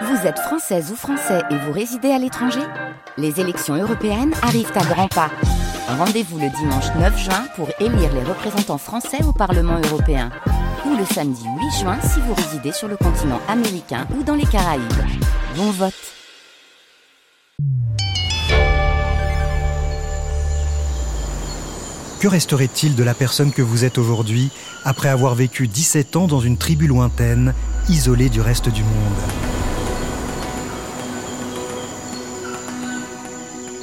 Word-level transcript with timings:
Vous 0.00 0.26
êtes 0.26 0.38
française 0.38 0.90
ou 0.90 0.96
français 0.96 1.42
et 1.50 1.56
vous 1.56 1.72
résidez 1.72 2.10
à 2.10 2.18
l'étranger 2.18 2.62
Les 3.18 3.40
élections 3.40 3.74
européennes 3.74 4.32
arrivent 4.42 4.72
à 4.74 4.84
grands 4.84 5.08
pas. 5.08 5.30
Rendez-vous 5.86 6.38
le 6.38 6.48
dimanche 6.48 6.86
9 6.98 7.18
juin 7.18 7.44
pour 7.56 7.68
élire 7.78 8.12
les 8.14 8.24
représentants 8.24 8.78
français 8.78 9.22
au 9.22 9.32
Parlement 9.32 9.78
européen. 9.84 10.30
Ou 10.86 10.96
le 10.96 11.04
samedi 11.04 11.44
8 11.44 11.80
juin 11.80 11.98
si 12.00 12.20
vous 12.20 12.32
résidez 12.32 12.72
sur 12.72 12.88
le 12.88 12.96
continent 12.96 13.40
américain 13.48 14.06
ou 14.18 14.22
dans 14.22 14.34
les 14.34 14.46
Caraïbes. 14.46 14.82
Bon 15.56 15.70
vote 15.70 15.92
Que 22.18 22.28
resterait-il 22.28 22.94
de 22.94 23.04
la 23.04 23.14
personne 23.14 23.52
que 23.52 23.62
vous 23.62 23.84
êtes 23.84 23.98
aujourd'hui 23.98 24.50
après 24.84 25.08
avoir 25.10 25.34
vécu 25.34 25.68
17 25.68 26.16
ans 26.16 26.26
dans 26.28 26.40
une 26.40 26.56
tribu 26.56 26.86
lointaine, 26.86 27.52
isolée 27.88 28.30
du 28.30 28.40
reste 28.40 28.68
du 28.70 28.82
monde? 28.82 29.51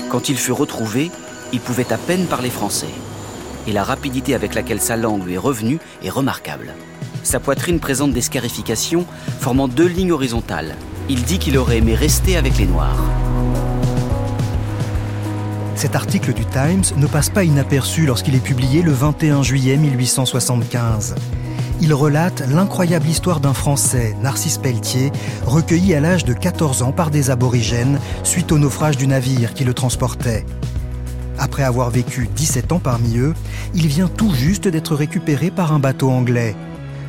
Quand 0.09 0.27
il 0.27 0.38
fut 0.38 0.52
retrouvé, 0.52 1.12
il 1.54 1.59
pouvait 1.59 1.94
à 1.94 1.98
peine 1.98 2.26
parler 2.26 2.49
français. 2.49 2.90
Et 3.68 3.72
la 3.72 3.84
rapidité 3.84 4.34
avec 4.34 4.55
laquelle 4.55 4.82
sa 4.82 4.98
langue 4.98 5.23
lui 5.23 5.35
est 5.35 5.38
revenue 5.38 5.80
est 6.04 6.09
remarquable. 6.09 6.73
Sa 7.22 7.40
poitrine 7.40 7.80
présente 7.80 8.12
des 8.12 8.22
scarifications 8.22 9.05
formant 9.40 9.68
deux 9.68 9.85
lignes 9.85 10.12
horizontales. 10.12 10.76
Il 11.09 11.23
dit 11.23 11.38
qu'il 11.38 11.59
aurait 11.59 11.77
aimé 11.77 11.94
rester 11.94 12.38
avec 12.38 12.58
les 12.58 12.66
Noirs. 12.66 13.04
Cet 15.76 15.95
article 15.95 16.34
du 16.34 16.46
Times 16.46 16.84
ne 16.98 17.05
passe 17.05 17.30
pas 17.30 17.44
inaperçu 17.44 18.07
lorsqu'il 18.07 18.35
est 18.35 18.44
publié 18.44 18.82
le 18.82 18.91
21 18.91 19.44
juillet 19.44 19.77
1875 19.77 21.16
il 21.82 21.94
relate 21.94 22.44
l'incroyable 22.50 23.08
histoire 23.08 23.40
d'un 23.40 23.54
Français, 23.54 24.16
Narcisse 24.22 24.58
Pelletier, 24.58 25.12
recueilli 25.46 25.94
à 25.94 26.00
l'âge 26.00 26.26
de 26.26 26.34
14 26.34 26.82
ans 26.82 26.92
par 26.92 27.10
des 27.10 27.30
aborigènes 27.30 28.00
suite 28.24 28.52
au 28.52 28.60
naufrage 28.60 28.98
du 28.98 29.08
navire 29.08 29.54
qui 29.54 29.63
le 29.63 29.74
transportait. 29.74 30.46
Après 31.38 31.63
avoir 31.63 31.90
vécu 31.90 32.27
17 32.36 32.74
ans 32.74 32.80
parmi 32.80 33.18
eux, 33.18 33.34
il 33.74 33.88
vient 33.88 34.10
tout 34.10 34.34
juste 34.34 34.68
d'être 34.68 34.96
récupéré 34.96 35.52
par 35.52 35.71
un 35.71 35.80
bateau 35.80 36.10
anglais. 36.10 36.55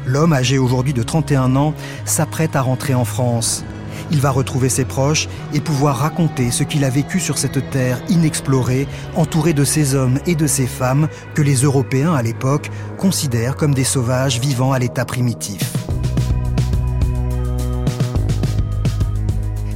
L'homme, 0.07 0.33
âgé 0.33 0.57
aujourd'hui 0.59 0.93
de 0.93 1.03
31 1.03 1.57
ans, 1.57 1.75
s'apprête 2.05 2.55
à 2.55 2.63
rentrer 2.63 2.95
en 2.95 3.05
France 3.05 3.65
il 4.11 4.21
va 4.21 4.31
retrouver 4.31 4.69
ses 4.69 4.85
proches 4.85 5.29
et 5.53 5.61
pouvoir 5.61 5.99
raconter 5.99 6.51
ce 6.51 6.65
qu'il 6.65 6.85
a 6.85 6.91
vécu 6.91 7.21
sur 7.21 7.39
cette 7.39 7.71
terre 7.71 8.01
inexplorée, 8.09 8.87
entourée 9.17 9.53
de 9.53 9.65
ces 9.65 9.95
hommes 9.95 10.19
et 10.27 10.35
de 10.35 10.47
ces 10.47 10.67
femmes 10.67 11.09
que 11.35 11.43
les 11.43 11.57
Européens 11.57 12.15
à 12.15 12.23
l'époque 12.23 12.71
considèrent 12.99 13.57
comme 13.57 13.75
des 13.75 13.85
sauvages 13.85 14.41
vivant 14.41 14.73
à 14.73 14.79
l'état 14.79 15.05
primitif. 15.05 15.61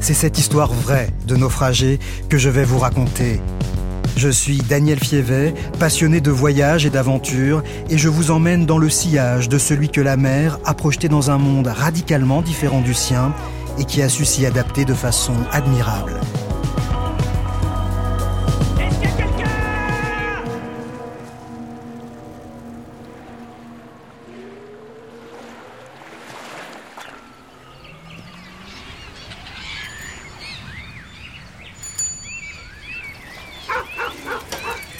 C'est 0.00 0.12
cette 0.12 0.38
histoire 0.38 0.70
vraie 0.70 1.08
de 1.26 1.34
naufragés 1.34 1.98
que 2.28 2.36
je 2.36 2.50
vais 2.50 2.64
vous 2.64 2.78
raconter. 2.78 3.40
Je 4.16 4.28
suis 4.28 4.58
Daniel 4.58 5.00
Fievet, 5.00 5.54
passionné 5.80 6.20
de 6.20 6.30
voyage 6.30 6.86
et 6.86 6.90
d'aventure, 6.90 7.62
et 7.90 7.98
je 7.98 8.08
vous 8.08 8.30
emmène 8.30 8.64
dans 8.64 8.78
le 8.78 8.88
sillage 8.88 9.48
de 9.48 9.58
celui 9.58 9.88
que 9.88 10.00
la 10.00 10.16
mer 10.16 10.58
a 10.64 10.74
projeté 10.74 11.08
dans 11.08 11.30
un 11.30 11.38
monde 11.38 11.66
radicalement 11.66 12.42
différent 12.42 12.80
du 12.80 12.94
sien 12.94 13.32
et 13.78 13.84
qui 13.84 14.02
a 14.02 14.08
su 14.08 14.24
s'y 14.24 14.46
adapter 14.46 14.84
de 14.84 14.94
façon 14.94 15.34
admirable. 15.52 16.20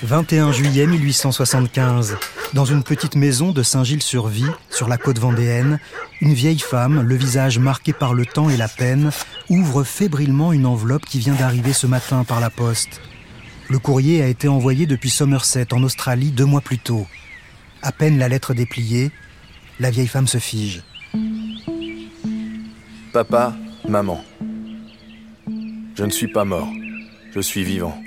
21 0.05 0.53
juillet 0.53 0.87
1875. 0.87 2.17
Dans 2.55 2.65
une 2.65 2.85
petite 2.85 3.17
maison 3.17 3.51
de 3.51 3.65
Saint-Gilles-sur-Vie, 3.65 4.47
sur 4.71 4.89
la 4.89 4.97
côte 4.97 5.19
vendéenne, 5.19 5.81
une 6.21 6.35
vieille 6.35 6.61
femme, 6.61 7.03
le 7.03 7.17
visage 7.17 7.59
marqué 7.59 7.93
par 7.93 8.15
le 8.15 8.25
temps 8.25 8.49
et 8.49 8.57
la 8.57 8.69
peine, 8.69 9.11
ouvre 9.49 9.83
fébrilement 9.83 10.53
une 10.53 10.65
enveloppe 10.65 11.05
qui 11.05 11.19
vient 11.19 11.35
d'arriver 11.35 11.73
ce 11.73 11.89
matin 11.89 12.23
par 12.23 12.39
la 12.39 12.51
poste. 12.51 13.01
Le 13.69 13.81
courrier 13.81 14.23
a 14.23 14.29
été 14.29 14.47
envoyé 14.47 14.87
depuis 14.87 15.11
Somerset, 15.11 15.75
en 15.75 15.83
Australie, 15.83 16.31
deux 16.31 16.45
mois 16.45 16.61
plus 16.61 16.79
tôt. 16.79 17.09
À 17.83 17.91
peine 17.91 18.19
la 18.19 18.29
lettre 18.29 18.55
dépliée, 18.55 19.11
la 19.81 19.91
vieille 19.91 20.07
femme 20.07 20.29
se 20.29 20.39
fige. 20.39 20.85
Papa, 23.13 23.57
maman. 23.89 24.25
Je 25.97 26.05
ne 26.05 26.11
suis 26.11 26.29
pas 26.29 26.45
mort. 26.45 26.69
Je 27.35 27.41
suis 27.41 27.65
vivant. 27.65 28.01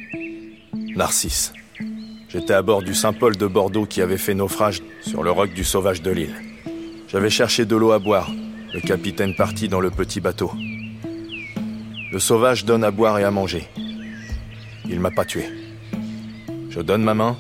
Narcisse. 0.95 1.51
J'étais 2.29 2.53
à 2.53 2.61
bord 2.61 2.81
du 2.81 2.93
Saint-Paul 2.93 3.37
de 3.37 3.47
Bordeaux 3.47 3.85
qui 3.85 4.01
avait 4.01 4.17
fait 4.17 4.33
naufrage 4.33 4.81
sur 5.01 5.23
le 5.23 5.31
roc 5.31 5.53
du 5.53 5.63
Sauvage 5.63 6.01
de 6.01 6.11
l'île. 6.11 6.35
J'avais 7.07 7.29
cherché 7.29 7.65
de 7.65 7.75
l'eau 7.75 7.91
à 7.91 7.99
boire. 7.99 8.29
Le 8.73 8.81
capitaine 8.81 9.33
partit 9.33 9.69
dans 9.69 9.79
le 9.79 9.89
petit 9.89 10.19
bateau. 10.19 10.51
Le 12.11 12.19
sauvage 12.19 12.65
donne 12.65 12.83
à 12.83 12.91
boire 12.91 13.17
et 13.17 13.23
à 13.23 13.31
manger. 13.31 13.67
Il 14.89 14.99
m'a 14.99 15.11
pas 15.11 15.23
tué. 15.23 15.45
Je 16.69 16.81
donne 16.81 17.03
ma 17.03 17.13
main. 17.13 17.37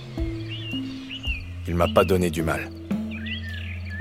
Il 1.67 1.75
m'a 1.75 1.87
pas 1.87 2.05
donné 2.05 2.29
du 2.29 2.43
mal. 2.43 2.69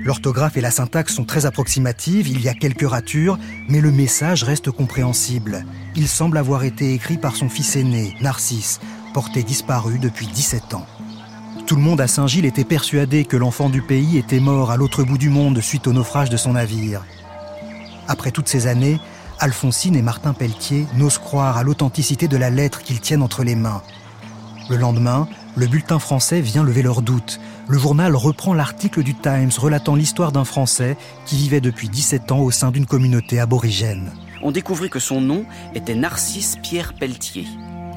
L'orthographe 0.05 0.57
et 0.57 0.61
la 0.61 0.71
syntaxe 0.71 1.15
sont 1.15 1.25
très 1.25 1.47
approximatives, 1.47 2.29
il 2.29 2.41
y 2.41 2.49
a 2.49 2.55
quelques 2.55 2.89
ratures, 2.89 3.39
mais 3.69 3.81
le 3.81 3.91
message 3.91 4.45
reste 4.45 4.71
compréhensible. 4.71 5.65
Il 5.97 6.07
semble 6.07 6.39
avoir 6.39 6.63
été 6.63 6.95
écrit 6.95 7.19
par 7.19 7.35
son 7.35 7.49
fils 7.49 7.75
aîné, 7.75 8.15
Narcisse, 8.21 8.79
disparu 9.45 9.99
depuis 9.99 10.27
17 10.27 10.75
ans. 10.75 10.87
Tout 11.67 11.77
le 11.77 11.83
monde 11.83 12.01
à 12.01 12.07
Saint-Gilles 12.07 12.45
était 12.45 12.65
persuadé 12.65 13.25
que 13.25 13.37
l'enfant 13.37 13.71
du 13.71 13.81
pays 13.81 14.19
était 14.19 14.41
mort 14.41 14.71
à 14.71 14.77
l'autre 14.77 15.03
bout 15.05 15.19
du 15.19 15.31
monde 15.31 15.61
suite 15.61 15.87
au 15.87 15.93
naufrage 15.93 16.31
de 16.31 16.37
son 16.37 16.53
navire. 16.53 17.03
Après 18.09 18.31
toutes 18.31 18.49
ces 18.49 18.67
années, 18.67 19.01
Alphonsine 19.39 19.97
et 19.97 20.03
Martin 20.03 20.33
Pelletier 20.33 20.87
n'osent 20.97 21.19
croire 21.19 21.57
à 21.57 21.63
l'authenticité 21.63 22.29
de 22.29 22.37
la 22.37 22.51
lettre 22.51 22.83
qu'ils 22.83 23.01
tiennent 23.01 23.23
entre 23.23 23.43
les 23.43 23.55
mains. 23.55 23.83
Le 24.69 24.77
lendemain, 24.77 25.29
le 25.55 25.67
bulletin 25.67 25.99
français 25.99 26.41
vient 26.41 26.63
lever 26.63 26.83
leurs 26.83 27.03
doutes. 27.03 27.41
Le 27.69 27.79
journal 27.79 28.15
reprend 28.15 28.53
l'article 28.53 29.03
du 29.03 29.15
Times 29.15 29.51
relatant 29.59 29.95
l'histoire 29.95 30.31
d'un 30.31 30.45
Français 30.45 30.97
qui 31.25 31.37
vivait 31.37 31.61
depuis 31.61 31.89
17 31.89 32.33
ans 32.33 32.41
au 32.41 32.51
sein 32.51 32.71
d'une 32.71 32.87
communauté 32.87 33.41
aborigène. 33.41 34.13
On 34.43 34.53
découvrit 34.53 34.91
que 34.91 35.01
son 35.01 35.21
nom 35.21 35.47
était 35.75 35.95
Narcisse 35.95 36.57
Pierre 36.63 36.93
Pelletier 36.95 37.47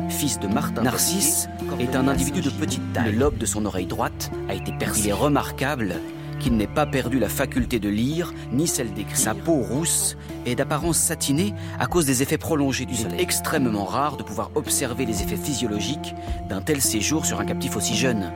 fils 0.10 0.40
de 0.40 0.48
Martin. 0.48 0.84
Narcisse 0.84 1.50
est 1.80 1.96
un 1.96 2.08
individu 2.08 2.42
de 2.42 2.50
petite 2.50 2.94
taille. 2.94 3.12
Le 3.12 3.20
lobe 3.20 3.38
de 3.38 3.46
son 3.46 3.66
oreille 3.66 3.86
droite 3.86 4.32
a 4.48 4.54
été 4.54 4.72
percé. 4.72 5.02
Il 5.02 5.10
est 5.10 5.14
remarquable 5.14 5.96
qu'il 6.40 6.56
n'ait 6.56 6.68
pas 6.68 6.86
perdu 6.86 7.20
la 7.20 7.30
faculté 7.30 7.80
de 7.80 7.90
lire, 7.90 8.34
ni 8.52 8.68
celle 8.68 8.94
d'écrire. 8.94 9.18
Sa 9.18 9.34
peau 9.34 9.56
rousse 9.56 10.18
est 10.46 10.56
d'apparence 10.56 10.98
satinée 10.98 11.54
à 11.80 11.86
cause 11.86 12.06
des 12.06 12.22
effets 12.24 12.38
prolongés 12.38 12.86
du 12.86 12.96
soleil. 12.96 13.16
Il 13.16 13.20
est 13.20 13.24
extrêmement 13.24 13.86
rare 13.86 14.18
de 14.18 14.24
pouvoir 14.24 14.52
observer 14.56 15.06
les 15.06 15.22
effets 15.22 15.36
physiologiques 15.36 16.16
d'un 16.48 16.62
tel 16.62 16.82
séjour 16.82 17.26
sur 17.26 17.40
un 17.40 17.46
captif 17.46 17.76
aussi 17.76 17.96
jeune 17.96 18.32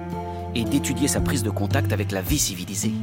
et 0.55 0.65
d'étudier 0.65 1.07
sa 1.07 1.21
prise 1.21 1.43
de 1.43 1.49
contact 1.49 1.93
avec 1.93 2.11
la 2.11 2.21
vie 2.21 2.39
civilisée. 2.39 2.93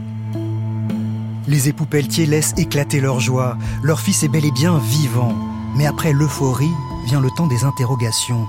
Les 1.48 1.69
époux 1.69 1.87
Pelletier 1.87 2.27
laissent 2.27 2.54
éclater 2.59 3.00
leur 3.00 3.19
joie. 3.19 3.56
Leur 3.82 4.00
fils 4.00 4.22
est 4.22 4.28
bel 4.28 4.44
et 4.44 4.53
bien 4.53 4.78
vivant. 4.78 5.34
Mais 5.77 5.87
après 5.87 6.12
l'euphorie 6.12 6.71
vient 7.05 7.21
le 7.21 7.31
temps 7.31 7.47
des 7.47 7.65
interrogations. 7.65 8.49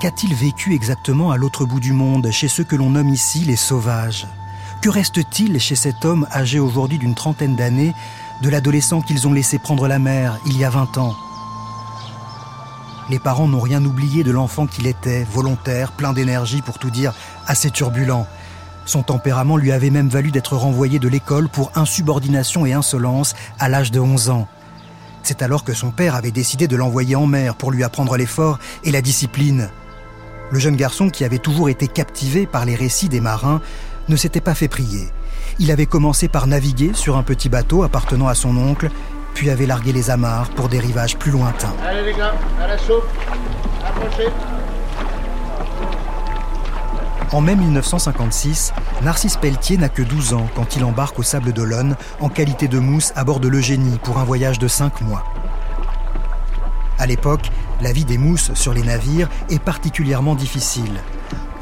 Qu'a-t-il 0.00 0.34
vécu 0.34 0.74
exactement 0.74 1.30
à 1.30 1.36
l'autre 1.36 1.64
bout 1.64 1.80
du 1.80 1.92
monde, 1.92 2.30
chez 2.30 2.48
ceux 2.48 2.64
que 2.64 2.76
l'on 2.76 2.90
nomme 2.90 3.08
ici 3.08 3.40
les 3.40 3.56
sauvages? 3.56 4.26
Que 4.80 4.88
reste-t-il 4.88 5.60
chez 5.60 5.76
cet 5.76 6.04
homme 6.04 6.26
âgé 6.32 6.58
aujourd'hui 6.58 6.98
d'une 6.98 7.14
trentaine 7.14 7.54
d'années, 7.54 7.94
de 8.42 8.48
l'adolescent 8.48 9.00
qu'ils 9.00 9.28
ont 9.28 9.32
laissé 9.32 9.58
prendre 9.58 9.86
la 9.86 9.98
mer 9.98 10.38
il 10.46 10.58
y 10.58 10.64
a 10.64 10.70
20 10.70 10.98
ans? 10.98 11.14
Les 13.10 13.18
parents 13.18 13.48
n'ont 13.48 13.60
rien 13.60 13.84
oublié 13.84 14.24
de 14.24 14.30
l'enfant 14.30 14.66
qu'il 14.66 14.86
était, 14.86 15.24
volontaire, 15.24 15.92
plein 15.92 16.12
d'énergie 16.12 16.62
pour 16.62 16.78
tout 16.78 16.90
dire, 16.90 17.12
assez 17.46 17.70
turbulent. 17.70 18.26
Son 18.86 19.02
tempérament 19.02 19.56
lui 19.56 19.70
avait 19.70 19.90
même 19.90 20.08
valu 20.08 20.30
d'être 20.30 20.56
renvoyé 20.56 20.98
de 20.98 21.08
l'école 21.08 21.48
pour 21.48 21.70
insubordination 21.74 22.66
et 22.66 22.72
insolence 22.72 23.34
à 23.58 23.68
l'âge 23.68 23.90
de 23.90 24.00
11 24.00 24.30
ans. 24.30 24.48
C'est 25.22 25.42
alors 25.42 25.64
que 25.64 25.72
son 25.72 25.90
père 25.90 26.14
avait 26.14 26.30
décidé 26.30 26.68
de 26.68 26.76
l'envoyer 26.76 27.16
en 27.16 27.26
mer 27.26 27.54
pour 27.54 27.70
lui 27.70 27.84
apprendre 27.84 28.16
l'effort 28.16 28.58
et 28.84 28.90
la 28.90 29.00
discipline. 29.00 29.70
Le 30.50 30.58
jeune 30.58 30.76
garçon, 30.76 31.10
qui 31.10 31.24
avait 31.24 31.38
toujours 31.38 31.68
été 31.68 31.88
captivé 31.88 32.46
par 32.46 32.64
les 32.64 32.74
récits 32.74 33.08
des 33.08 33.20
marins, 33.20 33.60
ne 34.08 34.16
s'était 34.16 34.40
pas 34.40 34.54
fait 34.54 34.68
prier. 34.68 35.08
Il 35.58 35.70
avait 35.70 35.86
commencé 35.86 36.28
par 36.28 36.46
naviguer 36.46 36.92
sur 36.94 37.16
un 37.16 37.22
petit 37.22 37.48
bateau 37.48 37.82
appartenant 37.82 38.28
à 38.28 38.34
son 38.34 38.56
oncle, 38.56 38.90
puis 39.34 39.48
avait 39.48 39.66
largué 39.66 39.92
les 39.92 40.10
amarres 40.10 40.50
pour 40.50 40.68
des 40.68 40.78
rivages 40.78 41.16
plus 41.16 41.30
lointains. 41.30 41.74
Allez 41.86 42.04
les 42.04 42.18
gars, 42.18 42.34
à 42.60 42.66
la 42.66 42.74
approchez. 42.74 44.28
En 47.32 47.40
mai 47.40 47.56
1956, 47.56 48.74
Narcisse 49.02 49.38
Pelletier 49.38 49.78
n'a 49.78 49.88
que 49.88 50.02
12 50.02 50.34
ans 50.34 50.46
quand 50.54 50.76
il 50.76 50.84
embarque 50.84 51.18
au 51.18 51.22
Sable 51.22 51.54
d'Olonne 51.54 51.96
en 52.20 52.28
qualité 52.28 52.68
de 52.68 52.78
mousse 52.78 53.10
à 53.16 53.24
bord 53.24 53.40
de 53.40 53.48
l'Eugénie 53.48 53.98
pour 54.02 54.18
un 54.18 54.24
voyage 54.24 54.58
de 54.58 54.68
5 54.68 55.00
mois. 55.00 55.24
À 56.98 57.06
l'époque, 57.06 57.50
la 57.80 57.90
vie 57.90 58.04
des 58.04 58.18
mousses 58.18 58.52
sur 58.52 58.74
les 58.74 58.82
navires 58.82 59.30
est 59.48 59.62
particulièrement 59.62 60.34
difficile. 60.34 61.00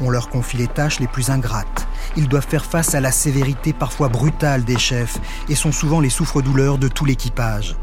On 0.01 0.09
leur 0.09 0.27
confie 0.27 0.57
les 0.57 0.67
tâches 0.67 0.99
les 0.99 1.07
plus 1.07 1.29
ingrates. 1.29 1.87
Ils 2.17 2.27
doivent 2.27 2.45
faire 2.45 2.65
face 2.65 2.93
à 2.93 2.99
la 2.99 3.11
sévérité 3.11 3.71
parfois 3.71 4.09
brutale 4.09 4.65
des 4.65 4.77
chefs 4.77 5.19
et 5.47 5.55
sont 5.55 5.71
souvent 5.71 6.01
les 6.01 6.09
souffres-douleurs 6.09 6.79
de 6.79 6.89
tout 6.89 7.05
l'équipage. 7.05 7.77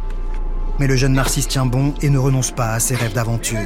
Mais 0.79 0.89
le 0.89 0.97
jeune 0.97 1.15
Narcisse 1.15 1.49
tient 1.49 1.65
bon 1.65 1.95
et 2.03 2.11
ne 2.11 2.19
renonce 2.19 2.51
pas 2.51 2.73
à 2.73 2.81
ses 2.81 2.97
rêves 2.97 3.15
d'aventure. 3.15 3.59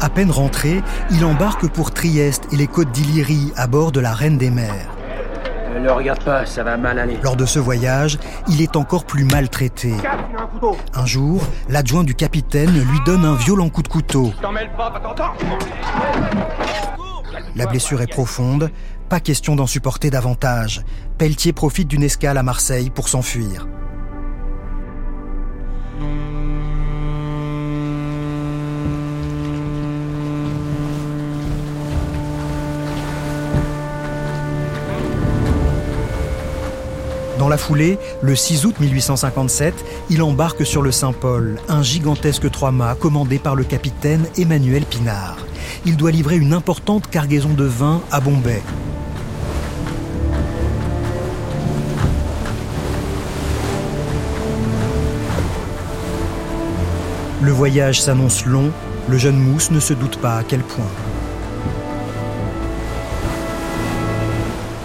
À 0.00 0.08
peine 0.08 0.30
rentré, 0.32 0.82
il 1.12 1.24
embarque 1.24 1.68
pour 1.68 1.92
Trieste 1.92 2.48
et 2.52 2.56
les 2.56 2.66
côtes 2.66 2.90
d'Illyrie 2.90 3.52
à 3.56 3.68
bord 3.68 3.92
de 3.92 4.00
la 4.00 4.12
Reine 4.12 4.36
des 4.36 4.50
Mers. 4.50 4.88
Ne 5.74 5.80
le 5.80 5.92
regarde 5.92 6.22
pas, 6.22 6.44
ça 6.44 6.62
va 6.62 6.76
mal 6.76 6.98
aller. 6.98 7.18
Lors 7.22 7.36
de 7.36 7.46
ce 7.46 7.58
voyage, 7.58 8.18
il 8.48 8.60
est 8.60 8.76
encore 8.76 9.04
plus 9.04 9.24
maltraité. 9.24 9.94
Un 10.92 11.06
jour, 11.06 11.42
l'adjoint 11.68 12.04
du 12.04 12.14
capitaine 12.14 12.72
lui 12.72 12.98
donne 13.06 13.24
un 13.24 13.34
violent 13.34 13.68
coup 13.68 13.82
de 13.82 13.88
couteau. 13.88 14.32
La 17.54 17.66
blessure 17.66 18.02
est 18.02 18.06
profonde, 18.06 18.70
pas 19.08 19.20
question 19.20 19.56
d'en 19.56 19.66
supporter 19.66 20.10
davantage. 20.10 20.82
Pelletier 21.16 21.52
profite 21.52 21.88
d'une 21.88 22.02
escale 22.02 22.38
à 22.38 22.42
Marseille 22.42 22.90
pour 22.90 23.08
s'enfuir. 23.08 23.66
Dans 37.42 37.48
la 37.48 37.58
foulée, 37.58 37.98
le 38.20 38.36
6 38.36 38.66
août 38.66 38.76
1857, 38.78 39.74
il 40.10 40.22
embarque 40.22 40.64
sur 40.64 40.80
le 40.80 40.92
Saint-Paul, 40.92 41.58
un 41.68 41.82
gigantesque 41.82 42.48
trois-mâts 42.48 42.94
commandé 42.94 43.40
par 43.40 43.56
le 43.56 43.64
capitaine 43.64 44.28
Emmanuel 44.38 44.84
Pinard. 44.84 45.38
Il 45.84 45.96
doit 45.96 46.12
livrer 46.12 46.36
une 46.36 46.52
importante 46.52 47.10
cargaison 47.10 47.52
de 47.52 47.64
vin 47.64 48.00
à 48.12 48.20
Bombay. 48.20 48.62
Le 57.40 57.50
voyage 57.50 58.00
s'annonce 58.00 58.46
long, 58.46 58.70
le 59.08 59.18
jeune 59.18 59.36
Mousse 59.36 59.72
ne 59.72 59.80
se 59.80 59.94
doute 59.94 60.18
pas 60.18 60.36
à 60.36 60.44
quel 60.44 60.60
point. 60.60 60.86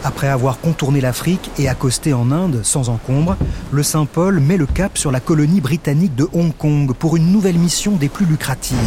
Après 0.07 0.29
avoir 0.29 0.61
contourné 0.61 1.01
l'Afrique 1.01 1.51
et 1.59 1.67
accosté 1.67 2.13
en 2.13 2.31
Inde 2.31 2.61
sans 2.63 2.87
encombre, 2.87 3.35
le 3.73 3.83
Saint-Paul 3.83 4.39
met 4.39 4.55
le 4.55 4.65
cap 4.65 4.97
sur 4.97 5.11
la 5.11 5.19
colonie 5.19 5.59
britannique 5.59 6.15
de 6.15 6.29
Hong 6.31 6.55
Kong 6.55 6.93
pour 6.93 7.17
une 7.17 7.29
nouvelle 7.29 7.57
mission 7.57 7.97
des 7.97 8.07
plus 8.07 8.25
lucratives. 8.25 8.77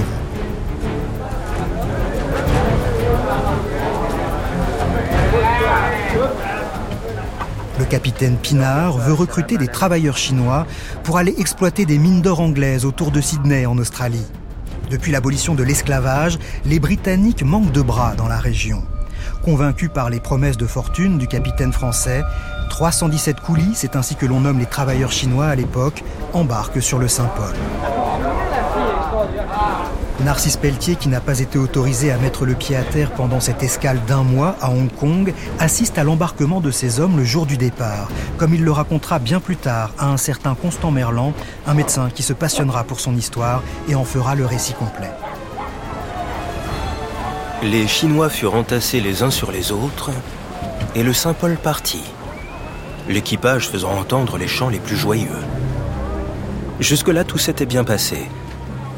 Le 7.79 7.85
capitaine 7.85 8.39
Pinard 8.39 8.97
veut 8.97 9.13
recruter 9.13 9.59
des 9.59 9.69
travailleurs 9.69 10.17
chinois 10.17 10.67
pour 11.03 11.19
aller 11.19 11.35
exploiter 11.37 11.85
des 11.85 11.99
mines 11.99 12.23
d'or 12.23 12.41
anglaises 12.41 12.87
autour 12.87 13.11
de 13.11 13.21
Sydney 13.21 13.67
en 13.67 13.77
Australie. 13.77 14.25
Depuis 14.89 15.13
l'abolition 15.13 15.55
de 15.55 15.65
l'esclavage, 15.65 16.39
les 16.65 16.81
Britanniques 16.81 17.43
manquent 17.43 17.73
de 17.73 17.83
bras 17.83 18.15
dans 18.17 18.27
la 18.27 18.39
région. 18.39 18.83
Convaincu 19.43 19.89
par 19.89 20.11
les 20.11 20.21
promesses 20.21 20.59
de 20.59 20.67
fortune 20.67 21.17
du 21.17 21.27
capitaine 21.27 21.73
français, 21.73 22.23
317 22.69 23.41
coulis, 23.41 23.73
c'est 23.75 23.97
ainsi 23.97 24.15
que 24.15 24.27
l'on 24.27 24.41
nomme 24.41 24.59
les 24.59 24.67
travailleurs 24.67 25.13
chinois 25.13 25.47
à 25.47 25.55
l'époque, 25.55 26.05
embarquent 26.35 26.83
sur 26.83 26.99
le 26.99 27.09
Saint-Paul. 27.09 27.55
Narcisse 30.25 30.59
Pelletier, 30.59 30.97
qui 30.97 31.09
n'a 31.09 31.21
pas 31.21 31.41
été 31.41 31.59
autorisé 31.59 32.13
à 32.13 32.19
mettre 32.19 32.45
le 32.45 32.55
pied 32.55 32.77
à 32.77 32.83
terre 32.83 33.11
pendant 33.13 33.41
cette 33.41 33.63
escale 33.63 33.99
d'un 34.07 34.23
mois 34.23 34.57
à 34.61 34.71
Hong 34.71 34.93
Kong, 34.93 35.33
assiste 35.59 35.97
à 35.97 36.05
l'embarquement 36.05 36.61
de 36.61 36.71
ces 36.71 37.01
hommes 37.01 37.17
le 37.17 37.25
jour 37.25 37.47
du 37.47 37.57
départ, 37.57 38.11
comme 38.37 38.53
il 38.55 38.63
le 38.63 38.73
racontera 38.73 39.19
bien 39.19 39.41
plus 39.41 39.57
tard 39.57 39.93
à 39.99 40.09
un 40.09 40.19
certain 40.19 40.55
Constant 40.55 40.91
Merland, 40.91 41.33
un 41.67 41.73
médecin 41.73 42.11
qui 42.15 42.23
se 42.23 42.35
passionnera 42.35 42.85
pour 42.85 43.01
son 43.01 43.17
histoire 43.17 43.63
et 43.89 43.95
en 43.95 44.05
fera 44.05 44.35
le 44.35 44.45
récit 44.45 44.75
complet. 44.75 45.11
Les 47.63 47.87
Chinois 47.87 48.31
furent 48.31 48.55
entassés 48.55 49.01
les 49.01 49.23
uns 49.23 49.31
sur 49.31 49.53
les 49.53 49.71
autres 49.71 50.11
et 50.95 51.03
le 51.03 51.13
Saint-Paul 51.13 51.59
partit, 51.59 52.03
l'équipage 53.07 53.69
faisant 53.69 53.99
entendre 53.99 54.39
les 54.39 54.49
chants 54.49 54.71
les 54.71 54.79
plus 54.79 54.97
joyeux. 54.97 55.29
Jusque-là, 56.81 57.23
tout 57.23 57.37
s'était 57.37 57.67
bien 57.67 57.85
passé. 57.85 58.17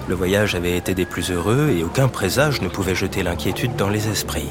Le 0.09 0.15
voyage 0.15 0.55
avait 0.55 0.77
été 0.77 0.95
des 0.95 1.07
plus 1.07 1.33
heureux 1.33 1.75
et 1.77 1.83
aucun 1.83 2.07
présage 2.07 2.63
ne 2.63 2.69
pouvait 2.69 2.95
jeter 2.95 3.25
l'inquiétude 3.25 3.75
dans 3.75 3.89
les 3.89 4.07
esprits. 4.07 4.49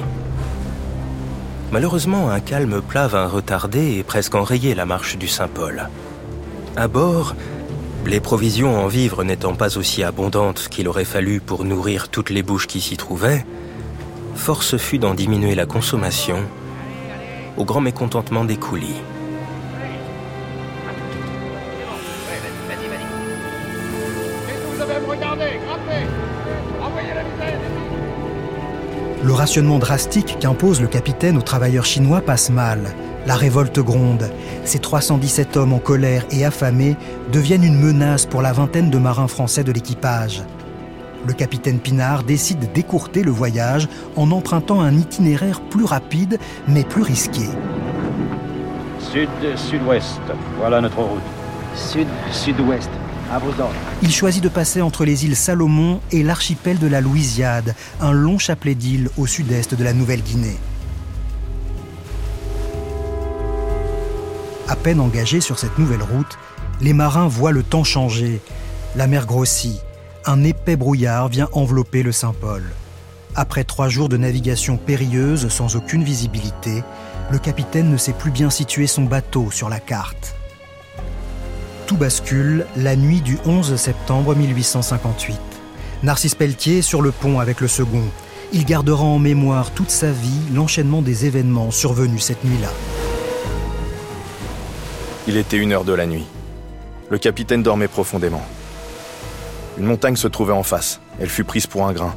Malheureusement, 1.71 2.29
un 2.29 2.41
calme 2.41 2.81
plat 2.81 3.07
vint 3.07 3.27
retarder 3.27 3.95
et 3.97 4.03
presque 4.03 4.35
enrayer 4.35 4.75
la 4.75 4.85
marche 4.85 5.17
du 5.17 5.29
Saint-Paul. 5.29 5.87
À 6.75 6.89
bord, 6.89 7.33
les 8.05 8.19
provisions 8.19 8.77
en 8.77 8.87
vivres 8.87 9.23
n'étant 9.23 9.55
pas 9.55 9.77
aussi 9.77 10.03
abondantes 10.03 10.67
qu'il 10.69 10.89
aurait 10.89 11.05
fallu 11.05 11.39
pour 11.39 11.63
nourrir 11.63 12.09
toutes 12.09 12.29
les 12.29 12.43
bouches 12.43 12.67
qui 12.67 12.81
s'y 12.81 12.97
trouvaient, 12.97 13.45
force 14.41 14.75
fut 14.77 14.97
d'en 14.97 15.13
diminuer 15.13 15.53
la 15.53 15.67
consommation, 15.67 16.39
au 17.57 17.63
grand 17.63 17.79
mécontentement 17.79 18.43
des 18.43 18.57
coulis. 18.57 18.99
Le 29.23 29.33
rationnement 29.33 29.77
drastique 29.77 30.37
qu'impose 30.39 30.81
le 30.81 30.87
capitaine 30.87 31.37
aux 31.37 31.43
travailleurs 31.43 31.85
chinois 31.85 32.21
passe 32.21 32.49
mal. 32.49 32.95
La 33.27 33.35
révolte 33.35 33.79
gronde. 33.79 34.31
Ces 34.65 34.79
317 34.79 35.55
hommes 35.55 35.73
en 35.73 35.79
colère 35.79 36.25
et 36.31 36.43
affamés 36.45 36.95
deviennent 37.31 37.63
une 37.63 37.79
menace 37.79 38.25
pour 38.25 38.41
la 38.41 38.53
vingtaine 38.53 38.89
de 38.89 38.97
marins 38.97 39.27
français 39.27 39.63
de 39.63 39.71
l'équipage 39.71 40.41
le 41.25 41.33
capitaine 41.33 41.79
Pinard 41.79 42.23
décide 42.23 42.71
d'écourter 42.73 43.23
le 43.23 43.31
voyage 43.31 43.87
en 44.15 44.31
empruntant 44.31 44.81
un 44.81 44.95
itinéraire 44.95 45.61
plus 45.61 45.85
rapide 45.85 46.39
mais 46.67 46.83
plus 46.83 47.03
risqué. 47.03 47.43
Sud-sud-ouest, 48.99 50.21
voilà 50.57 50.81
notre 50.81 50.99
route. 50.99 51.21
Sud-sud-ouest, 51.75 52.89
à 53.31 53.39
vos 53.39 53.49
ordres. 53.49 53.75
Il 54.01 54.11
choisit 54.11 54.43
de 54.43 54.49
passer 54.49 54.81
entre 54.81 55.05
les 55.05 55.25
îles 55.25 55.35
Salomon 55.35 55.99
et 56.11 56.23
l'archipel 56.23 56.79
de 56.79 56.87
la 56.87 57.01
Louisiade, 57.01 57.75
un 57.99 58.11
long 58.11 58.37
chapelet 58.37 58.75
d'îles 58.75 59.09
au 59.17 59.27
sud-est 59.27 59.75
de 59.75 59.83
la 59.83 59.93
Nouvelle-Guinée. 59.93 60.57
À 64.67 64.75
peine 64.75 65.01
engagés 65.01 65.41
sur 65.41 65.59
cette 65.59 65.77
nouvelle 65.77 66.01
route, 66.01 66.37
les 66.79 66.93
marins 66.93 67.27
voient 67.27 67.51
le 67.51 67.63
temps 67.63 67.83
changer. 67.83 68.39
La 68.95 69.07
mer 69.07 69.25
grossit, 69.25 69.81
un 70.25 70.43
épais 70.43 70.75
brouillard 70.75 71.29
vient 71.29 71.49
envelopper 71.51 72.03
le 72.03 72.11
Saint-Paul. 72.11 72.63
Après 73.35 73.63
trois 73.63 73.89
jours 73.89 74.09
de 74.09 74.17
navigation 74.17 74.77
périlleuse 74.77 75.47
sans 75.49 75.75
aucune 75.75 76.03
visibilité, 76.03 76.83
le 77.31 77.39
capitaine 77.39 77.89
ne 77.89 77.97
sait 77.97 78.13
plus 78.13 78.31
bien 78.31 78.49
situer 78.49 78.87
son 78.87 79.03
bateau 79.03 79.49
sur 79.51 79.69
la 79.69 79.79
carte. 79.79 80.35
Tout 81.87 81.97
bascule 81.97 82.65
la 82.75 82.95
nuit 82.95 83.21
du 83.21 83.37
11 83.45 83.75
septembre 83.75 84.35
1858. 84.35 85.39
Narcisse 86.03 86.35
Pelletier 86.35 86.81
sur 86.81 87.01
le 87.01 87.11
pont 87.11 87.39
avec 87.39 87.61
le 87.61 87.67
second. 87.67 88.03
Il 88.53 88.65
gardera 88.65 89.03
en 89.03 89.19
mémoire 89.19 89.71
toute 89.71 89.91
sa 89.91 90.11
vie 90.11 90.41
l'enchaînement 90.53 91.01
des 91.01 91.25
événements 91.25 91.71
survenus 91.71 92.23
cette 92.23 92.43
nuit-là. 92.43 92.69
Il 95.27 95.37
était 95.37 95.57
une 95.57 95.71
heure 95.71 95.85
de 95.85 95.93
la 95.93 96.05
nuit. 96.05 96.25
Le 97.09 97.17
capitaine 97.17 97.63
dormait 97.63 97.87
profondément. 97.87 98.43
Une 99.81 99.87
montagne 99.87 100.15
se 100.15 100.27
trouvait 100.27 100.53
en 100.53 100.61
face. 100.61 100.99
Elle 101.19 101.27
fut 101.27 101.43
prise 101.43 101.65
pour 101.65 101.87
un 101.87 101.91
grain. 101.91 102.13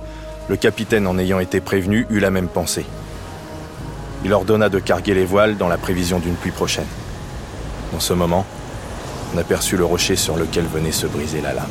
Le 0.51 0.57
capitaine, 0.57 1.07
en 1.07 1.17
ayant 1.17 1.39
été 1.39 1.63
prévenu, 1.63 2.07
eut 2.11 2.21
la 2.21 2.29
même 2.31 2.49
pensée. 2.49 2.85
Il 4.23 4.35
ordonna 4.35 4.69
de 4.69 4.79
carguer 4.79 5.15
les 5.15 5.25
voiles 5.25 5.57
dans 5.57 5.69
la 5.69 5.79
prévision 5.79 6.19
d'une 6.19 6.35
pluie 6.35 6.51
prochaine. 6.51 6.85
En 7.97 8.01
ce 8.01 8.13
moment, 8.13 8.45
on 9.35 9.39
aperçut 9.39 9.79
le 9.79 9.85
rocher 9.87 10.15
sur 10.15 10.37
lequel 10.37 10.67
venait 10.67 10.93
se 10.93 11.07
briser 11.07 11.41
la 11.41 11.55
lame. 11.55 11.65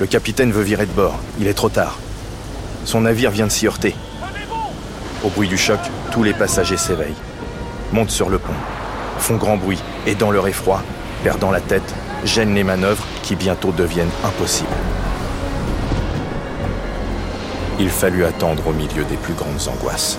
Le 0.00 0.06
capitaine 0.06 0.52
veut 0.52 0.62
virer 0.62 0.84
de 0.84 0.92
bord. 0.92 1.18
Il 1.40 1.46
est 1.46 1.54
trop 1.54 1.70
tard. 1.70 1.98
Son 2.84 3.00
navire 3.00 3.30
vient 3.30 3.46
de 3.46 3.52
s'y 3.52 3.66
heurter. 3.66 3.94
Au 5.24 5.30
bruit 5.30 5.48
du 5.48 5.56
choc, 5.56 5.80
tous 6.12 6.24
les 6.24 6.34
passagers 6.34 6.76
s'éveillent, 6.76 7.16
montent 7.90 8.10
sur 8.10 8.28
le 8.28 8.38
pont, 8.38 8.52
font 9.18 9.36
grand 9.36 9.56
bruit 9.56 9.82
et 10.06 10.14
dans 10.14 10.30
leur 10.30 10.46
effroi, 10.46 10.82
perdant 11.24 11.50
la 11.50 11.62
tête, 11.62 11.94
gênent 12.26 12.54
les 12.54 12.64
manœuvres 12.64 13.06
qui 13.22 13.36
bientôt 13.36 13.72
deviennent 13.72 14.10
impossibles. 14.24 14.68
Il 17.78 17.90
fallut 17.90 18.24
attendre 18.24 18.66
au 18.66 18.72
milieu 18.72 19.04
des 19.04 19.16
plus 19.16 19.34
grandes 19.34 19.68
angoisses. 19.68 20.18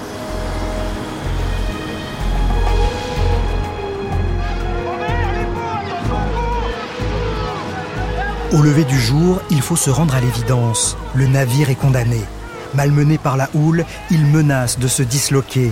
Au 8.53 8.61
lever 8.61 8.85
du 8.85 8.99
jour, 8.99 9.41
il 9.49 9.61
faut 9.61 9.75
se 9.75 9.89
rendre 9.89 10.15
à 10.15 10.21
l'évidence. 10.21 10.95
Le 11.13 11.27
navire 11.27 11.69
est 11.69 11.75
condamné. 11.75 12.21
Malmené 12.75 13.17
par 13.17 13.37
la 13.37 13.49
houle, 13.53 13.85
il 14.09 14.25
menace 14.25 14.79
de 14.79 14.87
se 14.87 15.03
disloquer. 15.03 15.71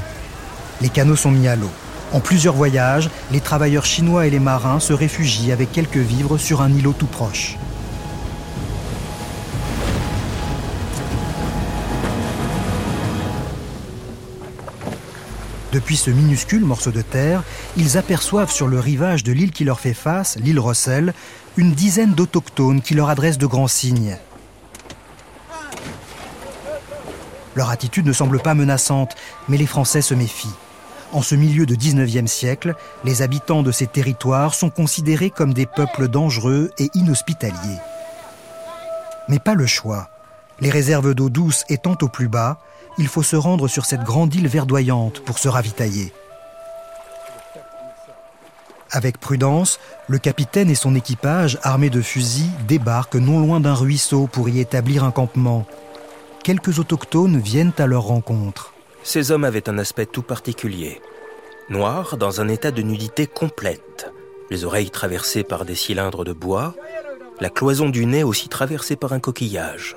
Les 0.82 0.90
canaux 0.90 1.16
sont 1.16 1.32
mis 1.32 1.48
à 1.48 1.56
l'eau. 1.56 1.72
En 2.16 2.22
plusieurs 2.22 2.54
voyages, 2.54 3.10
les 3.34 3.42
travailleurs 3.42 3.84
chinois 3.84 4.26
et 4.26 4.30
les 4.30 4.40
marins 4.40 4.80
se 4.80 4.94
réfugient 4.94 5.52
avec 5.52 5.74
quelques 5.74 5.98
vivres 5.98 6.38
sur 6.38 6.62
un 6.62 6.72
îlot 6.72 6.94
tout 6.98 7.08
proche. 7.08 7.58
Depuis 15.74 15.98
ce 15.98 16.10
minuscule 16.10 16.64
morceau 16.64 16.92
de 16.92 17.02
terre, 17.02 17.44
ils 17.76 17.98
aperçoivent 17.98 18.50
sur 18.50 18.68
le 18.68 18.80
rivage 18.80 19.26
de 19.26 19.34
l'île 19.34 19.52
qui 19.52 19.66
leur 19.66 19.82
fait 19.82 19.94
face, 19.94 20.38
l'île 20.38 20.62
Rossel, 20.62 21.14
une 21.58 21.74
dizaine 21.74 22.14
d'autochtones 22.14 22.82
qui 22.82 22.94
leur 22.94 23.10
adressent 23.10 23.38
de 23.38 23.46
grands 23.46 23.68
signes. 23.68 24.18
Leur 27.56 27.70
attitude 27.72 28.06
ne 28.06 28.14
semble 28.14 28.40
pas 28.40 28.54
menaçante, 28.54 29.18
mais 29.50 29.58
les 29.58 29.68
Français 29.68 30.02
se 30.02 30.14
méfient. 30.14 30.56
En 31.14 31.22
ce 31.22 31.36
milieu 31.36 31.66
de 31.66 31.76
19e 31.76 32.28
siècle, 32.28 32.76
les 33.04 33.22
habitants 33.22 33.64
de 33.64 33.72
ces 33.72 33.88
territoires 33.88 34.54
sont 34.54 34.70
considérés 34.70 35.30
comme 35.30 35.54
des 35.54 35.66
peuples 35.66 36.08
dangereux 36.08 36.72
et 36.78 36.90
inhospitaliers. 36.94 37.80
Mais 39.30 39.40
pas 39.40 39.54
le 39.54 39.66
choix. 39.66 40.10
Les 40.60 40.70
réserves 40.70 41.14
d'eau 41.14 41.30
douce 41.30 41.64
étant 41.70 41.98
au 42.02 42.08
plus 42.08 42.28
bas, 42.28 42.60
il 42.98 43.08
faut 43.08 43.24
se 43.24 43.36
rendre 43.36 43.68
sur 43.68 43.86
cette 43.86 44.04
grande 44.04 44.34
île 44.36 44.48
verdoyante 44.48 45.20
pour 45.22 45.40
se 45.40 45.48
ravitailler. 45.48 46.14
Avec 48.92 49.20
prudence, 49.20 49.80
le 50.08 50.20
capitaine 50.20 50.70
et 50.70 50.76
son 50.76 50.96
équipage, 50.96 51.60
armés 51.64 51.90
de 51.90 52.02
fusils, 52.02 52.52
débarquent 52.68 53.16
non 53.16 53.40
loin 53.40 53.60
d'un 53.60 53.74
ruisseau 53.74 54.28
pour 54.28 54.48
y 54.48 54.60
établir 54.60 55.04
un 55.04 55.12
campement. 55.12 55.66
Quelques 56.44 56.80
autochtones 56.80 57.40
viennent 57.40 57.74
à 57.78 57.88
leur 57.88 58.04
rencontre. 58.04 58.75
Ces 59.06 59.30
hommes 59.30 59.44
avaient 59.44 59.70
un 59.70 59.78
aspect 59.78 60.08
tout 60.08 60.24
particulier. 60.24 61.00
Noirs, 61.70 62.18
dans 62.18 62.42
un 62.42 62.48
état 62.48 62.72
de 62.72 62.82
nudité 62.82 63.28
complète, 63.28 64.12
les 64.50 64.66
oreilles 64.66 64.90
traversées 64.90 65.44
par 65.44 65.64
des 65.64 65.76
cylindres 65.76 66.26
de 66.26 66.34
bois, 66.34 66.74
la 67.40 67.50
cloison 67.50 67.88
du 67.90 68.08
nez 68.08 68.24
aussi 68.24 68.50
traversée 68.50 68.96
par 68.96 69.14
un 69.14 69.20
coquillage. 69.20 69.96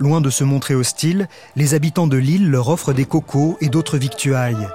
Loin 0.00 0.20
de 0.20 0.28
se 0.28 0.42
montrer 0.42 0.74
hostiles, 0.74 1.28
les 1.54 1.74
habitants 1.74 2.08
de 2.08 2.16
l'île 2.16 2.50
leur 2.50 2.68
offrent 2.68 2.92
des 2.92 3.04
cocos 3.04 3.56
et 3.60 3.68
d'autres 3.68 3.96
victuailles. 3.96 4.68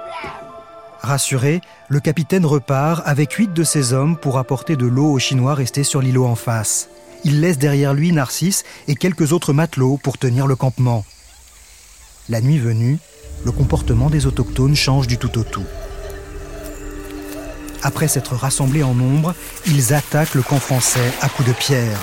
Rassuré, 1.02 1.60
le 1.88 2.00
capitaine 2.00 2.46
repart 2.46 3.02
avec 3.04 3.32
huit 3.32 3.52
de 3.52 3.64
ses 3.64 3.92
hommes 3.92 4.16
pour 4.16 4.38
apporter 4.38 4.76
de 4.76 4.86
l'eau 4.86 5.12
aux 5.12 5.18
Chinois 5.18 5.54
restés 5.54 5.84
sur 5.84 6.00
l'îlot 6.00 6.24
en 6.24 6.36
face. 6.36 6.88
Il 7.24 7.42
laisse 7.42 7.58
derrière 7.58 7.92
lui 7.92 8.12
Narcisse 8.12 8.64
et 8.88 8.94
quelques 8.94 9.32
autres 9.34 9.52
matelots 9.52 9.98
pour 10.02 10.16
tenir 10.16 10.46
le 10.46 10.56
campement. 10.56 11.04
La 12.32 12.40
nuit 12.40 12.58
venue, 12.58 12.98
le 13.44 13.52
comportement 13.52 14.08
des 14.08 14.24
autochtones 14.24 14.74
change 14.74 15.06
du 15.06 15.18
tout 15.18 15.38
au 15.38 15.42
tout. 15.42 15.66
Après 17.82 18.08
s'être 18.08 18.36
rassemblés 18.36 18.82
en 18.82 18.94
nombre, 18.94 19.34
ils 19.66 19.92
attaquent 19.92 20.34
le 20.34 20.40
camp 20.40 20.58
français 20.58 21.12
à 21.20 21.28
coups 21.28 21.50
de 21.50 21.52
pierre. 21.52 21.98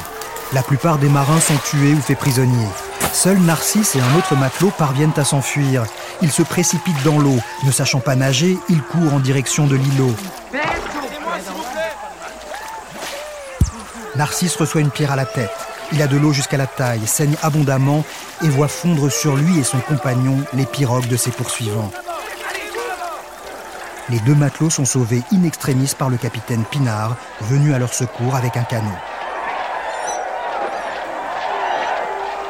La 0.53 0.61
plupart 0.61 0.99
des 0.99 1.09
marins 1.09 1.39
sont 1.39 1.57
tués 1.67 1.95
ou 1.95 1.99
faits 1.99 2.19
prisonniers. 2.19 2.69
Seuls 3.11 3.39
Narcisse 3.39 3.95
et 3.95 4.01
un 4.01 4.15
autre 4.19 4.35
matelot 4.35 4.71
parviennent 4.77 5.17
à 5.17 5.25
s'enfuir. 5.25 5.85
Ils 6.21 6.31
se 6.31 6.43
précipitent 6.43 7.03
dans 7.03 7.17
l'eau. 7.17 7.39
Ne 7.65 7.71
sachant 7.71 7.99
pas 7.99 8.15
nager, 8.15 8.55
ils 8.69 8.83
courent 8.83 9.15
en 9.15 9.19
direction 9.19 9.65
de 9.65 9.77
l'îlot. 9.77 10.13
Narcisse 14.15 14.55
reçoit 14.57 14.81
une 14.81 14.91
pierre 14.91 15.11
à 15.11 15.15
la 15.15 15.25
tête. 15.25 15.68
Il 15.91 16.01
a 16.01 16.07
de 16.07 16.17
l'eau 16.17 16.33
jusqu'à 16.33 16.57
la 16.57 16.67
taille, 16.67 17.07
saigne 17.07 17.35
abondamment 17.41 18.03
et 18.43 18.49
voit 18.49 18.67
fondre 18.67 19.11
sur 19.11 19.35
lui 19.35 19.59
et 19.59 19.63
son 19.63 19.79
compagnon 19.79 20.37
les 20.53 20.65
pirogues 20.65 21.07
de 21.07 21.17
ses 21.17 21.31
poursuivants. 21.31 21.91
Les 24.09 24.19
deux 24.19 24.35
matelots 24.35 24.69
sont 24.69 24.85
sauvés 24.85 25.21
in 25.31 25.43
extremis 25.43 25.91
par 25.97 26.09
le 26.09 26.17
capitaine 26.17 26.63
Pinard, 26.63 27.15
venu 27.41 27.73
à 27.73 27.79
leur 27.79 27.93
secours 27.93 28.35
avec 28.35 28.57
un 28.57 28.63
canot. 28.63 28.87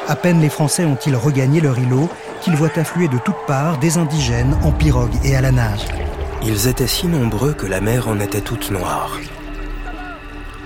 À 0.08 0.16
peine 0.16 0.40
les 0.40 0.48
Français 0.48 0.84
ont-ils 0.84 1.16
regagné 1.16 1.60
leur 1.60 1.78
îlot 1.78 2.08
qu'ils 2.40 2.56
voient 2.56 2.76
affluer 2.76 3.08
de 3.08 3.18
toutes 3.18 3.46
parts 3.46 3.78
des 3.78 3.96
indigènes 3.96 4.56
en 4.64 4.72
pirogue 4.72 5.14
et 5.22 5.36
à 5.36 5.40
la 5.40 5.52
nage. 5.52 5.86
Ils 6.42 6.66
étaient 6.66 6.86
si 6.86 7.06
nombreux 7.06 7.52
que 7.52 7.66
la 7.66 7.80
mer 7.80 8.08
en 8.08 8.18
était 8.18 8.40
toute 8.40 8.70
noire. 8.70 9.18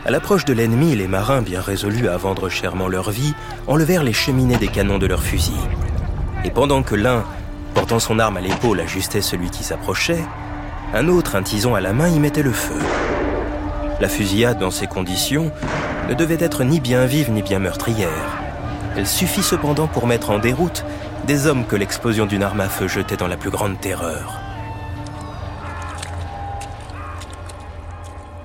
À 0.06 0.10
l'approche 0.10 0.44
de 0.44 0.52
l'ennemi, 0.52 0.94
les 0.94 1.08
marins, 1.08 1.40
bien 1.40 1.62
résolus 1.62 2.08
à 2.08 2.18
vendre 2.18 2.50
chèrement 2.50 2.88
leur 2.88 3.10
vie, 3.10 3.32
enlevèrent 3.66 4.02
les 4.02 4.12
cheminées 4.12 4.58
des 4.58 4.68
canons 4.68 4.98
de 4.98 5.06
leurs 5.06 5.22
fusils. 5.22 5.54
Et 6.44 6.50
pendant 6.50 6.82
que 6.82 6.94
l'un, 6.94 7.24
portant 7.72 7.98
son 7.98 8.18
arme 8.18 8.36
à 8.36 8.42
l'épaule, 8.42 8.80
ajustait 8.80 9.22
celui 9.22 9.48
qui 9.48 9.64
s'approchait, 9.64 10.22
un 10.92 11.08
autre, 11.08 11.36
un 11.36 11.42
tison 11.42 11.74
à 11.74 11.80
la 11.80 11.94
main, 11.94 12.08
y 12.08 12.20
mettait 12.20 12.42
le 12.42 12.52
feu. 12.52 12.78
La 13.98 14.10
fusillade, 14.10 14.58
dans 14.58 14.70
ces 14.70 14.86
conditions, 14.86 15.50
ne 16.10 16.12
devait 16.12 16.36
être 16.38 16.64
ni 16.64 16.80
bien 16.80 17.06
vive 17.06 17.30
ni 17.30 17.40
bien 17.40 17.58
meurtrière. 17.58 18.42
Elle 18.98 19.06
suffit 19.06 19.42
cependant 19.42 19.86
pour 19.86 20.06
mettre 20.06 20.28
en 20.28 20.38
déroute 20.38 20.84
des 21.26 21.46
hommes 21.46 21.64
que 21.64 21.76
l'explosion 21.76 22.26
d'une 22.26 22.42
arme 22.42 22.60
à 22.60 22.68
feu 22.68 22.88
jetait 22.88 23.16
dans 23.16 23.26
la 23.26 23.38
plus 23.38 23.50
grande 23.50 23.80
terreur. 23.80 24.43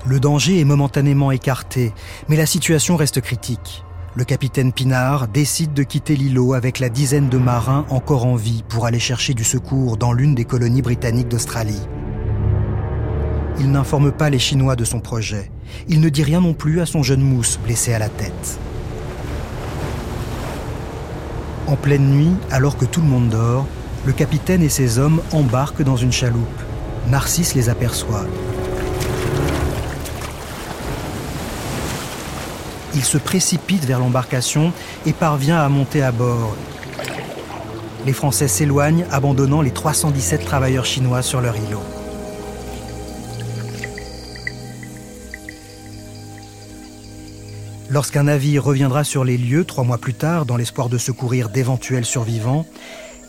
Le 0.10 0.20
danger 0.20 0.60
est 0.60 0.66
momentanément 0.66 1.30
écarté, 1.30 1.94
mais 2.30 2.36
la 2.36 2.48
situation 2.48 2.96
reste 2.96 3.22
critique. 3.22 3.84
Le 4.16 4.24
capitaine 4.24 4.74
Pinard 4.74 5.28
décide 5.28 5.76
de 5.76 5.84
quitter 5.84 6.16
l'îlot 6.16 6.54
avec 6.54 6.80
la 6.80 6.90
dizaine 6.90 7.30
de 7.30 7.38
marins 7.38 7.86
encore 7.92 8.26
en 8.26 8.36
vie 8.36 8.64
pour 8.68 8.88
aller 8.88 8.98
chercher 8.98 9.36
du 9.36 9.44
secours 9.44 9.98
dans 9.98 10.12
l'une 10.12 10.34
des 10.34 10.46
colonies 10.46 10.82
britanniques 10.82 11.28
d'Australie. 11.28 11.88
Il 13.60 13.70
n'informe 13.70 14.12
pas 14.12 14.32
les 14.32 14.40
Chinois 14.40 14.76
de 14.76 14.84
son 14.84 15.00
projet. 15.00 15.52
Il 15.88 16.02
ne 16.02 16.10
dit 16.10 16.24
rien 16.24 16.42
non 16.42 16.56
plus 16.56 16.82
à 16.82 16.88
son 16.88 17.04
jeune 17.04 17.22
mousse 17.22 17.60
blessé 17.64 17.94
à 17.94 18.00
la 18.00 18.10
tête. 18.10 18.60
En 21.68 21.76
pleine 21.76 22.10
nuit, 22.10 22.34
alors 22.50 22.78
que 22.78 22.86
tout 22.86 23.02
le 23.02 23.08
monde 23.08 23.30
dort, 23.30 23.68
le 24.08 24.14
capitaine 24.14 24.64
et 24.64 24.70
ses 24.70 24.98
hommes 24.98 25.22
embarquent 25.32 25.84
dans 25.84 25.98
une 25.98 26.12
chaloupe. 26.12 26.64
Narcisse 27.12 27.54
les 27.54 27.70
aperçoit. 27.70 28.26
Il 33.00 33.06
se 33.06 33.18
précipite 33.18 33.86
vers 33.86 33.98
l'embarcation 33.98 34.74
et 35.06 35.14
parvient 35.14 35.58
à 35.58 35.70
monter 35.70 36.04
à 36.04 36.12
bord. 36.12 36.54
Les 38.06 38.12
Français 38.12 38.50
s'éloignent, 38.50 39.06
abandonnant 39.10 39.62
les 39.62 39.72
317 39.72 40.44
travailleurs 40.44 40.84
chinois 40.84 41.22
sur 41.22 41.40
leur 41.40 41.56
îlot. 41.56 41.82
Lorsqu'un 47.90 48.24
navire 48.24 48.66
reviendra 48.66 49.06
sur 49.06 49.24
les 49.24 49.38
lieux 49.38 49.64
trois 49.64 49.86
mois 49.86 49.98
plus 49.98 50.14
tard, 50.14 50.46
dans 50.46 50.58
l'espoir 50.58 50.90
de 50.90 50.98
secourir 50.98 51.48
d'éventuels 51.48 52.04
survivants, 52.04 52.66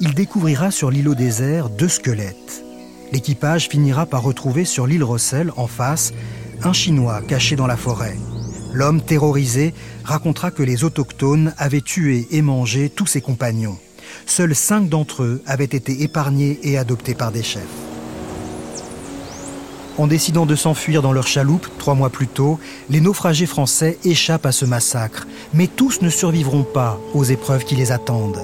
il 0.00 0.14
découvrira 0.14 0.72
sur 0.72 0.90
l'îlot 0.90 1.14
désert 1.14 1.70
deux 1.70 1.86
squelettes. 1.86 2.64
L'équipage 3.12 3.68
finira 3.68 4.04
par 4.04 4.24
retrouver 4.24 4.64
sur 4.64 4.88
l'île 4.88 5.04
Rossel, 5.04 5.52
en 5.56 5.68
face, 5.68 6.12
un 6.64 6.72
Chinois 6.72 7.22
caché 7.22 7.54
dans 7.54 7.68
la 7.68 7.76
forêt. 7.76 8.16
L'homme 8.72 9.00
terrorisé 9.00 9.74
racontera 10.04 10.50
que 10.50 10.62
les 10.62 10.84
autochtones 10.84 11.52
avaient 11.58 11.80
tué 11.80 12.28
et 12.30 12.42
mangé 12.42 12.88
tous 12.88 13.06
ses 13.06 13.20
compagnons. 13.20 13.78
Seuls 14.26 14.54
cinq 14.54 14.88
d'entre 14.88 15.22
eux 15.22 15.42
avaient 15.46 15.64
été 15.64 16.02
épargnés 16.02 16.58
et 16.62 16.78
adoptés 16.78 17.14
par 17.14 17.32
des 17.32 17.42
chefs. 17.42 17.62
En 19.98 20.06
décidant 20.06 20.46
de 20.46 20.54
s'enfuir 20.54 21.02
dans 21.02 21.12
leur 21.12 21.26
chaloupe 21.26 21.66
trois 21.78 21.94
mois 21.94 22.10
plus 22.10 22.28
tôt, 22.28 22.58
les 22.88 23.00
naufragés 23.00 23.46
français 23.46 23.98
échappent 24.04 24.46
à 24.46 24.52
ce 24.52 24.64
massacre, 24.64 25.26
mais 25.52 25.66
tous 25.66 26.00
ne 26.00 26.08
survivront 26.08 26.62
pas 26.64 26.98
aux 27.12 27.24
épreuves 27.24 27.64
qui 27.64 27.76
les 27.76 27.92
attendent. 27.92 28.40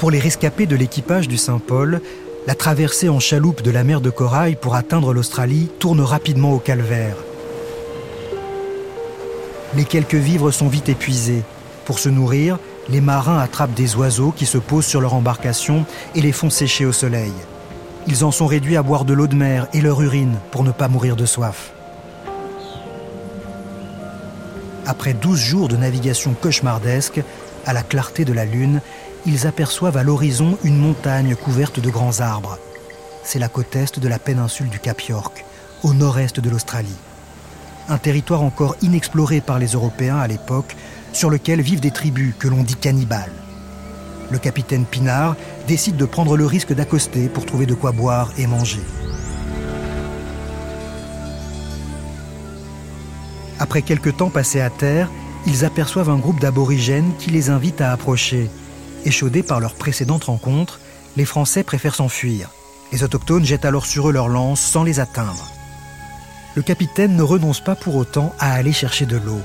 Pour 0.00 0.10
les 0.10 0.18
rescapés 0.18 0.64
de 0.64 0.76
l'équipage 0.76 1.28
du 1.28 1.36
Saint-Paul, 1.36 2.00
la 2.46 2.54
traversée 2.54 3.10
en 3.10 3.20
chaloupe 3.20 3.60
de 3.60 3.70
la 3.70 3.84
mer 3.84 4.00
de 4.00 4.08
Corail 4.08 4.56
pour 4.56 4.74
atteindre 4.74 5.12
l'Australie 5.12 5.68
tourne 5.78 6.00
rapidement 6.00 6.54
au 6.54 6.58
calvaire. 6.58 7.16
Les 9.76 9.84
quelques 9.84 10.14
vivres 10.14 10.52
sont 10.52 10.68
vite 10.68 10.88
épuisés. 10.88 11.42
Pour 11.84 11.98
se 11.98 12.08
nourrir, 12.08 12.58
les 12.88 13.02
marins 13.02 13.38
attrapent 13.38 13.74
des 13.74 13.94
oiseaux 13.94 14.32
qui 14.34 14.46
se 14.46 14.56
posent 14.56 14.86
sur 14.86 15.02
leur 15.02 15.12
embarcation 15.12 15.84
et 16.14 16.22
les 16.22 16.32
font 16.32 16.48
sécher 16.48 16.86
au 16.86 16.92
soleil. 16.92 17.34
Ils 18.06 18.24
en 18.24 18.30
sont 18.30 18.46
réduits 18.46 18.78
à 18.78 18.82
boire 18.82 19.04
de 19.04 19.12
l'eau 19.12 19.26
de 19.26 19.36
mer 19.36 19.66
et 19.74 19.82
leur 19.82 20.00
urine 20.00 20.38
pour 20.50 20.64
ne 20.64 20.72
pas 20.72 20.88
mourir 20.88 21.14
de 21.14 21.26
soif. 21.26 21.72
Après 24.86 25.12
douze 25.12 25.40
jours 25.40 25.68
de 25.68 25.76
navigation 25.76 26.32
cauchemardesque, 26.32 27.20
à 27.66 27.74
la 27.74 27.82
clarté 27.82 28.24
de 28.24 28.32
la 28.32 28.46
lune, 28.46 28.80
ils 29.26 29.46
aperçoivent 29.46 29.96
à 29.96 30.02
l'horizon 30.02 30.58
une 30.64 30.78
montagne 30.78 31.34
couverte 31.34 31.80
de 31.80 31.90
grands 31.90 32.20
arbres. 32.20 32.58
C'est 33.22 33.38
la 33.38 33.48
côte 33.48 33.76
est 33.76 33.98
de 33.98 34.08
la 34.08 34.18
péninsule 34.18 34.68
du 34.68 34.78
Cap 34.78 35.00
York, 35.02 35.44
au 35.82 35.94
nord-est 35.94 36.40
de 36.40 36.50
l'Australie. 36.50 36.96
Un 37.88 37.98
territoire 37.98 38.42
encore 38.42 38.76
inexploré 38.82 39.40
par 39.40 39.58
les 39.58 39.68
Européens 39.68 40.18
à 40.18 40.26
l'époque, 40.26 40.76
sur 41.12 41.30
lequel 41.30 41.60
vivent 41.60 41.80
des 41.80 41.90
tribus 41.90 42.34
que 42.38 42.48
l'on 42.48 42.62
dit 42.62 42.76
cannibales. 42.76 43.32
Le 44.30 44.38
capitaine 44.38 44.84
Pinard 44.84 45.36
décide 45.66 45.96
de 45.96 46.04
prendre 46.04 46.36
le 46.36 46.46
risque 46.46 46.72
d'accoster 46.72 47.28
pour 47.28 47.46
trouver 47.46 47.66
de 47.66 47.74
quoi 47.74 47.90
boire 47.92 48.30
et 48.38 48.46
manger. 48.46 48.80
Après 53.58 53.82
quelques 53.82 54.16
temps 54.16 54.30
passés 54.30 54.60
à 54.60 54.70
terre, 54.70 55.10
ils 55.46 55.64
aperçoivent 55.64 56.10
un 56.10 56.18
groupe 56.18 56.40
d'aborigènes 56.40 57.12
qui 57.18 57.30
les 57.30 57.50
invite 57.50 57.80
à 57.80 57.92
approcher. 57.92 58.50
Échaudés 59.04 59.42
par 59.42 59.60
leur 59.60 59.74
précédente 59.74 60.24
rencontre, 60.24 60.78
les 61.16 61.24
Français 61.24 61.62
préfèrent 61.62 61.94
s'enfuir. 61.94 62.50
Les 62.92 63.02
autochtones 63.02 63.44
jettent 63.44 63.64
alors 63.64 63.86
sur 63.86 64.08
eux 64.08 64.12
leurs 64.12 64.28
lances 64.28 64.60
sans 64.60 64.82
les 64.82 65.00
atteindre. 65.00 65.48
Le 66.54 66.62
capitaine 66.62 67.16
ne 67.16 67.22
renonce 67.22 67.60
pas 67.60 67.76
pour 67.76 67.96
autant 67.96 68.34
à 68.38 68.52
aller 68.52 68.72
chercher 68.72 69.06
de 69.06 69.16
l'eau. 69.16 69.40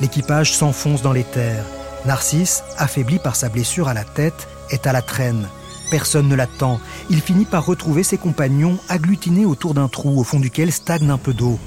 L'équipage 0.00 0.54
s'enfonce 0.54 1.02
dans 1.02 1.12
les 1.12 1.24
terres. 1.24 1.64
Narcisse, 2.06 2.62
affaibli 2.76 3.18
par 3.18 3.36
sa 3.36 3.48
blessure 3.48 3.88
à 3.88 3.94
la 3.94 4.04
tête, 4.04 4.48
est 4.70 4.86
à 4.86 4.92
la 4.92 5.02
traîne. 5.02 5.48
Personne 5.90 6.28
ne 6.28 6.34
l'attend. 6.34 6.80
Il 7.10 7.20
finit 7.20 7.44
par 7.44 7.66
retrouver 7.66 8.02
ses 8.02 8.18
compagnons 8.18 8.78
agglutinés 8.88 9.46
autour 9.46 9.74
d'un 9.74 9.88
trou 9.88 10.18
au 10.18 10.24
fond 10.24 10.40
duquel 10.40 10.72
stagne 10.72 11.10
un 11.10 11.18
peu 11.18 11.34
d'eau. 11.34 11.58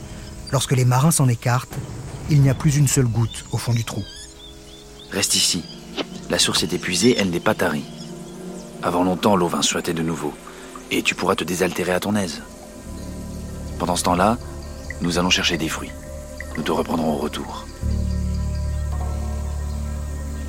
Lorsque 0.51 0.73
les 0.73 0.85
marins 0.85 1.11
s'en 1.11 1.27
écartent, 1.27 1.77
il 2.29 2.41
n'y 2.41 2.49
a 2.49 2.53
plus 2.53 2.77
une 2.77 2.87
seule 2.87 3.07
goutte 3.07 3.45
au 3.51 3.57
fond 3.57 3.73
du 3.73 3.83
trou. 3.83 4.03
Reste 5.11 5.35
ici. 5.35 5.63
La 6.29 6.39
source 6.39 6.63
est 6.63 6.73
épuisée, 6.73 7.15
elle 7.17 7.29
n'est 7.29 7.39
pas 7.39 7.55
tarie. 7.55 7.85
Avant 8.83 9.03
longtemps, 9.03 9.35
l'eau 9.35 9.47
va 9.47 9.61
suinter 9.61 9.93
de 9.93 10.01
nouveau, 10.01 10.33
et 10.89 11.03
tu 11.03 11.15
pourras 11.15 11.35
te 11.35 11.43
désaltérer 11.43 11.91
à 11.91 11.99
ton 11.99 12.15
aise. 12.15 12.41
Pendant 13.79 13.95
ce 13.95 14.03
temps-là, 14.03 14.37
nous 15.01 15.17
allons 15.17 15.29
chercher 15.29 15.57
des 15.57 15.69
fruits. 15.69 15.91
Nous 16.57 16.63
te 16.63 16.71
reprendrons 16.71 17.13
au 17.13 17.17
retour. 17.17 17.65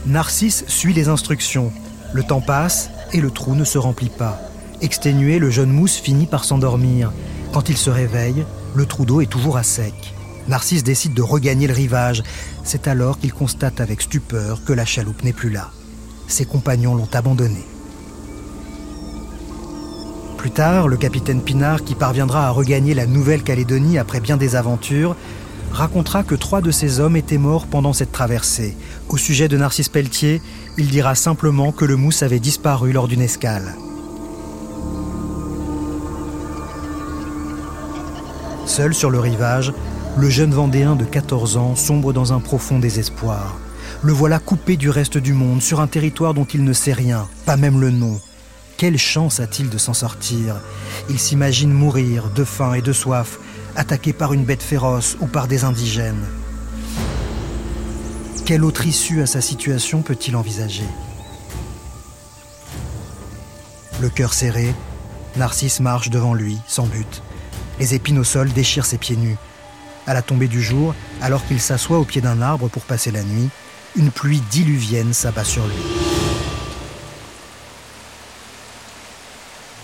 Narcisse 0.07 0.65
suit 0.67 0.93
les 0.93 1.09
instructions. 1.09 1.73
Le 2.13 2.25
temps 2.25 2.41
passe 2.41 2.91
et 3.13 3.21
le 3.21 3.31
trou 3.31 3.55
ne 3.55 3.65
se 3.65 3.79
remplit 3.79 4.11
pas. 4.11 4.39
Exténué, 4.81 5.39
le 5.39 5.49
jeune 5.49 5.71
mousse 5.71 5.97
finit 5.97 6.27
par 6.27 6.45
s'endormir. 6.45 7.13
Quand 7.53 7.69
il 7.69 7.77
se 7.77 7.91
réveille, 7.91 8.45
le 8.75 8.87
trou 8.87 9.05
d'eau 9.05 9.21
est 9.21 9.27
toujours 9.27 9.57
à 9.57 9.63
sec. 9.63 10.15
Narcisse 10.49 10.83
décide 10.83 11.15
de 11.15 11.23
regagner 11.23 11.67
le 11.67 11.75
rivage. 11.75 12.23
C'est 12.65 12.89
alors 12.89 13.19
qu'il 13.19 13.33
constate 13.33 13.81
avec 13.81 14.03
stupeur 14.03 14.65
que 14.65 14.73
la 14.73 14.85
chaloupe 14.85 15.23
n'est 15.23 15.33
plus 15.33 15.51
là. 15.51 15.71
Ses 16.27 16.45
compagnons 16.45 16.95
l'ont 16.95 17.09
abandonnée. 17.13 17.67
Plus 20.37 20.51
tard, 20.51 20.89
le 20.89 20.97
capitaine 20.97 21.41
Pinard, 21.41 21.85
qui 21.85 21.95
parviendra 21.95 22.49
à 22.49 22.51
regagner 22.51 22.95
la 22.95 23.07
Nouvelle-Calédonie 23.07 23.99
après 23.99 24.19
bien 24.19 24.37
des 24.37 24.57
aventures, 24.57 25.15
racontera 25.71 26.25
que 26.25 26.35
trois 26.35 26.61
de 26.61 26.73
ses 26.73 26.99
hommes 26.99 27.17
étaient 27.17 27.39
morts 27.39 27.67
pendant 27.67 27.93
cette 27.93 28.11
traversée. 28.11 28.77
Au 29.09 29.17
sujet 29.17 29.47
de 29.47 29.57
Narcisse 29.57 29.89
Pelletier, 29.89 30.43
il 30.79 30.89
dira 30.89 31.15
simplement 31.15 31.71
que 31.71 31.85
le 31.85 31.97
mousse 31.97 32.25
avait 32.25 32.41
disparu 32.41 32.93
lors 32.93 33.07
d'une 33.07 33.23
escale. 33.23 33.77
Seul 38.67 38.95
sur 38.95 39.11
le 39.11 39.21
rivage, 39.21 39.73
le 40.17 40.29
jeune 40.29 40.53
Vendéen 40.53 40.95
de 40.95 41.05
14 41.05 41.57
ans 41.57 41.75
sombre 41.75 42.13
dans 42.13 42.33
un 42.33 42.41
profond 42.41 42.79
désespoir. 42.79 43.57
Le 44.03 44.13
voilà 44.13 44.39
coupé 44.39 44.77
du 44.77 44.91
reste 44.91 45.17
du 45.17 45.33
monde, 45.33 45.63
sur 45.63 45.81
un 45.81 45.87
territoire 45.87 46.35
dont 46.35 46.45
il 46.45 46.65
ne 46.65 46.73
sait 46.73 46.93
rien, 46.93 47.29
pas 47.47 47.57
même 47.57 47.81
le 47.81 47.91
nom. 47.91 48.21
Quelle 48.77 48.99
chance 48.99 49.41
a-t-il 49.41 49.71
de 49.71 49.79
s'en 49.79 49.95
sortir? 49.95 50.57
Il 51.09 51.19
s'imagine 51.19 51.73
mourir 51.73 52.31
de 52.35 52.45
faim 52.45 52.75
et 52.75 52.83
de 52.83 52.93
soif, 52.93 53.39
attaqué 53.75 54.13
par 54.13 54.33
une 54.33 54.45
bête 54.45 54.63
féroce 54.63 55.17
ou 55.21 55.27
par 55.27 55.49
des 55.49 55.65
indigènes. 55.65 56.27
Quelle 58.45 58.65
autre 58.65 58.87
issue 58.87 59.23
à 59.23 59.27
sa 59.27 59.41
situation 59.41 60.03
peut-il 60.03 60.37
envisager? 60.37 60.87
Le 64.01 64.11
cœur 64.11 64.35
serré, 64.35 64.75
Narcisse 65.37 65.81
marche 65.81 66.11
devant 66.11 66.35
lui, 66.35 66.59
sans 66.67 66.87
but. 66.87 67.23
Les 67.79 67.95
épines 67.95 68.19
au 68.19 68.25
sol 68.25 68.53
déchirent 68.53 68.85
ses 68.85 68.99
pieds 68.99 69.17
nus. 69.17 69.39
À 70.07 70.15
la 70.15 70.23
tombée 70.23 70.49
du 70.49 70.63
jour, 70.63 70.95
alors 71.21 71.47
qu'il 71.47 71.61
s'assoit 71.61 71.99
au 71.99 72.05
pied 72.05 72.21
d'un 72.21 72.43
arbre 72.43 72.69
pour 72.69 72.83
passer 72.83 73.11
la 73.11 73.23
nuit, 73.23 73.49
une 73.97 74.11
pluie 74.11 74.43
diluvienne 74.51 75.13
s'abat 75.13 75.45
sur 75.45 75.67
lui. 75.67 75.83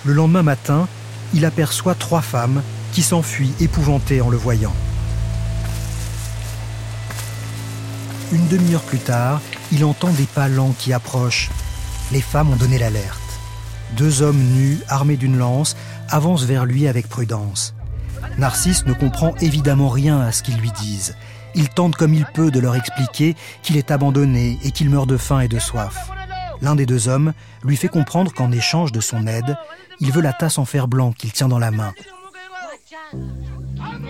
Le 0.04 0.12
lendemain 0.12 0.42
matin, 0.42 0.88
il 1.34 1.44
aperçoit 1.44 1.94
trois 1.94 2.22
femmes 2.22 2.62
qui 2.92 3.02
s'enfuient 3.02 3.54
épouvantées 3.60 4.20
en 4.20 4.30
le 4.30 4.36
voyant. 4.36 4.74
Une 8.32 8.46
demi-heure 8.48 8.82
plus 8.82 8.98
tard, 8.98 9.40
il 9.72 9.84
entend 9.84 10.10
des 10.10 10.24
pas 10.24 10.48
lents 10.48 10.74
qui 10.78 10.92
approchent. 10.92 11.50
Les 12.12 12.20
femmes 12.20 12.50
ont 12.50 12.56
donné 12.56 12.78
l'alerte. 12.78 13.20
Deux 13.96 14.22
hommes 14.22 14.38
nus, 14.38 14.78
armés 14.88 15.16
d'une 15.16 15.38
lance, 15.38 15.76
avancent 16.08 16.44
vers 16.44 16.64
lui 16.64 16.88
avec 16.88 17.08
prudence. 17.08 17.74
Narcisse 18.38 18.86
ne 18.86 18.92
comprend 18.92 19.34
évidemment 19.40 19.88
rien 19.88 20.20
à 20.20 20.32
ce 20.32 20.42
qu'ils 20.42 20.58
lui 20.58 20.70
disent. 20.72 21.16
Il 21.54 21.68
tente 21.68 21.96
comme 21.96 22.14
il 22.14 22.24
peut 22.26 22.50
de 22.50 22.60
leur 22.60 22.76
expliquer 22.76 23.34
qu'il 23.62 23.76
est 23.76 23.90
abandonné 23.90 24.58
et 24.62 24.70
qu'il 24.70 24.90
meurt 24.90 25.08
de 25.08 25.16
faim 25.16 25.40
et 25.40 25.48
de 25.48 25.58
soif. 25.58 26.10
L'un 26.60 26.74
des 26.74 26.86
deux 26.86 27.08
hommes 27.08 27.32
lui 27.64 27.76
fait 27.76 27.88
comprendre 27.88 28.32
qu'en 28.32 28.52
échange 28.52 28.92
de 28.92 29.00
son 29.00 29.26
aide, 29.26 29.56
il 30.00 30.12
veut 30.12 30.22
la 30.22 30.32
tasse 30.32 30.58
en 30.58 30.64
fer 30.64 30.88
blanc 30.88 31.12
qu'il 31.12 31.32
tient 31.32 31.48
dans 31.48 31.58
la 31.58 31.70
main. 31.70 31.92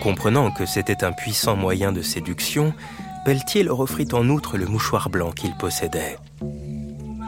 Comprenant 0.03 0.51
que 0.51 0.67
c'était 0.67 1.05
un 1.05 1.13
puissant 1.13 1.57
moyen 1.57 1.93
de 1.93 2.03
séduction, 2.03 2.75
Pelletier 3.25 3.63
leur 3.63 3.81
offrit 3.81 4.09
en 4.13 4.29
outre 4.29 4.57
le 4.57 4.67
mouchoir 4.67 5.11
blanc 5.11 5.33
qu'il 5.33 5.55
possédait. 5.55 6.17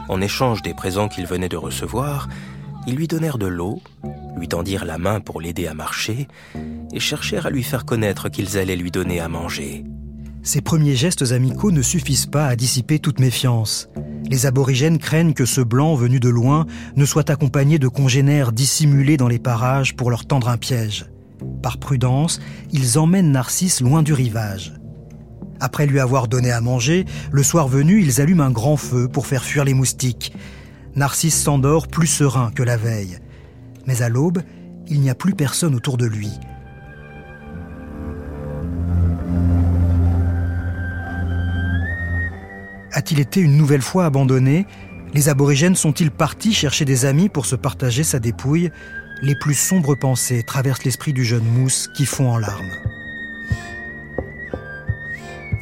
En 0.09 0.19
échange 0.19 0.61
des 0.61 0.73
présents 0.73 1.07
qu'il 1.07 1.27
venait 1.27 1.49
de 1.49 1.57
recevoir, 1.57 2.27
ils 2.87 2.95
lui 2.95 3.07
donnèrent 3.07 3.37
de 3.37 3.45
l'eau, 3.45 3.81
lui 4.37 4.47
tendirent 4.47 4.85
la 4.85 4.97
main 4.97 5.19
pour 5.19 5.41
l'aider 5.41 5.67
à 5.67 5.73
marcher 5.73 6.27
et 6.93 6.99
cherchèrent 6.99 7.45
à 7.45 7.49
lui 7.49 7.63
faire 7.63 7.85
connaître 7.85 8.29
qu'ils 8.29 8.57
allaient 8.57 8.75
lui 8.75 8.91
donner 8.91 9.19
à 9.19 9.27
manger. 9.27 9.83
Ces 10.43 10.61
premiers 10.61 10.95
gestes 10.95 11.31
amicaux 11.33 11.71
ne 11.71 11.83
suffisent 11.83 12.25
pas 12.25 12.47
à 12.47 12.55
dissiper 12.55 12.97
toute 12.97 13.19
méfiance. 13.19 13.89
Les 14.29 14.47
aborigènes 14.47 14.97
craignent 14.97 15.33
que 15.33 15.45
ce 15.45 15.61
blanc 15.61 15.93
venu 15.93 16.19
de 16.19 16.29
loin 16.29 16.65
ne 16.95 17.05
soit 17.05 17.29
accompagné 17.29 17.77
de 17.77 17.87
congénères 17.87 18.51
dissimulés 18.51 19.17
dans 19.17 19.27
les 19.27 19.39
parages 19.39 19.95
pour 19.95 20.09
leur 20.09 20.25
tendre 20.25 20.49
un 20.49 20.57
piège. 20.57 21.05
Par 21.61 21.77
prudence, 21.77 22.39
ils 22.71 22.97
emmènent 22.97 23.31
Narcisse 23.31 23.81
loin 23.81 24.01
du 24.01 24.13
rivage. 24.13 24.73
Après 25.59 25.85
lui 25.85 25.99
avoir 25.99 26.27
donné 26.27 26.51
à 26.51 26.59
manger, 26.59 27.05
le 27.31 27.43
soir 27.43 27.67
venu, 27.67 28.01
ils 28.01 28.19
allument 28.19 28.45
un 28.45 28.51
grand 28.51 28.77
feu 28.77 29.07
pour 29.07 29.27
faire 29.27 29.43
fuir 29.43 29.63
les 29.63 29.75
moustiques. 29.75 30.33
Narcisse 30.95 31.39
s'endort 31.39 31.87
plus 31.87 32.07
serein 32.07 32.51
que 32.55 32.63
la 32.63 32.77
veille. 32.77 33.19
Mais 33.87 34.01
à 34.01 34.09
l'aube, 34.09 34.41
il 34.87 35.01
n'y 35.01 35.09
a 35.09 35.15
plus 35.15 35.33
personne 35.33 35.75
autour 35.75 35.97
de 35.97 36.05
lui. 36.05 36.29
A-t-il 42.93 43.19
été 43.19 43.39
une 43.39 43.55
nouvelle 43.55 43.81
fois 43.81 44.05
abandonné? 44.05 44.65
Les 45.13 45.29
aborigènes 45.29 45.75
sont-ils 45.75 46.11
partis 46.11 46.53
chercher 46.53 46.85
des 46.85 47.05
amis 47.05 47.29
pour 47.29 47.45
se 47.45 47.55
partager 47.55 48.03
sa 48.03 48.19
dépouille? 48.19 48.69
Les 49.21 49.35
plus 49.35 49.53
sombres 49.53 49.95
pensées 49.95 50.43
traversent 50.43 50.83
l'esprit 50.83 51.13
du 51.13 51.23
jeune 51.23 51.45
mousse 51.45 51.87
qui 51.95 52.05
fond 52.05 52.29
en 52.29 52.37
larmes. 52.37 52.71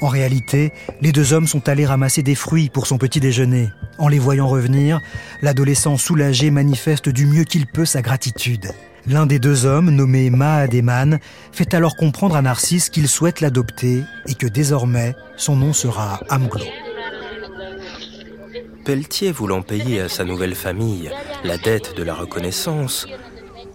En 0.02 0.08
réalité, 0.08 0.72
les 1.02 1.12
deux 1.12 1.34
hommes 1.34 1.48
sont 1.48 1.68
allés 1.68 1.86
ramasser 1.86 2.24
des 2.24 2.36
fruits 2.36 2.70
pour 2.70 2.88
son 2.88 2.98
petit 2.98 3.20
déjeuner. 3.20 3.70
En 3.98 4.08
les 4.08 4.20
voyant 4.20 4.48
revenir, 4.48 5.02
l'adolescent 5.42 5.98
soulagé 5.98 6.52
manifeste 6.52 7.10
du 7.10 7.26
mieux 7.26 7.44
qu'il 7.44 7.68
peut 7.68 7.86
sa 7.86 8.02
gratitude. 8.02 8.72
L'un 9.08 9.26
des 9.26 9.40
deux 9.40 9.66
hommes, 9.66 9.90
nommé 9.90 10.30
Mahademan, 10.30 11.20
fait 11.52 11.74
alors 11.74 11.96
comprendre 11.96 12.36
à 12.36 12.42
Narcisse 12.42 12.90
qu'il 12.90 13.08
souhaite 13.08 13.42
l'adopter 13.42 14.04
et 14.28 14.36
que 14.36 14.48
désormais 14.48 15.16
son 15.36 15.56
nom 15.56 15.74
sera 15.74 16.22
Amglo. 16.30 16.66
Pelletier, 18.86 19.32
voulant 19.32 19.62
payer 19.62 20.02
à 20.02 20.10
sa 20.10 20.24
nouvelle 20.24 20.56
famille 20.56 21.12
la 21.44 21.58
dette 21.58 21.96
de 21.96 22.04
la 22.04 22.14
reconnaissance, 22.14 23.08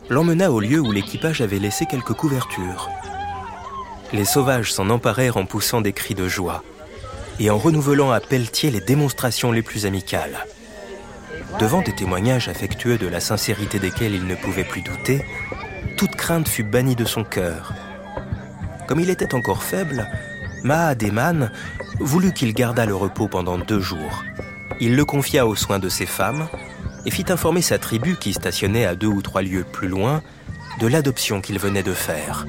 l'emmena 0.09 0.51
au 0.51 0.61
lieu 0.61 0.81
où 0.81 0.91
l'équipage 0.91 1.41
avait 1.41 1.59
laissé 1.59 1.85
quelques 1.87 2.15
couvertures. 2.15 2.89
Les 4.15 4.25
sauvages 4.25 4.73
s'en 4.73 4.91
emparèrent 4.91 5.37
en 5.37 5.45
poussant 5.45 5.81
des 5.81 5.93
cris 5.93 6.15
de 6.15 6.29
joie. 6.29 6.63
et 7.41 7.51
en 7.51 7.59
renouvelant 7.59 8.13
à 8.13 8.21
Pelletier 8.21 8.71
les 8.71 8.81
démonstrations 8.81 9.51
les 9.51 9.63
plus 9.63 9.87
amicales. 9.87 10.47
Devant 11.59 11.83
des 11.83 11.93
témoignages 11.93 12.49
affectueux 12.49 12.97
de 12.97 13.09
la 13.09 13.19
sincérité 13.19 13.81
desquels 13.81 14.15
il 14.15 14.29
ne 14.29 14.37
pouvait 14.37 14.63
plus 14.63 14.83
douter, 14.83 15.25
toute 15.97 16.15
crainte 16.15 16.47
fut 16.47 16.63
bannie 16.63 16.95
de 16.95 17.05
son 17.05 17.25
cœur. 17.25 17.73
Comme 18.87 19.01
il 19.01 19.11
était 19.11 19.35
encore 19.35 19.65
faible, 19.65 20.09
Mahademan 20.63 21.51
voulut 21.99 22.33
qu'il 22.33 22.55
gardât 22.55 22.87
le 22.87 22.95
repos 22.95 23.27
pendant 23.27 23.59
deux 23.59 23.81
jours. 23.81 24.23
Il 24.79 24.95
le 24.95 25.05
confia 25.05 25.45
aux 25.45 25.57
soins 25.57 25.81
de 25.81 25.89
ses 25.89 26.07
femmes 26.07 26.47
et 27.05 27.11
fit 27.11 27.27
informer 27.31 27.63
sa 27.63 27.79
tribu 27.79 28.15
qui 28.15 28.33
stationnait 28.33 28.87
à 28.87 28.95
deux 28.95 29.09
ou 29.09 29.23
trois 29.23 29.43
lieues 29.43 29.65
plus 29.65 29.89
loin 29.89 30.23
de 30.79 30.87
l'adoption 30.87 31.41
qu'il 31.41 31.59
venait 31.59 31.83
de 31.83 31.95
faire. 31.95 32.47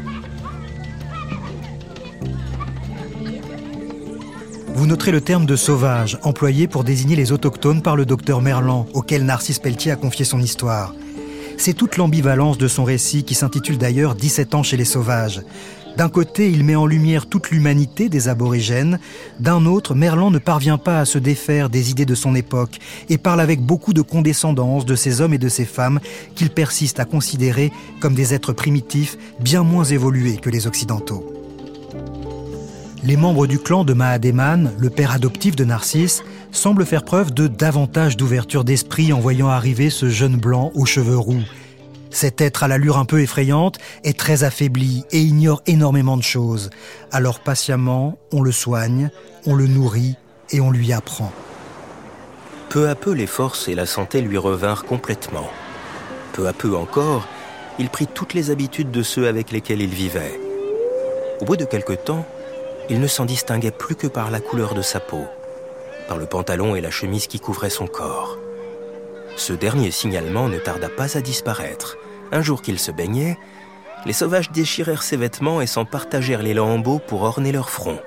Vous 4.75 4.88
noterez 4.88 5.13
le 5.13 5.21
terme 5.21 5.45
de 5.45 5.55
sauvage, 5.55 6.19
employé 6.23 6.67
pour 6.67 6.83
désigner 6.83 7.15
les 7.15 7.31
autochtones 7.31 7.81
par 7.81 7.95
le 7.95 8.05
docteur 8.05 8.41
Merlan, 8.41 8.85
auquel 8.93 9.23
Narcisse 9.23 9.59
Pelletier 9.59 9.91
a 9.91 9.95
confié 9.95 10.25
son 10.25 10.41
histoire. 10.41 10.93
C'est 11.57 11.73
toute 11.73 11.95
l'ambivalence 11.95 12.57
de 12.57 12.67
son 12.67 12.83
récit 12.83 13.23
qui 13.23 13.35
s'intitule 13.35 13.77
d'ailleurs 13.77 14.15
17 14.15 14.53
ans 14.53 14.63
chez 14.63 14.75
les 14.75 14.83
sauvages. 14.83 15.41
D'un 15.95 16.09
côté, 16.09 16.51
il 16.51 16.65
met 16.65 16.75
en 16.75 16.88
lumière 16.88 17.27
toute 17.27 17.51
l'humanité 17.51 18.09
des 18.09 18.27
aborigènes, 18.27 18.99
d'un 19.39 19.65
autre, 19.65 19.95
Merlan 19.95 20.29
ne 20.29 20.39
parvient 20.39 20.77
pas 20.77 20.99
à 20.99 21.05
se 21.05 21.19
défaire 21.19 21.69
des 21.69 21.89
idées 21.89 22.05
de 22.05 22.13
son 22.13 22.35
époque 22.35 22.79
et 23.07 23.17
parle 23.17 23.39
avec 23.39 23.61
beaucoup 23.61 23.93
de 23.93 24.01
condescendance 24.01 24.85
de 24.85 24.95
ces 24.95 25.21
hommes 25.21 25.33
et 25.33 25.38
de 25.38 25.47
ces 25.47 25.63
femmes 25.63 26.01
qu'il 26.35 26.49
persiste 26.49 26.99
à 26.99 27.05
considérer 27.05 27.71
comme 28.01 28.13
des 28.13 28.33
êtres 28.33 28.51
primitifs 28.51 29.17
bien 29.39 29.63
moins 29.63 29.85
évolués 29.85 30.35
que 30.35 30.49
les 30.49 30.67
Occidentaux. 30.67 31.44
Les 33.05 33.17
membres 33.17 33.45
du 33.45 33.59
clan 33.59 33.83
de 33.83 33.93
Mahademan, 33.93 34.71
le 34.79 34.89
père 34.89 35.11
adoptif 35.11 35.55
de 35.55 35.63
Narcisse, 35.63 36.23
semblent 36.51 36.87
faire 36.87 37.03
preuve 37.03 37.31
de 37.35 37.45
davantage 37.45 38.17
d'ouverture 38.17 38.63
d'esprit 38.63 39.13
en 39.13 39.19
voyant 39.19 39.47
arriver 39.47 39.91
ce 39.91 40.09
jeune 40.09 40.37
blanc 40.37 40.71
aux 40.73 40.87
cheveux 40.87 41.17
roux. 41.17 41.43
Cet 42.09 42.41
être 42.41 42.63
à 42.63 42.67
l'allure 42.67 42.97
un 42.97 43.05
peu 43.05 43.21
effrayante 43.21 43.77
est 44.03 44.17
très 44.17 44.43
affaibli 44.43 45.03
et 45.11 45.19
ignore 45.19 45.61
énormément 45.67 46.17
de 46.17 46.23
choses. 46.23 46.71
Alors 47.11 47.41
patiemment, 47.41 48.17
on 48.31 48.41
le 48.41 48.51
soigne, 48.51 49.11
on 49.45 49.53
le 49.53 49.67
nourrit 49.67 50.15
et 50.49 50.59
on 50.59 50.71
lui 50.71 50.91
apprend. 50.91 51.31
Peu 52.69 52.89
à 52.89 52.95
peu, 52.95 53.11
les 53.11 53.27
forces 53.27 53.67
et 53.67 53.75
la 53.75 53.85
santé 53.85 54.19
lui 54.19 54.39
revinrent 54.39 54.83
complètement. 54.83 55.51
Peu 56.33 56.47
à 56.47 56.53
peu 56.53 56.75
encore, 56.75 57.27
il 57.77 57.89
prit 57.89 58.07
toutes 58.07 58.33
les 58.33 58.49
habitudes 58.49 58.89
de 58.89 59.03
ceux 59.03 59.27
avec 59.27 59.51
lesquels 59.51 59.83
il 59.83 59.93
vivait. 59.93 60.39
Au 61.39 61.45
bout 61.45 61.55
de 61.55 61.65
quelque 61.65 61.93
temps, 61.93 62.25
il 62.89 63.00
ne 63.00 63.08
s'en 63.08 63.26
distinguait 63.26 63.71
plus 63.71 63.95
que 63.95 64.08
par 64.08 64.32
la 64.32 64.39
couleur 64.39 64.74
de 64.74 64.82
sa 64.82 65.00
peau, 65.00 65.26
par 66.08 66.17
le 66.17 66.26
pantalon 66.26 66.76
et 66.76 66.82
la 66.82 66.91
chemise 66.91 67.28
qui 67.28 67.39
couvraient 67.39 67.69
son 67.69 67.88
corps. 67.88 68.38
Ce 69.36 69.54
dernier 69.54 69.91
signalement 69.91 70.48
ne 70.48 70.58
tarda 70.58 70.89
pas 70.89 71.17
à 71.17 71.21
disparaître. 71.21 71.98
Un 72.32 72.41
jour 72.41 72.62
qu'il 72.62 72.80
se 72.80 72.91
baignait, 72.91 73.38
les 74.06 74.13
sauvages 74.13 74.52
déchirèrent 74.52 75.04
ses 75.04 75.17
vêtements 75.17 75.62
et 75.62 75.67
s'en 75.67 75.86
partagèrent 75.86 76.43
les 76.43 76.54
lambeaux 76.54 77.00
pour 77.00 77.24
orner 77.24 77.52
leur 77.52 77.69
front. 77.69 78.00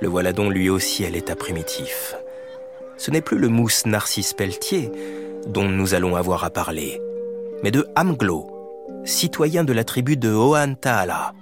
Le 0.00 0.08
voilà 0.08 0.32
donc 0.32 0.52
lui 0.52 0.68
aussi 0.68 1.04
à 1.04 1.10
l'état 1.10 1.36
primitif. 1.36 2.16
Ce 2.96 3.10
n'est 3.10 3.20
plus 3.20 3.38
le 3.38 3.48
mousse 3.48 3.86
Narcisse 3.86 4.32
Pelletier 4.32 4.90
dont 5.46 5.68
nous 5.68 5.94
allons 5.94 6.16
avoir 6.16 6.44
à 6.44 6.50
parler, 6.50 7.00
mais 7.62 7.70
de 7.70 7.86
Amglo, 7.94 8.46
citoyen 9.04 9.64
de 9.64 9.72
la 9.72 9.84
tribu 9.84 10.16
de 10.16 10.32
Oantaala, 10.32 11.32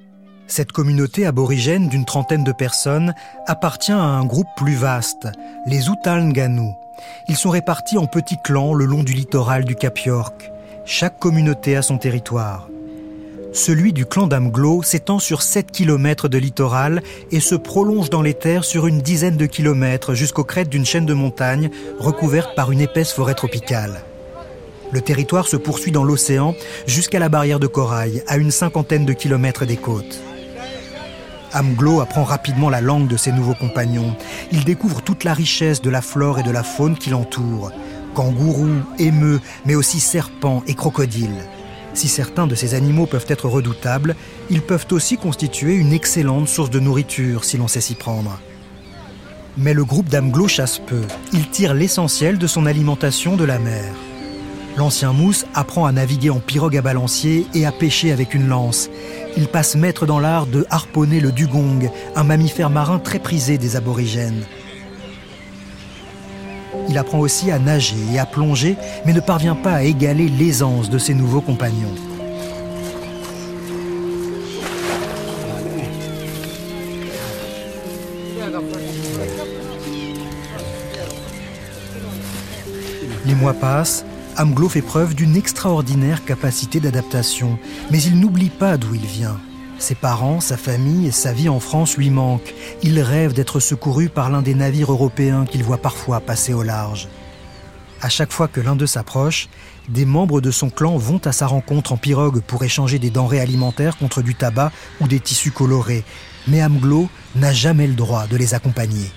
cette 0.47 0.73
communauté 0.73 1.27
aborigène 1.27 1.89
d'une 1.89 2.05
trentaine 2.05 2.45
de 2.45 2.53
personnes 2.53 3.15
appartient 3.47 3.93
à 3.93 3.99
un 3.99 4.25
groupe 4.25 4.49
plus 4.57 4.75
vaste, 4.75 5.29
les 5.67 5.89
Utalnganu. 5.89 6.73
Ils 7.29 7.37
sont 7.37 7.51
répartis 7.51 7.99
en 7.99 8.07
petits 8.07 8.39
clans 8.43 8.75
le 8.75 8.85
long 8.85 9.03
du 9.03 9.15
littoral 9.15 9.65
du 9.65 9.75
Cap 9.75 9.99
York. 10.01 10.51
Chaque 10.85 11.19
communauté 11.19 11.77
a 11.77 11.83
son 11.83 11.99
territoire. 11.99 12.69
Celui 13.53 13.93
du 13.93 14.05
clan 14.05 14.27
d'Amglo 14.27 14.83
s'étend 14.83 15.19
sur 15.19 15.41
7 15.41 15.71
km 15.71 16.29
de 16.29 16.39
littoral 16.39 17.03
et 17.31 17.41
se 17.41 17.55
prolonge 17.55 18.11
dans 18.11 18.21
les 18.21 18.35
terres 18.35 18.65
sur 18.65 18.87
une 18.87 19.01
dizaine 19.01 19.37
de 19.37 19.47
kilomètres 19.47 20.15
jusqu'aux 20.15 20.45
crêtes 20.45 20.69
d'une 20.69 20.85
chaîne 20.85 21.07
de 21.07 21.15
montagnes 21.15 21.71
recouverte 21.99 22.55
par 22.57 22.73
une 22.73 22.81
épaisse 22.81 23.13
forêt 23.13 23.35
tropicale. 23.35 24.03
Le 24.93 25.01
territoire 25.01 25.47
se 25.47 25.57
poursuit 25.57 25.93
dans 25.93 26.05
l'océan 26.05 26.55
jusqu'à 26.87 27.19
la 27.19 27.29
barrière 27.29 27.61
de 27.61 27.67
corail, 27.67 28.23
à 28.27 28.37
une 28.37 28.51
cinquantaine 28.51 29.07
de 29.07 29.13
kilomètres 29.13 29.67
des 29.67 29.77
côtes. 29.77 30.21
Amglo 31.55 32.01
apprend 32.01 32.25
rapidement 32.25 32.69
la 32.69 32.81
langue 32.81 33.07
de 33.07 33.17
ses 33.17 33.33
nouveaux 33.33 33.55
compagnons. 33.55 34.17
Il 34.53 34.65
découvre 34.65 35.03
toute 35.03 35.25
la 35.25 35.33
richesse 35.33 35.81
de 35.81 35.91
la 35.91 36.03
flore 36.03 36.41
et 36.41 36.43
de 36.43 36.51
la 36.51 36.63
faune 36.63 36.99
qui 36.99 37.11
l'entoure. 37.11 37.71
Kangourous, 38.15 38.83
émeux, 38.99 39.41
mais 39.65 39.75
aussi 39.75 40.01
serpents 40.01 40.63
et 40.67 40.75
crocodiles. 40.75 41.45
Si 41.95 42.09
certains 42.09 42.49
de 42.49 42.57
ces 42.57 42.75
animaux 42.75 43.07
peuvent 43.07 43.27
être 43.29 43.49
redoutables, 43.49 44.17
ils 44.51 44.63
peuvent 44.63 44.87
aussi 44.91 45.17
constituer 45.17 45.75
une 45.75 45.93
excellente 45.93 46.49
source 46.49 46.71
de 46.71 46.81
nourriture 46.81 47.45
si 47.45 47.57
l'on 47.57 47.69
sait 47.69 47.81
s'y 47.81 47.95
prendre. 47.95 48.41
Mais 49.57 49.75
le 49.75 49.85
groupe 49.85 50.09
d'Amglo 50.09 50.49
chasse 50.49 50.81
peu. 50.81 51.03
Il 51.33 51.49
tire 51.49 51.75
l'essentiel 51.75 52.39
de 52.39 52.49
son 52.49 52.67
alimentation 52.67 53.37
de 53.37 53.45
la 53.45 53.61
mer. 53.61 53.85
L'ancien 54.77 55.13
mousse 55.13 55.47
apprend 55.55 55.87
à 55.87 55.93
naviguer 55.93 56.31
en 56.31 56.41
pirogue 56.41 56.77
à 56.77 56.83
balancier 56.83 57.47
et 57.55 57.65
à 57.65 57.71
pêcher 57.71 58.11
avec 58.11 58.35
une 58.35 58.49
lance. 58.49 58.91
Il 59.37 59.47
passe 59.47 59.77
maître 59.77 60.05
dans 60.05 60.19
l'art 60.19 60.47
de 60.47 60.67
harponner 60.69 61.21
le 61.21 61.31
dugong, 61.31 61.91
un 62.17 62.25
mammifère 62.25 62.71
marin 62.71 62.99
très 62.99 63.21
prisé 63.21 63.57
des 63.57 63.77
aborigènes. 63.77 64.45
Il 66.89 66.99
apprend 66.99 67.21
aussi 67.21 67.53
à 67.53 67.61
nager 67.61 67.95
et 68.13 68.19
à 68.19 68.27
plonger, 68.27 68.77
mais 69.07 69.13
ne 69.13 69.21
parvient 69.21 69.55
pas 69.55 69.75
à 69.75 69.83
égaler 69.85 70.29
l'aisance 70.29 70.91
de 70.91 70.99
ses 70.99 71.15
nouveaux 71.15 71.41
compagnons. 71.41 71.95
Les 83.25 83.35
mois 83.35 83.55
passent 83.55 84.05
Amglo 84.37 84.69
fait 84.69 84.83
preuve 84.83 85.15
d'une 85.15 85.37
extraordinaire 85.37 86.25
capacité 86.25 86.81
d'adaptation, 86.81 87.57
mais 87.93 88.03
il 88.03 88.19
n'oublie 88.19 88.51
pas 88.51 88.77
d'où 88.77 88.95
il 88.95 89.07
vient. 89.07 89.39
Ses 89.79 89.95
parents, 89.95 90.41
sa 90.41 90.57
famille 90.57 91.07
et 91.07 91.13
sa 91.13 91.33
vie 91.33 91.49
en 91.49 91.61
France 91.61 91.97
lui 91.97 92.11
manquent. 92.11 92.55
Il 92.83 92.99
rêve 93.01 93.33
d'être 93.33 93.61
secouru 93.61 94.09
par 94.09 94.31
l'un 94.31 94.43
des 94.43 94.55
navires 94.55 94.91
européens 94.91 95.45
qu'il 95.45 95.63
voit 95.63 95.79
parfois 95.79 96.21
passer 96.21 96.53
au 96.53 96.63
large. 96.63 97.09
À 98.01 98.09
chaque 98.09 98.33
fois 98.33 98.49
que 98.49 98.61
l'un 98.61 98.75
d'eux 98.75 98.89
s'approche, 98.89 99.49
des 99.89 100.05
membres 100.05 100.41
de 100.41 100.51
son 100.51 100.69
clan 100.69 100.97
vont 100.97 101.21
à 101.25 101.33
sa 101.33 101.47
rencontre 101.47 101.93
en 101.93 101.97
pirogue 101.97 102.43
pour 102.43 102.65
échanger 102.65 102.99
des 102.99 103.11
denrées 103.11 103.41
alimentaires 103.41 103.97
contre 103.97 104.21
du 104.21 104.35
tabac 104.35 104.73
ou 105.01 105.07
des 105.07 105.21
tissus 105.21 105.53
colorés. 105.53 106.05
Mais 106.49 106.63
Amglo 106.63 107.09
n'a 107.37 107.53
jamais 107.53 107.87
le 107.87 107.95
droit 107.95 108.27
de 108.27 108.37
les 108.37 108.55
accompagner. 108.55 109.13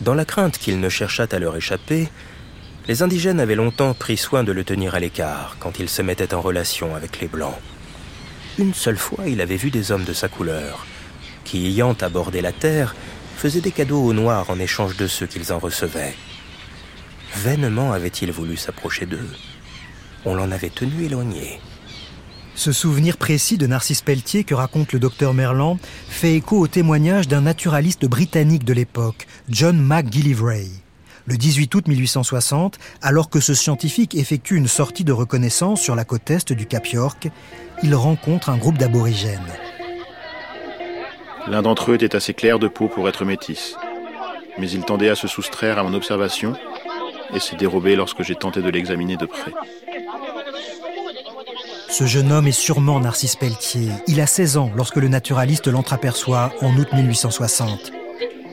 Dans 0.00 0.14
la 0.14 0.24
crainte 0.24 0.58
qu'il 0.58 0.80
ne 0.80 0.88
cherchât 0.88 1.28
à 1.32 1.38
leur 1.38 1.56
échapper, 1.56 2.08
les 2.90 3.04
indigènes 3.04 3.38
avaient 3.38 3.54
longtemps 3.54 3.94
pris 3.94 4.16
soin 4.16 4.42
de 4.42 4.50
le 4.50 4.64
tenir 4.64 4.96
à 4.96 4.98
l'écart 4.98 5.56
quand 5.60 5.78
il 5.78 5.88
se 5.88 6.02
mettait 6.02 6.34
en 6.34 6.40
relation 6.40 6.96
avec 6.96 7.20
les 7.20 7.28
Blancs. 7.28 7.54
Une 8.58 8.74
seule 8.74 8.96
fois, 8.96 9.28
il 9.28 9.40
avait 9.40 9.54
vu 9.54 9.70
des 9.70 9.92
hommes 9.92 10.02
de 10.02 10.12
sa 10.12 10.26
couleur, 10.28 10.84
qui, 11.44 11.68
ayant 11.68 11.96
abordé 12.00 12.40
la 12.40 12.50
terre, 12.50 12.96
faisaient 13.36 13.60
des 13.60 13.70
cadeaux 13.70 14.02
aux 14.02 14.12
Noirs 14.12 14.50
en 14.50 14.58
échange 14.58 14.96
de 14.96 15.06
ceux 15.06 15.28
qu'ils 15.28 15.52
en 15.52 15.60
recevaient. 15.60 16.16
Vainement 17.36 17.92
avait-il 17.92 18.32
voulu 18.32 18.56
s'approcher 18.56 19.06
d'eux. 19.06 19.30
On 20.24 20.34
l'en 20.34 20.50
avait 20.50 20.68
tenu 20.68 21.04
éloigné. 21.04 21.60
Ce 22.56 22.72
souvenir 22.72 23.18
précis 23.18 23.56
de 23.56 23.68
Narcisse 23.68 24.02
Pelletier 24.02 24.42
que 24.42 24.54
raconte 24.54 24.92
le 24.92 24.98
docteur 24.98 25.32
Merlan 25.32 25.78
fait 26.08 26.34
écho 26.34 26.58
au 26.58 26.66
témoignage 26.66 27.28
d'un 27.28 27.42
naturaliste 27.42 28.06
britannique 28.06 28.64
de 28.64 28.72
l'époque, 28.72 29.28
John 29.48 29.80
McGillivray 29.80 30.72
le 31.26 31.36
18 31.36 31.74
août 31.74 31.88
1860, 31.88 32.78
alors 33.02 33.30
que 33.30 33.40
ce 33.40 33.54
scientifique 33.54 34.14
effectue 34.14 34.56
une 34.56 34.68
sortie 34.68 35.04
de 35.04 35.12
reconnaissance 35.12 35.80
sur 35.80 35.94
la 35.94 36.04
côte 36.04 36.30
est 36.30 36.52
du 36.52 36.66
Cap 36.66 36.86
York, 36.86 37.28
il 37.82 37.94
rencontre 37.94 38.50
un 38.50 38.56
groupe 38.56 38.78
d'aborigènes. 38.78 39.40
L'un 41.46 41.62
d'entre 41.62 41.90
eux 41.90 41.94
était 41.94 42.14
assez 42.14 42.34
clair 42.34 42.58
de 42.58 42.68
peau 42.68 42.88
pour 42.88 43.08
être 43.08 43.24
métis, 43.24 43.74
mais 44.58 44.70
il 44.70 44.84
tendait 44.84 45.08
à 45.08 45.14
se 45.14 45.26
soustraire 45.26 45.78
à 45.78 45.82
mon 45.82 45.94
observation 45.94 46.54
et 47.34 47.40
s'est 47.40 47.56
dérobé 47.56 47.96
lorsque 47.96 48.22
j'ai 48.22 48.34
tenté 48.34 48.60
de 48.60 48.68
l'examiner 48.68 49.16
de 49.16 49.26
près. 49.26 49.52
Ce 51.88 52.06
jeune 52.06 52.30
homme 52.32 52.46
est 52.46 52.52
sûrement 52.52 53.00
Narcisse 53.00 53.36
Pelletier. 53.36 53.90
Il 54.06 54.20
a 54.20 54.26
16 54.26 54.56
ans 54.58 54.70
lorsque 54.76 54.96
le 54.96 55.08
naturaliste 55.08 55.66
l'entreaperçoit 55.66 56.52
en 56.60 56.76
août 56.76 56.88
1860. 56.92 57.99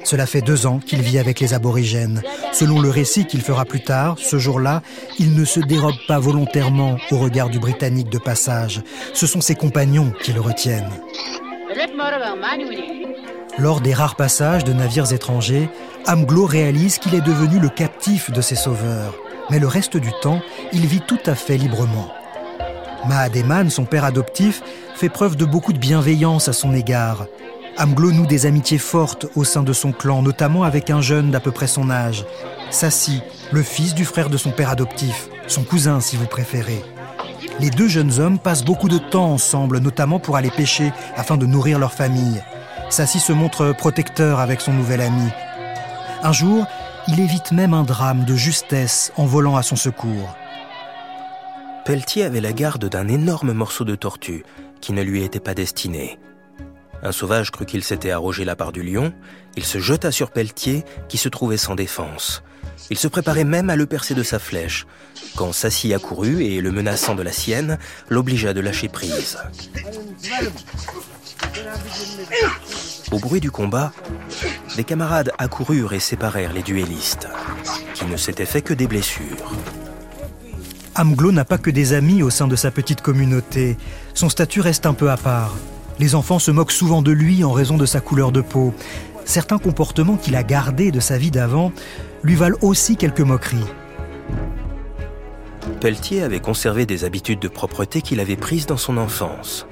Cela 0.08 0.26
fait 0.26 0.40
deux 0.40 0.68
ans 0.68 0.80
qu'il 0.80 1.02
vit 1.02 1.20
avec 1.20 1.42
les 1.42 1.54
aborigènes. 1.54 2.22
Selon 2.54 2.80
le 2.80 2.90
récit 2.90 3.26
qu'il 3.26 3.42
fera 3.42 3.66
plus 3.66 3.84
tard, 3.84 4.16
ce 4.18 4.40
jour-là, 4.40 4.82
il 5.20 5.36
ne 5.36 5.44
se 5.44 5.60
dérobe 5.60 5.98
pas 6.08 6.18
volontairement 6.18 6.96
au 7.12 7.18
regard 7.18 7.50
du 7.50 7.60
Britannique 7.60 8.10
de 8.10 8.18
passage. 8.18 8.82
Ce 9.14 9.28
sont 9.28 9.42
ses 9.42 9.56
compagnons 9.56 10.14
qui 10.24 10.32
le 10.32 10.40
retiennent. 10.40 10.90
Lors 13.58 13.82
des 13.82 13.94
rares 13.94 14.16
passages 14.16 14.64
de 14.64 14.72
navires 14.72 15.12
étrangers, 15.12 15.68
Amglo 16.08 16.46
réalise 16.46 17.00
qu'il 17.00 17.14
est 17.14 17.20
devenu 17.20 17.60
le 17.60 17.68
captif 17.68 18.32
de 18.32 18.40
ses 18.40 18.56
sauveurs. 18.56 19.14
Mais 19.50 19.60
le 19.60 19.68
reste 19.68 19.98
du 19.98 20.14
temps, 20.22 20.40
il 20.72 20.86
vit 20.86 21.02
tout 21.06 21.20
à 21.26 21.36
fait 21.36 21.58
librement. 21.58 22.08
Mahademan, 23.10 23.70
son 23.70 23.84
père 23.84 24.06
adoptif, 24.06 24.64
fait 24.96 25.10
preuve 25.10 25.36
de 25.36 25.44
beaucoup 25.44 25.74
de 25.74 25.80
bienveillance 25.80 26.48
à 26.48 26.54
son 26.54 26.74
égard. 26.74 27.28
Amglo 27.80 28.12
noue 28.12 28.26
des 28.26 28.48
amitiés 28.48 28.80
fortes 28.80 29.28
au 29.36 29.44
sein 29.44 29.62
de 29.62 29.72
son 29.72 29.92
clan, 29.92 30.24
notamment 30.24 30.64
avec 30.64 30.90
un 30.90 31.02
jeune 31.02 31.30
d'à 31.30 31.40
peu 31.40 31.52
près 31.52 31.68
son 31.68 31.92
âge, 31.92 32.26
Sassi, 32.72 33.22
le 33.52 33.62
fils 33.62 33.94
du 33.94 34.04
frère 34.04 34.30
de 34.30 34.38
son 34.38 34.50
père 34.50 34.72
adoptif, 34.72 35.30
son 35.48 35.64
cousin 35.64 36.00
si 36.00 36.18
vous 36.18 36.26
préférez. 36.26 36.84
Les 37.60 37.70
deux 37.70 37.88
jeunes 37.88 38.20
hommes 38.20 38.40
passent 38.40 38.66
beaucoup 38.66 38.90
de 38.90 38.98
temps 38.98 39.32
ensemble, 39.32 39.78
notamment 39.78 40.20
pour 40.20 40.38
aller 40.38 40.50
pêcher 40.50 40.92
afin 41.16 41.38
de 41.38 41.46
nourrir 41.46 41.78
leur 41.78 41.94
famille. 41.94 42.44
Sassi 42.90 43.20
se 43.20 43.32
montre 43.32 43.74
protecteur 43.78 44.40
avec 44.40 44.60
son 44.60 44.74
nouvel 44.74 45.02
ami. 45.02 45.30
Un 46.24 46.34
jour, 46.34 46.66
il 47.08 47.20
évite 47.20 47.52
même 47.52 47.76
un 47.76 47.84
drame 47.84 48.26
de 48.26 48.36
justesse 48.36 49.12
en 49.18 49.26
volant 49.26 49.56
à 49.56 49.62
son 49.62 49.76
secours. 49.76 50.36
Pelletier 51.86 52.24
avait 52.24 52.42
la 52.42 52.54
garde 52.54 52.90
d'un 52.90 53.08
énorme 53.08 53.54
morceau 53.54 53.86
de 53.86 53.96
tortue 53.96 54.44
qui 54.82 54.94
ne 54.94 55.04
lui 55.04 55.24
était 55.24 55.40
pas 55.40 55.54
destiné. 55.54 56.18
Un 57.04 57.12
sauvage 57.12 57.52
crut 57.52 57.68
qu'il 57.68 57.84
s'était 57.84 58.12
arrogé 58.12 58.44
la 58.46 58.56
part 58.56 58.72
du 58.72 58.84
lion, 58.84 59.14
il 59.56 59.64
se 59.64 59.80
jeta 59.80 60.12
sur 60.12 60.32
Pelletier 60.32 60.84
qui 61.10 61.18
se 61.18 61.30
trouvait 61.30 61.58
sans 61.58 61.76
défense. 61.76 62.44
Il 62.90 62.98
se 62.98 63.08
préparait 63.08 63.44
même 63.44 63.70
à 63.70 63.76
le 63.76 63.86
percer 63.86 64.14
de 64.14 64.24
sa 64.24 64.40
flèche, 64.40 64.88
quand 65.36 65.52
Sassy 65.52 65.94
accourut 65.94 66.44
et, 66.44 66.62
le 66.62 66.72
menaçant 66.72 67.16
de 67.16 67.24
la 67.24 67.32
sienne, 67.32 67.78
l'obligea 68.10 68.54
de 68.54 68.62
lâcher 68.62 68.88
prise. 68.88 69.38
Au 73.12 73.20
bruit 73.20 73.40
du 73.40 73.52
combat, 73.52 73.92
des 74.76 74.84
camarades 74.84 75.32
accoururent 75.38 75.94
et 75.94 76.00
séparèrent 76.00 76.54
les 76.54 76.64
duellistes, 76.64 77.28
qui 77.94 78.06
ne 78.06 78.18
s'étaient 78.18 78.46
fait 78.46 78.62
que 78.62 78.74
des 78.74 78.88
blessures. 78.88 79.52
Amglo 80.96 81.32
n'a 81.32 81.46
pas 81.46 81.58
que 81.58 81.70
des 81.70 81.94
amis 81.94 82.24
au 82.24 82.30
sein 82.30 82.48
de 82.48 82.56
sa 82.56 82.72
petite 82.72 83.02
communauté. 83.02 83.78
Son 84.14 84.30
statut 84.30 84.62
reste 84.62 84.86
un 84.86 84.94
peu 84.94 85.12
à 85.12 85.18
part. 85.18 85.56
Les 86.00 86.16
enfants 86.16 86.40
se 86.40 86.52
moquent 86.52 86.72
souvent 86.72 87.02
de 87.02 87.12
lui 87.12 87.44
en 87.44 87.52
raison 87.52 87.78
de 87.78 87.86
sa 87.86 88.02
couleur 88.02 88.32
de 88.32 88.42
peau. 88.42 88.74
Certains 89.26 89.58
comportements 89.58 90.18
qu'il 90.18 90.36
a 90.36 90.44
gardés 90.44 90.92
de 90.92 91.00
sa 91.00 91.18
vie 91.18 91.32
d'avant 91.32 91.72
lui 92.24 92.36
valent 92.36 92.58
aussi 92.62 92.98
quelques 92.98 93.22
moqueries. 93.22 93.58
Pelletier 95.82 96.24
avait 96.24 96.40
conservé 96.40 96.86
des 96.86 97.04
habitudes 97.04 97.40
de 97.40 97.48
propreté 97.48 98.02
qu'il 98.02 98.20
avait 98.20 98.36
prises 98.36 98.66
dans 98.66 98.78
son 98.78 98.98
enfance. 98.98 99.68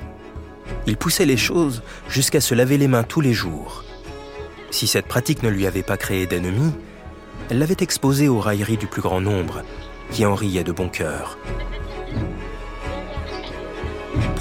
Il 0.88 0.98
poussait 0.98 1.26
les 1.26 1.38
choses 1.38 1.84
jusqu'à 2.10 2.42
se 2.42 2.54
laver 2.54 2.78
les 2.78 2.88
mains 2.88 3.04
tous 3.04 3.22
les 3.22 3.34
jours. 3.34 3.84
Si 4.72 4.88
cette 4.88 5.08
pratique 5.08 5.42
ne 5.42 5.50
lui 5.50 5.66
avait 5.66 5.84
pas 5.84 5.98
créé 5.98 6.28
d'ennemis, 6.28 6.74
elle 7.50 7.60
l'avait 7.60 7.78
exposé 7.80 8.28
aux 8.28 8.40
railleries 8.40 8.78
du 8.78 8.88
plus 8.88 9.02
grand 9.02 9.22
nombre, 9.22 9.62
qui 10.12 10.26
en 10.26 10.36
riait 10.36 10.64
de 10.64 10.72
bon 10.72 10.90
cœur. 10.90 11.38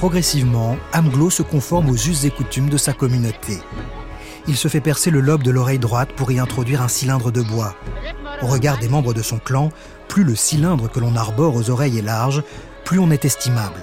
Progressivement, 0.04 0.76
Amglo 0.92 1.30
se 1.30 1.42
conforme 1.42 1.88
aux 1.88 1.94
us 1.94 2.24
et 2.24 2.30
coutumes 2.30 2.68
de 2.68 2.76
sa 2.76 2.92
communauté. 2.92 3.56
Il 4.46 4.54
se 4.54 4.68
fait 4.68 4.82
percer 4.82 5.10
le 5.10 5.22
lobe 5.22 5.42
de 5.42 5.50
l'oreille 5.50 5.78
droite 5.78 6.10
pour 6.14 6.30
y 6.30 6.38
introduire 6.38 6.82
un 6.82 6.88
cylindre 6.88 7.30
de 7.30 7.40
bois. 7.40 7.74
Au 8.42 8.46
regard 8.46 8.76
des 8.76 8.90
membres 8.90 9.14
de 9.14 9.22
son 9.22 9.38
clan, 9.38 9.70
plus 10.06 10.22
le 10.22 10.36
cylindre 10.36 10.90
que 10.90 11.00
l'on 11.00 11.16
arbore 11.16 11.56
aux 11.56 11.70
oreilles 11.70 11.96
est 11.96 12.02
large, 12.02 12.42
plus 12.84 12.98
on 12.98 13.10
est 13.10 13.24
estimable. 13.24 13.80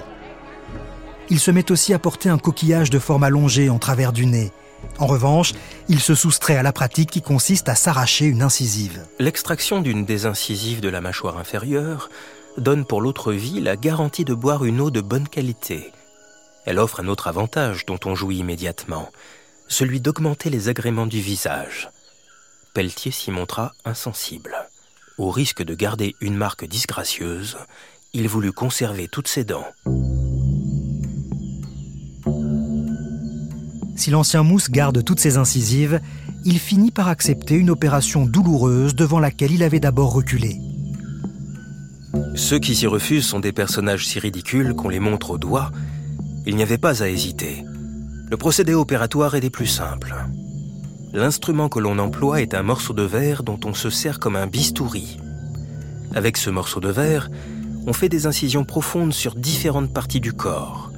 Il 1.28 1.40
se 1.40 1.50
met 1.50 1.72
aussi 1.72 1.92
à 1.92 1.98
porter 1.98 2.28
un 2.28 2.38
coquillage 2.38 2.90
de 2.90 3.00
forme 3.00 3.24
allongée 3.24 3.68
en 3.68 3.80
travers 3.80 4.12
du 4.12 4.26
nez. 4.26 4.52
En 5.00 5.08
revanche, 5.08 5.54
il 5.88 5.98
se 5.98 6.14
soustrait 6.14 6.56
à 6.56 6.62
la 6.62 6.72
pratique 6.72 7.10
qui 7.10 7.22
consiste 7.22 7.68
à 7.68 7.74
s'arracher 7.74 8.26
une 8.26 8.42
incisive. 8.42 9.06
L'extraction 9.18 9.82
d'une 9.82 10.04
des 10.04 10.24
incisives 10.26 10.82
de 10.82 10.88
la 10.88 11.00
mâchoire 11.00 11.38
inférieure 11.38 12.10
donne 12.58 12.84
pour 12.84 13.00
l'autre 13.00 13.32
vie 13.32 13.60
la 13.60 13.76
garantie 13.76 14.24
de 14.24 14.34
boire 14.34 14.64
une 14.64 14.80
eau 14.80 14.92
de 14.92 15.00
bonne 15.00 15.26
qualité. 15.26 15.90
Elle 16.64 16.78
offre 16.78 17.00
un 17.00 17.08
autre 17.08 17.28
avantage 17.28 17.86
dont 17.86 17.98
on 18.04 18.14
jouit 18.14 18.38
immédiatement, 18.38 19.10
celui 19.68 20.00
d'augmenter 20.00 20.50
les 20.50 20.68
agréments 20.68 21.06
du 21.06 21.20
visage. 21.20 21.90
Pelletier 22.74 23.10
s'y 23.10 23.30
montra 23.30 23.72
insensible. 23.84 24.54
Au 25.18 25.30
risque 25.30 25.62
de 25.62 25.74
garder 25.74 26.14
une 26.20 26.36
marque 26.36 26.64
disgracieuse, 26.64 27.58
il 28.12 28.28
voulut 28.28 28.52
conserver 28.52 29.08
toutes 29.08 29.28
ses 29.28 29.44
dents. 29.44 29.66
Si 33.96 34.10
l'ancien 34.10 34.42
mousse 34.42 34.70
garde 34.70 35.04
toutes 35.04 35.20
ses 35.20 35.36
incisives, 35.36 36.00
il 36.44 36.58
finit 36.58 36.90
par 36.90 37.08
accepter 37.08 37.54
une 37.54 37.70
opération 37.70 38.26
douloureuse 38.26 38.94
devant 38.94 39.20
laquelle 39.20 39.52
il 39.52 39.62
avait 39.62 39.80
d'abord 39.80 40.12
reculé. 40.12 40.58
Ceux 42.34 42.58
qui 42.58 42.74
s'y 42.74 42.86
refusent 42.86 43.26
sont 43.26 43.40
des 43.40 43.52
personnages 43.52 44.06
si 44.06 44.18
ridicules 44.18 44.74
qu'on 44.74 44.88
les 44.88 44.98
montre 44.98 45.30
au 45.30 45.38
doigt. 45.38 45.70
Il 46.44 46.56
n'y 46.56 46.62
avait 46.62 46.78
pas 46.78 47.02
à 47.02 47.08
hésiter. 47.08 47.64
Le 48.30 48.36
procédé 48.36 48.74
opératoire 48.74 49.34
est 49.34 49.40
des 49.40 49.50
plus 49.50 49.66
simples. 49.66 50.14
L'instrument 51.12 51.68
que 51.68 51.78
l'on 51.78 51.98
emploie 51.98 52.40
est 52.40 52.54
un 52.54 52.62
morceau 52.62 52.94
de 52.94 53.02
verre 53.02 53.42
dont 53.42 53.60
on 53.64 53.74
se 53.74 53.90
sert 53.90 54.18
comme 54.18 54.36
un 54.36 54.46
bistouri. 54.46 55.18
Avec 56.14 56.36
ce 56.36 56.50
morceau 56.50 56.80
de 56.80 56.88
verre, 56.88 57.30
on 57.86 57.92
fait 57.92 58.08
des 58.08 58.26
incisions 58.26 58.64
profondes 58.64 59.12
sur 59.12 59.34
différentes 59.34 59.92
parties 59.92 60.20
du 60.20 60.32
corps. 60.32 60.90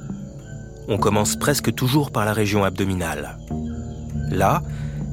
On 0.87 0.97
commence 0.97 1.35
presque 1.35 1.73
toujours 1.73 2.11
par 2.11 2.25
la 2.25 2.33
région 2.33 2.63
abdominale. 2.63 3.37
Là, 4.29 4.63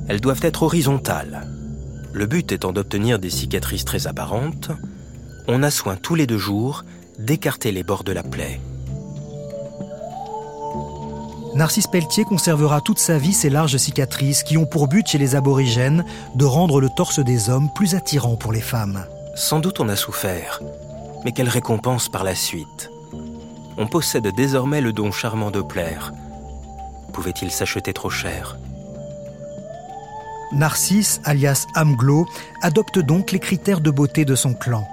elles 0.08 0.20
doivent 0.20 0.44
être 0.44 0.62
horizontales. 0.62 1.46
Le 2.12 2.26
but 2.26 2.52
étant 2.52 2.72
d'obtenir 2.72 3.18
des 3.18 3.30
cicatrices 3.30 3.84
très 3.84 4.06
apparentes, 4.06 4.70
on 5.48 5.62
a 5.62 5.70
soin 5.70 5.96
tous 5.96 6.14
les 6.14 6.26
deux 6.26 6.38
jours 6.38 6.84
d'écarter 7.18 7.72
les 7.72 7.82
bords 7.82 8.04
de 8.04 8.12
la 8.12 8.22
plaie. 8.22 8.60
Narcisse 11.54 11.86
Pelletier 11.86 12.24
conservera 12.24 12.80
toute 12.80 12.98
sa 12.98 13.18
vie 13.18 13.34
ces 13.34 13.50
larges 13.50 13.76
cicatrices 13.76 14.42
qui 14.42 14.56
ont 14.56 14.64
pour 14.64 14.88
but 14.88 15.06
chez 15.06 15.18
les 15.18 15.36
aborigènes 15.36 16.04
de 16.34 16.46
rendre 16.46 16.80
le 16.80 16.88
torse 16.88 17.18
des 17.20 17.50
hommes 17.50 17.68
plus 17.74 17.94
attirant 17.94 18.36
pour 18.36 18.52
les 18.52 18.62
femmes. 18.62 19.04
Sans 19.34 19.60
doute 19.60 19.78
on 19.80 19.88
a 19.88 19.96
souffert, 19.96 20.62
mais 21.24 21.32
quelle 21.32 21.50
récompense 21.50 22.08
par 22.08 22.24
la 22.24 22.34
suite 22.34 22.90
On 23.76 23.86
possède 23.86 24.28
désormais 24.34 24.80
le 24.80 24.94
don 24.94 25.12
charmant 25.12 25.50
de 25.50 25.60
plaire. 25.60 26.12
Pouvait-il 27.12 27.50
s'acheter 27.50 27.92
trop 27.92 28.10
cher? 28.10 28.56
Narcisse, 30.52 31.20
alias 31.24 31.66
Amglo, 31.76 32.26
adopte 32.62 32.98
donc 32.98 33.30
les 33.30 33.38
critères 33.38 33.80
de 33.80 33.90
beauté 33.90 34.24
de 34.24 34.34
son 34.34 34.54
clan. 34.54 34.86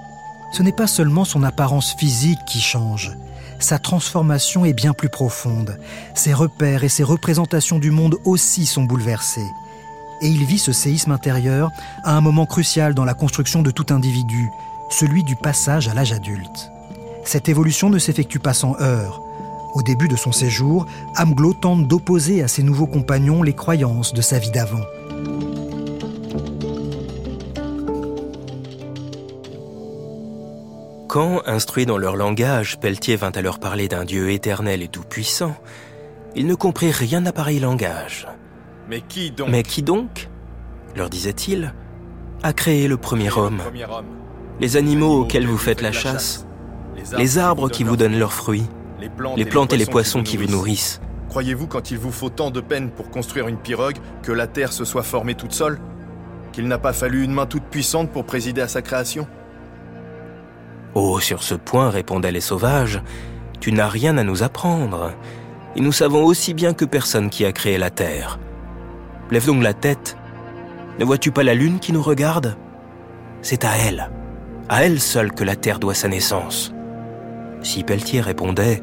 Ce 0.52 0.62
n'est 0.62 0.72
pas 0.72 0.86
seulement 0.86 1.24
son 1.24 1.42
apparence 1.42 1.94
physique 1.94 2.38
qui 2.46 2.60
change, 2.60 3.12
sa 3.60 3.78
transformation 3.78 4.64
est 4.64 4.72
bien 4.72 4.92
plus 4.92 5.08
profonde. 5.08 5.78
Ses 6.14 6.34
repères 6.34 6.84
et 6.84 6.88
ses 6.88 7.04
représentations 7.04 7.78
du 7.78 7.90
monde 7.90 8.16
aussi 8.24 8.66
sont 8.66 8.84
bouleversés. 8.84 9.48
Et 10.22 10.28
il 10.28 10.44
vit 10.44 10.58
ce 10.58 10.72
séisme 10.72 11.12
intérieur 11.12 11.70
à 12.04 12.16
un 12.16 12.20
moment 12.20 12.46
crucial 12.46 12.94
dans 12.94 13.04
la 13.04 13.14
construction 13.14 13.62
de 13.62 13.70
tout 13.70 13.86
individu, 13.90 14.50
celui 14.90 15.24
du 15.24 15.36
passage 15.36 15.88
à 15.88 15.94
l'âge 15.94 16.12
adulte. 16.12 16.70
Cette 17.24 17.48
évolution 17.48 17.90
ne 17.90 17.98
s'effectue 17.98 18.38
pas 18.38 18.54
sans 18.54 18.76
heurts. 18.80 19.22
Au 19.74 19.82
début 19.82 20.08
de 20.08 20.16
son 20.16 20.32
séjour, 20.32 20.86
Amglo 21.16 21.54
tente 21.54 21.86
d'opposer 21.86 22.42
à 22.42 22.48
ses 22.48 22.62
nouveaux 22.62 22.86
compagnons 22.86 23.42
les 23.42 23.54
croyances 23.54 24.12
de 24.12 24.20
sa 24.20 24.38
vie 24.38 24.50
d'avant. 24.50 24.84
Quand, 31.10 31.42
instruit 31.44 31.86
dans 31.86 31.98
leur 31.98 32.14
langage, 32.14 32.78
Pelletier 32.78 33.16
vint 33.16 33.32
à 33.32 33.42
leur 33.42 33.58
parler 33.58 33.88
d'un 33.88 34.04
Dieu 34.04 34.30
éternel 34.30 34.80
et 34.80 34.86
tout-puissant, 34.86 35.56
ils 36.36 36.46
ne 36.46 36.54
comprirent 36.54 36.94
rien 36.94 37.26
à 37.26 37.32
pareil 37.32 37.58
langage. 37.58 38.28
Mais 38.88 39.00
qui 39.00 39.32
donc 39.32 39.48
Mais 39.48 39.64
qui 39.64 39.82
donc 39.82 40.28
leur 40.94 41.10
disait-il, 41.10 41.74
a 42.44 42.52
créé 42.52 42.86
le 42.86 42.96
premier 42.96 43.36
homme 43.36 43.60
Les 44.60 44.76
animaux 44.76 45.22
auxquels 45.22 45.48
vous 45.48 45.58
faites 45.58 45.82
la 45.82 45.90
chasse, 45.90 46.46
les 47.18 47.38
arbres 47.38 47.68
qui 47.68 47.82
vous 47.82 47.96
donnent 47.96 48.16
leurs 48.16 48.32
fruits, 48.32 48.68
les 49.00 49.44
plantes 49.44 49.72
et 49.72 49.76
les 49.76 49.86
poissons 49.86 50.22
qui 50.22 50.36
vous 50.36 50.46
nourrissent. 50.46 51.00
Croyez-vous 51.28 51.66
quand 51.66 51.90
il 51.90 51.98
vous 51.98 52.12
faut 52.12 52.30
tant 52.30 52.52
de 52.52 52.60
peine 52.60 52.88
pour 52.88 53.10
construire 53.10 53.48
une 53.48 53.58
pirogue 53.58 53.98
que 54.22 54.30
la 54.30 54.46
Terre 54.46 54.72
se 54.72 54.84
soit 54.84 55.02
formée 55.02 55.34
toute 55.34 55.54
seule 55.54 55.80
Qu'il 56.52 56.68
n'a 56.68 56.78
pas 56.78 56.92
fallu 56.92 57.24
une 57.24 57.32
main 57.32 57.46
toute 57.46 57.64
puissante 57.64 58.12
pour 58.12 58.24
présider 58.24 58.60
à 58.60 58.68
sa 58.68 58.80
création? 58.80 59.26
Oh, 60.94 61.20
sur 61.20 61.42
ce 61.42 61.54
point, 61.54 61.90
répondaient 61.90 62.32
les 62.32 62.40
sauvages, 62.40 63.02
tu 63.60 63.72
n'as 63.72 63.88
rien 63.88 64.16
à 64.18 64.24
nous 64.24 64.42
apprendre. 64.42 65.12
Et 65.76 65.80
nous 65.80 65.92
savons 65.92 66.24
aussi 66.24 66.54
bien 66.54 66.74
que 66.74 66.84
personne 66.84 67.30
qui 67.30 67.44
a 67.44 67.52
créé 67.52 67.78
la 67.78 67.90
Terre. 67.90 68.38
Lève 69.30 69.46
donc 69.46 69.62
la 69.62 69.74
tête. 69.74 70.16
Ne 70.98 71.04
vois-tu 71.04 71.30
pas 71.30 71.44
la 71.44 71.54
Lune 71.54 71.78
qui 71.78 71.92
nous 71.92 72.02
regarde? 72.02 72.56
C'est 73.42 73.64
à 73.64 73.76
elle, 73.76 74.10
à 74.68 74.84
elle 74.84 75.00
seule 75.00 75.32
que 75.32 75.44
la 75.44 75.56
Terre 75.56 75.78
doit 75.78 75.94
sa 75.94 76.08
naissance. 76.08 76.74
Si 77.62 77.84
Pelletier 77.84 78.20
répondait 78.20 78.82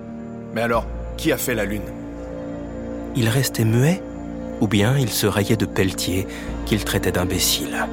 Mais 0.54 0.62
alors, 0.62 0.86
qui 1.18 1.32
a 1.32 1.38
fait 1.38 1.56
la 1.56 1.66
Lune? 1.66 1.82
Il 3.16 3.28
restait 3.28 3.66
muet, 3.66 4.02
ou 4.62 4.68
bien 4.68 4.98
il 4.98 5.10
se 5.10 5.28
raillait 5.28 5.58
de 5.58 5.66
Pelletier 5.66 6.28
qu'il 6.66 6.86
traitait 6.86 7.12
d'imbécile. 7.12 7.86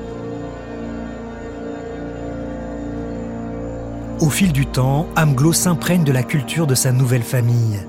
Au 4.20 4.30
fil 4.30 4.52
du 4.52 4.64
temps, 4.64 5.08
Amglo 5.16 5.52
s'imprègne 5.52 6.04
de 6.04 6.12
la 6.12 6.22
culture 6.22 6.68
de 6.68 6.76
sa 6.76 6.92
nouvelle 6.92 7.24
famille. 7.24 7.80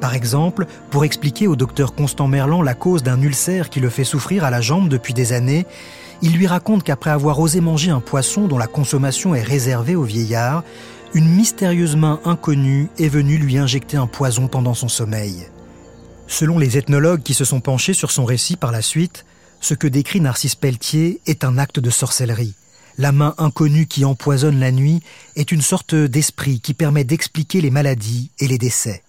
Par 0.00 0.14
exemple, 0.14 0.66
pour 0.90 1.04
expliquer 1.04 1.46
au 1.46 1.56
docteur 1.56 1.94
Constant 1.94 2.26
Merlan 2.26 2.62
la 2.62 2.72
cause 2.72 3.02
d'un 3.02 3.20
ulcère 3.20 3.68
qui 3.68 3.80
le 3.80 3.90
fait 3.90 4.04
souffrir 4.04 4.44
à 4.44 4.50
la 4.50 4.62
jambe 4.62 4.88
depuis 4.88 5.12
des 5.12 5.34
années, 5.34 5.66
il 6.22 6.32
lui 6.32 6.46
raconte 6.46 6.84
qu'après 6.84 7.10
avoir 7.10 7.38
osé 7.38 7.60
manger 7.60 7.90
un 7.90 8.00
poisson 8.00 8.48
dont 8.48 8.56
la 8.56 8.66
consommation 8.66 9.34
est 9.34 9.42
réservée 9.42 9.94
aux 9.94 10.04
vieillards, 10.04 10.64
une 11.12 11.28
mystérieuse 11.28 11.96
main 11.96 12.18
inconnue 12.24 12.88
est 12.98 13.08
venue 13.08 13.36
lui 13.36 13.58
injecter 13.58 13.98
un 13.98 14.06
poison 14.06 14.48
pendant 14.48 14.74
son 14.74 14.88
sommeil. 14.88 15.48
Selon 16.28 16.58
les 16.58 16.78
ethnologues 16.78 17.22
qui 17.22 17.34
se 17.34 17.44
sont 17.44 17.60
penchés 17.60 17.94
sur 17.94 18.10
son 18.10 18.24
récit 18.24 18.56
par 18.56 18.72
la 18.72 18.80
suite, 18.80 19.26
ce 19.60 19.74
que 19.74 19.86
décrit 19.86 20.22
Narcisse 20.22 20.54
Pelletier 20.54 21.20
est 21.26 21.44
un 21.44 21.58
acte 21.58 21.78
de 21.78 21.90
sorcellerie. 21.90 22.54
La 22.96 23.10
main 23.10 23.34
inconnue 23.38 23.86
qui 23.86 24.04
empoisonne 24.04 24.60
la 24.60 24.70
nuit 24.70 25.02
est 25.34 25.50
une 25.50 25.62
sorte 25.62 25.94
d'esprit 25.94 26.60
qui 26.60 26.74
permet 26.74 27.04
d'expliquer 27.04 27.60
les 27.60 27.70
maladies 27.70 28.30
et 28.38 28.46
les 28.46 28.58
décès. 28.58 29.02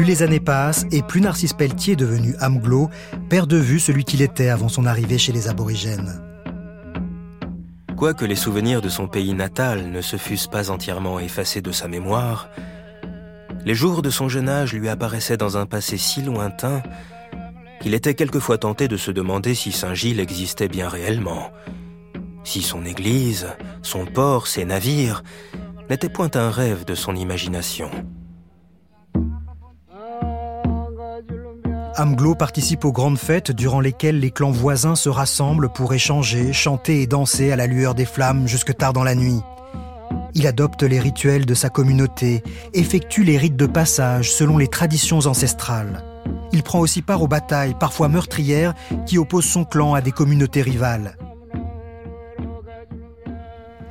Plus 0.00 0.06
les 0.06 0.22
années 0.22 0.40
passent 0.40 0.86
et 0.92 1.02
plus 1.02 1.20
Narcisse 1.20 1.52
Pelletier, 1.52 1.94
devenu 1.94 2.34
Amglo, 2.40 2.88
perd 3.28 3.50
de 3.50 3.58
vue 3.58 3.78
celui 3.78 4.04
qu'il 4.04 4.22
était 4.22 4.48
avant 4.48 4.70
son 4.70 4.86
arrivée 4.86 5.18
chez 5.18 5.30
les 5.30 5.46
aborigènes. 5.46 6.22
Quoique 7.98 8.24
les 8.24 8.34
souvenirs 8.34 8.80
de 8.80 8.88
son 8.88 9.08
pays 9.08 9.34
natal 9.34 9.90
ne 9.90 10.00
se 10.00 10.16
fussent 10.16 10.46
pas 10.46 10.70
entièrement 10.70 11.20
effacés 11.20 11.60
de 11.60 11.70
sa 11.70 11.86
mémoire, 11.86 12.48
les 13.66 13.74
jours 13.74 14.00
de 14.00 14.08
son 14.08 14.30
jeune 14.30 14.48
âge 14.48 14.72
lui 14.72 14.88
apparaissaient 14.88 15.36
dans 15.36 15.58
un 15.58 15.66
passé 15.66 15.98
si 15.98 16.22
lointain 16.22 16.82
qu'il 17.82 17.92
était 17.92 18.14
quelquefois 18.14 18.56
tenté 18.56 18.88
de 18.88 18.96
se 18.96 19.10
demander 19.10 19.54
si 19.54 19.70
Saint-Gilles 19.70 20.20
existait 20.20 20.68
bien 20.68 20.88
réellement, 20.88 21.50
si 22.42 22.62
son 22.62 22.86
église, 22.86 23.48
son 23.82 24.06
port, 24.06 24.46
ses 24.46 24.64
navires 24.64 25.22
n'étaient 25.90 26.08
point 26.08 26.30
un 26.36 26.48
rêve 26.48 26.86
de 26.86 26.94
son 26.94 27.14
imagination. 27.14 27.90
Amglo 32.00 32.34
participe 32.34 32.86
aux 32.86 32.92
grandes 32.92 33.18
fêtes 33.18 33.50
durant 33.50 33.80
lesquelles 33.80 34.20
les 34.20 34.30
clans 34.30 34.50
voisins 34.50 34.94
se 34.94 35.10
rassemblent 35.10 35.68
pour 35.68 35.92
échanger, 35.92 36.54
chanter 36.54 37.02
et 37.02 37.06
danser 37.06 37.52
à 37.52 37.56
la 37.56 37.66
lueur 37.66 37.94
des 37.94 38.06
flammes 38.06 38.48
jusque 38.48 38.74
tard 38.74 38.94
dans 38.94 39.04
la 39.04 39.14
nuit. 39.14 39.42
Il 40.32 40.46
adopte 40.46 40.82
les 40.82 40.98
rituels 40.98 41.44
de 41.44 41.52
sa 41.52 41.68
communauté, 41.68 42.42
effectue 42.72 43.22
les 43.22 43.36
rites 43.36 43.56
de 43.56 43.66
passage 43.66 44.32
selon 44.32 44.56
les 44.56 44.66
traditions 44.66 45.18
ancestrales. 45.18 46.02
Il 46.52 46.62
prend 46.62 46.78
aussi 46.78 47.02
part 47.02 47.20
aux 47.20 47.28
batailles, 47.28 47.76
parfois 47.78 48.08
meurtrières, 48.08 48.72
qui 49.04 49.18
opposent 49.18 49.44
son 49.44 49.66
clan 49.66 49.92
à 49.92 50.00
des 50.00 50.10
communautés 50.10 50.62
rivales. 50.62 51.18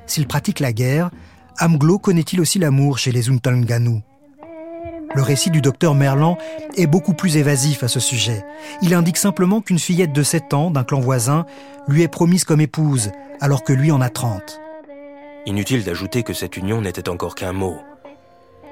S'il 0.08 0.26
pratique 0.26 0.62
la 0.62 0.74
guerre, 0.74 1.12
Amglo 1.60 2.00
connaît-il 2.00 2.42
aussi 2.42 2.58
l'amour 2.58 2.98
chez 2.98 3.12
les 3.12 3.30
Untanganu? 3.30 4.02
Le 5.16 5.22
récit 5.22 5.50
du 5.50 5.62
docteur 5.62 5.96
Merlan 5.96 6.38
est 6.78 6.88
beaucoup 6.88 7.14
plus 7.14 7.38
évasif 7.38 7.84
à 7.84 7.88
ce 7.88 8.00
sujet. 8.00 8.46
Il 8.82 8.94
indique 8.94 9.18
simplement 9.18 9.62
qu'une 9.62 9.80
fillette 9.80 10.14
de 10.14 10.24
7 10.24 10.54
ans 10.54 10.72
d'un 10.72 10.84
clan 10.84 11.00
voisin 11.00 11.46
lui 11.88 12.04
est 12.04 12.08
promise 12.08 12.44
comme 12.44 12.62
épouse, 12.62 13.12
alors 13.42 13.64
que 13.64 13.74
lui 13.74 13.92
en 13.92 14.02
a 14.02 14.10
30. 14.10 14.60
Inutile 15.46 15.84
d'ajouter 15.84 16.24
que 16.24 16.34
cette 16.34 16.58
union 16.58 16.82
n'était 16.82 17.10
encore 17.10 17.36
qu'un 17.36 17.54
mot. 17.54 17.78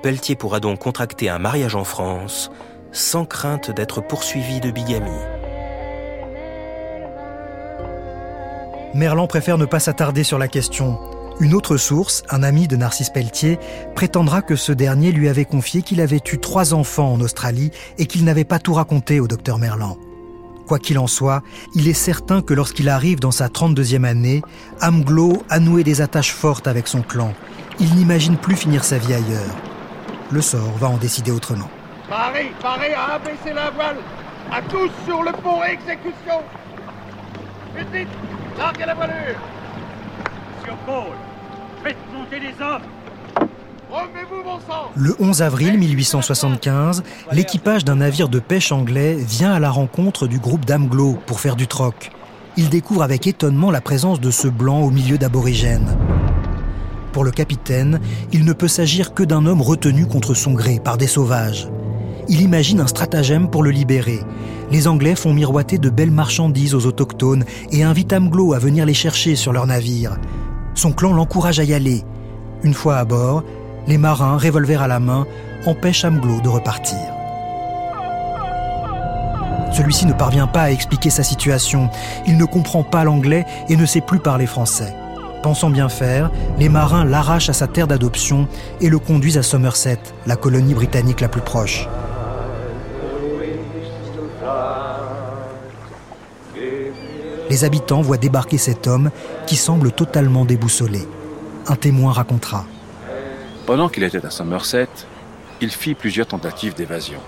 Pelletier 0.04 0.36
pourra 0.36 0.60
donc 0.60 0.80
contracter 0.80 1.30
un 1.30 1.40
mariage 1.40 1.76
en 1.76 1.84
France 1.84 2.52
sans 2.92 3.26
crainte 3.26 3.72
d'être 3.72 4.02
poursuivi 4.02 4.60
de 4.60 4.72
bigamie. 4.72 5.10
Merlan 8.94 9.28
préfère 9.28 9.58
ne 9.58 9.66
pas 9.66 9.80
s'attarder 9.80 10.24
sur 10.24 10.38
la 10.38 10.48
question. 10.48 11.00
Une 11.40 11.54
autre 11.54 11.78
source, 11.78 12.24
un 12.32 12.42
ami 12.42 12.68
de 12.68 12.76
Narcisse 12.76 13.12
Pelletier, 13.12 13.60
prétendra 13.94 14.42
que 14.42 14.56
ce 14.56 14.72
dernier 14.72 15.12
lui 15.12 15.30
avait 15.30 15.46
confié 15.46 15.84
qu'il 15.84 16.02
avait 16.02 16.22
eu 16.34 16.40
trois 16.40 16.74
enfants 16.74 17.14
en 17.14 17.22
Australie 17.22 17.70
et 18.00 18.08
qu'il 18.08 18.26
n'avait 18.26 18.44
pas 18.44 18.58
tout 18.58 18.74
raconté 18.74 19.20
au 19.20 19.28
docteur 19.28 19.60
Merlan. 19.60 19.98
Quoi 20.66 20.80
qu'il 20.80 20.98
en 20.98 21.06
soit, 21.06 21.44
il 21.76 21.88
est 21.88 21.94
certain 21.94 22.42
que 22.42 22.56
lorsqu'il 22.56 22.90
arrive 22.90 23.20
dans 23.20 23.32
sa 23.32 23.50
32e 23.50 24.04
année, 24.04 24.42
Amglo 24.82 25.44
a 25.48 25.60
noué 25.60 25.84
des 25.84 26.02
attaches 26.02 26.34
fortes 26.34 26.68
avec 26.68 26.88
son 26.88 27.04
clan. 27.04 27.32
Il 27.80 27.94
n'imagine 27.94 28.38
plus 28.38 28.56
finir 28.56 28.84
sa 28.84 28.98
vie 28.98 29.14
ailleurs. 29.14 29.56
Le 30.32 30.42
sort 30.42 30.76
va 30.80 30.90
en 30.90 30.98
décider 30.98 31.30
autrement. 31.30 31.70
Paris, 32.10 32.48
Paris 32.60 32.94
à 32.96 33.20
la 33.54 33.70
voile 33.70 33.98
À 34.52 34.62
tous 34.64 34.90
sur 35.06 35.22
le 35.22 35.34
pont 35.34 35.64
exécution 35.64 36.42
Vite, 37.76 38.08
larguez 38.58 38.86
la 38.88 38.96
voilure 38.96 39.36
Le 44.96 45.16
11 45.20 45.42
avril 45.42 45.78
1875, 45.78 47.04
l'équipage 47.34 47.84
d'un 47.84 47.98
navire 47.98 48.30
de 48.30 48.40
pêche 48.40 48.72
anglais 48.72 49.16
vient 49.16 49.54
à 49.54 49.60
la 49.60 49.70
rencontre 49.70 50.28
du 50.28 50.40
groupe 50.40 50.66
d'Amglo 50.66 51.18
pour 51.26 51.42
faire 51.42 51.58
du 51.58 51.68
troc. 51.68 52.12
Il 52.56 52.70
découvre 52.70 53.04
avec 53.04 53.28
étonnement 53.28 53.70
la 53.70 53.82
présence 53.82 54.22
de 54.22 54.32
ce 54.32 54.48
blanc 54.48 54.82
au 54.82 54.90
milieu 54.90 55.18
d'aborigènes. 55.18 55.98
Pour 57.12 57.26
le 57.26 57.32
capitaine, 57.32 58.00
il 58.32 58.46
ne 58.46 58.54
peut 58.54 58.70
s'agir 58.70 59.14
que 59.14 59.24
d'un 59.24 59.46
homme 59.46 59.62
retenu 59.62 60.06
contre 60.06 60.34
son 60.36 60.54
gré 60.54 60.80
par 60.80 60.98
des 60.98 61.08
sauvages. 61.08 61.68
Il 62.30 62.42
imagine 62.42 62.80
un 62.80 62.88
stratagème 62.88 63.50
pour 63.50 63.64
le 63.64 63.72
libérer. 63.72 64.20
Les 64.72 64.88
Anglais 64.88 65.16
font 65.16 65.34
miroiter 65.34 65.78
de 65.78 65.90
belles 65.90 66.12
marchandises 66.12 66.76
aux 66.76 66.86
autochtones 66.86 67.46
et 67.72 67.84
invitent 67.84 68.14
Amglo 68.14 68.54
à 68.54 68.60
venir 68.60 68.86
les 68.86 68.94
chercher 68.94 69.36
sur 69.36 69.54
leur 69.54 69.66
navire. 69.68 70.18
Son 70.78 70.92
clan 70.92 71.12
l'encourage 71.12 71.60
à 71.60 71.64
y 71.64 71.74
aller. 71.74 72.04
Une 72.62 72.76
fois 72.76 72.98
à 72.98 73.04
bord, 73.04 73.44
les 73.88 73.98
marins, 73.98 74.38
revolver 74.38 74.80
à 74.80 74.88
la 74.88 75.00
main, 75.00 75.26
empêchent 75.66 76.06
Amglo 76.06 76.40
de 76.40 76.50
repartir. 76.50 77.00
Celui-ci 79.74 80.06
ne 80.06 80.14
parvient 80.14 80.46
pas 80.46 80.62
à 80.62 80.70
expliquer 80.70 81.10
sa 81.10 81.24
situation. 81.24 81.90
Il 82.28 82.38
ne 82.38 82.46
comprend 82.46 82.84
pas 82.84 83.04
l'anglais 83.04 83.44
et 83.70 83.76
ne 83.76 83.88
sait 83.88 84.02
plus 84.02 84.20
parler 84.20 84.46
français. 84.46 84.94
Pensant 85.42 85.72
bien 85.72 85.90
faire, 85.90 86.30
les 86.60 86.70
marins 86.70 87.06
l'arrachent 87.06 87.50
à 87.50 87.54
sa 87.54 87.66
terre 87.66 87.88
d'adoption 87.88 88.48
et 88.80 88.90
le 88.90 89.00
conduisent 89.00 89.40
à 89.40 89.44
Somerset, 89.44 89.98
la 90.28 90.36
colonie 90.36 90.76
britannique 90.76 91.22
la 91.22 91.28
plus 91.28 91.42
proche. 91.42 91.88
Les 97.50 97.64
habitants 97.64 98.02
voient 98.02 98.18
débarquer 98.18 98.58
cet 98.58 98.88
homme 98.88 99.12
qui 99.46 99.56
semble 99.56 99.92
totalement 99.92 100.46
déboussolé. 100.46 101.08
Un 101.68 101.76
témoin 101.76 102.12
racontera. 102.12 102.66
Pendant 103.66 103.90
qu'il 103.90 104.04
était 104.04 104.26
à 104.26 104.30
Somerset, 104.30 104.90
il 105.62 105.72
fit 105.72 105.96
plusieurs 105.96 106.28
tentatives 106.28 106.74
d'évasion. 106.74 107.20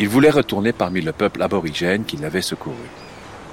Il 0.00 0.08
voulait 0.08 0.30
retourner 0.30 0.72
parmi 0.72 1.00
le 1.00 1.12
peuple 1.12 1.42
aborigène 1.42 2.04
qui 2.04 2.16
l'avait 2.16 2.42
secouru. 2.42 2.76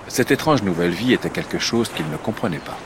Cette 0.08 0.32
étrange 0.32 0.64
nouvelle 0.64 0.92
vie 0.92 1.14
était 1.14 1.30
quelque 1.30 1.60
chose 1.60 1.90
qu'il 1.90 2.10
ne 2.10 2.18
comprenait 2.18 2.58
pas. 2.58 2.78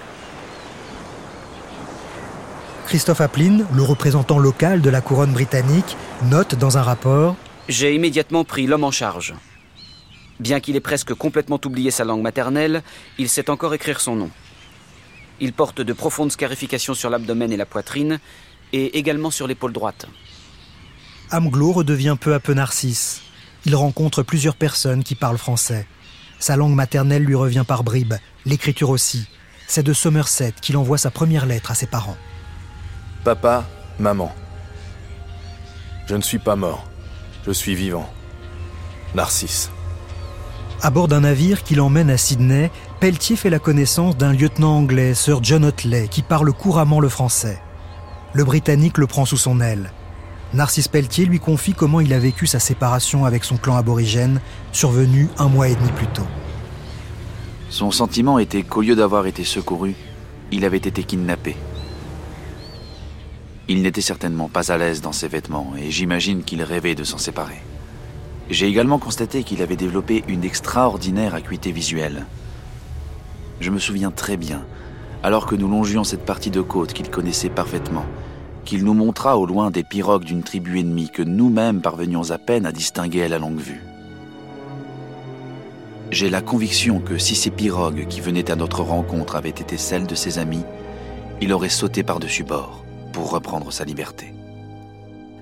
Christophe 2.85 3.21
Applin, 3.21 3.59
le 3.73 3.81
représentant 3.81 4.37
local 4.37 4.81
de 4.81 4.89
la 4.89 5.01
couronne 5.01 5.31
britannique, 5.31 5.97
note 6.23 6.55
dans 6.55 6.77
un 6.77 6.81
rapport 6.81 7.35
J'ai 7.69 7.95
immédiatement 7.95 8.43
pris 8.43 8.67
l'homme 8.67 8.83
en 8.83 8.91
charge. 8.91 9.33
Bien 10.39 10.59
qu'il 10.59 10.75
ait 10.75 10.81
presque 10.81 11.13
complètement 11.13 11.59
oublié 11.65 11.91
sa 11.91 12.03
langue 12.03 12.21
maternelle, 12.21 12.83
il 13.17 13.29
sait 13.29 13.49
encore 13.49 13.73
écrire 13.73 13.99
son 14.01 14.15
nom. 14.15 14.29
Il 15.39 15.53
porte 15.53 15.81
de 15.81 15.93
profondes 15.93 16.31
scarifications 16.31 16.93
sur 16.93 17.09
l'abdomen 17.09 17.51
et 17.51 17.57
la 17.57 17.65
poitrine, 17.65 18.19
et 18.71 18.97
également 18.97 19.31
sur 19.31 19.47
l'épaule 19.47 19.73
droite. 19.73 20.07
Amglo 21.31 21.71
redevient 21.71 22.17
peu 22.19 22.33
à 22.33 22.39
peu 22.39 22.53
narcisse. 22.53 23.21
Il 23.65 23.75
rencontre 23.75 24.23
plusieurs 24.23 24.55
personnes 24.55 25.03
qui 25.03 25.15
parlent 25.15 25.37
français. 25.37 25.87
Sa 26.39 26.55
langue 26.55 26.75
maternelle 26.75 27.23
lui 27.23 27.35
revient 27.35 27.63
par 27.65 27.83
bribes, 27.83 28.15
l'écriture 28.45 28.89
aussi. 28.89 29.27
C'est 29.67 29.83
de 29.83 29.93
Somerset 29.93 30.53
qu'il 30.61 30.75
envoie 30.77 30.97
sa 30.97 31.11
première 31.11 31.45
lettre 31.45 31.71
à 31.71 31.75
ses 31.75 31.87
parents. 31.87 32.17
Papa, 33.23 33.65
maman. 33.99 34.35
Je 36.07 36.15
ne 36.15 36.21
suis 36.21 36.39
pas 36.39 36.55
mort. 36.55 36.85
Je 37.45 37.51
suis 37.51 37.75
vivant. 37.75 38.11
Narcisse. 39.15 39.71
À 40.85 40.89
bord 40.89 41.07
d'un 41.07 41.21
navire 41.21 41.63
qui 41.63 41.75
l'emmène 41.75 42.09
à 42.09 42.17
Sydney, 42.17 42.69
Pelletier 42.99 43.37
fait 43.37 43.49
la 43.49 43.59
connaissance 43.59 44.17
d'un 44.17 44.33
lieutenant 44.33 44.75
anglais, 44.75 45.13
Sir 45.13 45.41
John 45.41 45.63
Otley, 45.63 46.09
qui 46.09 46.23
parle 46.23 46.51
couramment 46.51 46.99
le 46.99 47.07
français. 47.07 47.57
Le 48.33 48.43
Britannique 48.43 48.97
le 48.97 49.07
prend 49.07 49.23
sous 49.23 49.37
son 49.37 49.61
aile. 49.61 49.93
Narcisse 50.53 50.89
Pelletier 50.89 51.23
lui 51.23 51.39
confie 51.39 51.73
comment 51.73 52.01
il 52.01 52.13
a 52.13 52.19
vécu 52.19 52.47
sa 52.47 52.59
séparation 52.59 53.23
avec 53.23 53.45
son 53.45 53.55
clan 53.55 53.77
aborigène, 53.77 54.41
survenu 54.73 55.29
un 55.37 55.47
mois 55.47 55.69
et 55.69 55.75
demi 55.75 55.89
plus 55.93 56.07
tôt. 56.07 56.27
Son 57.69 57.91
sentiment 57.91 58.37
était 58.37 58.63
qu'au 58.63 58.81
lieu 58.81 58.97
d'avoir 58.97 59.25
été 59.25 59.45
secouru, 59.45 59.95
il 60.51 60.65
avait 60.65 60.75
été 60.75 61.05
kidnappé. 61.05 61.55
Il 63.69 63.83
n'était 63.83 64.01
certainement 64.01 64.49
pas 64.49 64.69
à 64.69 64.77
l'aise 64.77 64.99
dans 64.99 65.13
ses 65.13 65.29
vêtements 65.29 65.75
et 65.79 65.91
j'imagine 65.91 66.43
qu'il 66.43 66.61
rêvait 66.61 66.93
de 66.93 67.05
s'en 67.05 67.17
séparer. 67.17 67.61
J'ai 68.49 68.67
également 68.67 68.99
constaté 68.99 69.43
qu'il 69.43 69.61
avait 69.61 69.77
développé 69.77 70.23
une 70.27 70.43
extraordinaire 70.43 71.33
acuité 71.33 71.71
visuelle. 71.71 72.25
Je 73.61 73.71
me 73.71 73.79
souviens 73.79 74.11
très 74.11 74.35
bien, 74.35 74.65
alors 75.23 75.45
que 75.45 75.55
nous 75.55 75.69
longions 75.69 76.03
cette 76.03 76.25
partie 76.25 76.51
de 76.51 76.61
côte 76.61 76.91
qu'il 76.91 77.09
connaissait 77.09 77.49
parfaitement, 77.49 78.05
qu'il 78.65 78.83
nous 78.83 78.93
montra 78.93 79.37
au 79.37 79.45
loin 79.45 79.71
des 79.71 79.83
pirogues 79.83 80.25
d'une 80.25 80.43
tribu 80.43 80.79
ennemie 80.79 81.09
que 81.09 81.21
nous-mêmes 81.23 81.81
parvenions 81.81 82.31
à 82.31 82.37
peine 82.37 82.65
à 82.65 82.73
distinguer 82.73 83.23
à 83.23 83.29
la 83.29 83.39
longue 83.39 83.59
vue. 83.59 83.81
J'ai 86.11 86.29
la 86.29 86.41
conviction 86.41 86.99
que 86.99 87.17
si 87.17 87.35
ces 87.35 87.49
pirogues 87.49 88.07
qui 88.07 88.19
venaient 88.21 88.51
à 88.51 88.55
notre 88.55 88.81
rencontre 88.81 89.35
avaient 89.37 89.49
été 89.49 89.77
celles 89.77 90.05
de 90.05 90.15
ses 90.15 90.37
amis, 90.37 90.63
il 91.41 91.53
aurait 91.53 91.69
sauté 91.69 92.03
par-dessus 92.03 92.43
bord 92.43 92.83
pour 93.13 93.31
reprendre 93.31 93.71
sa 93.71 93.85
liberté. 93.85 94.33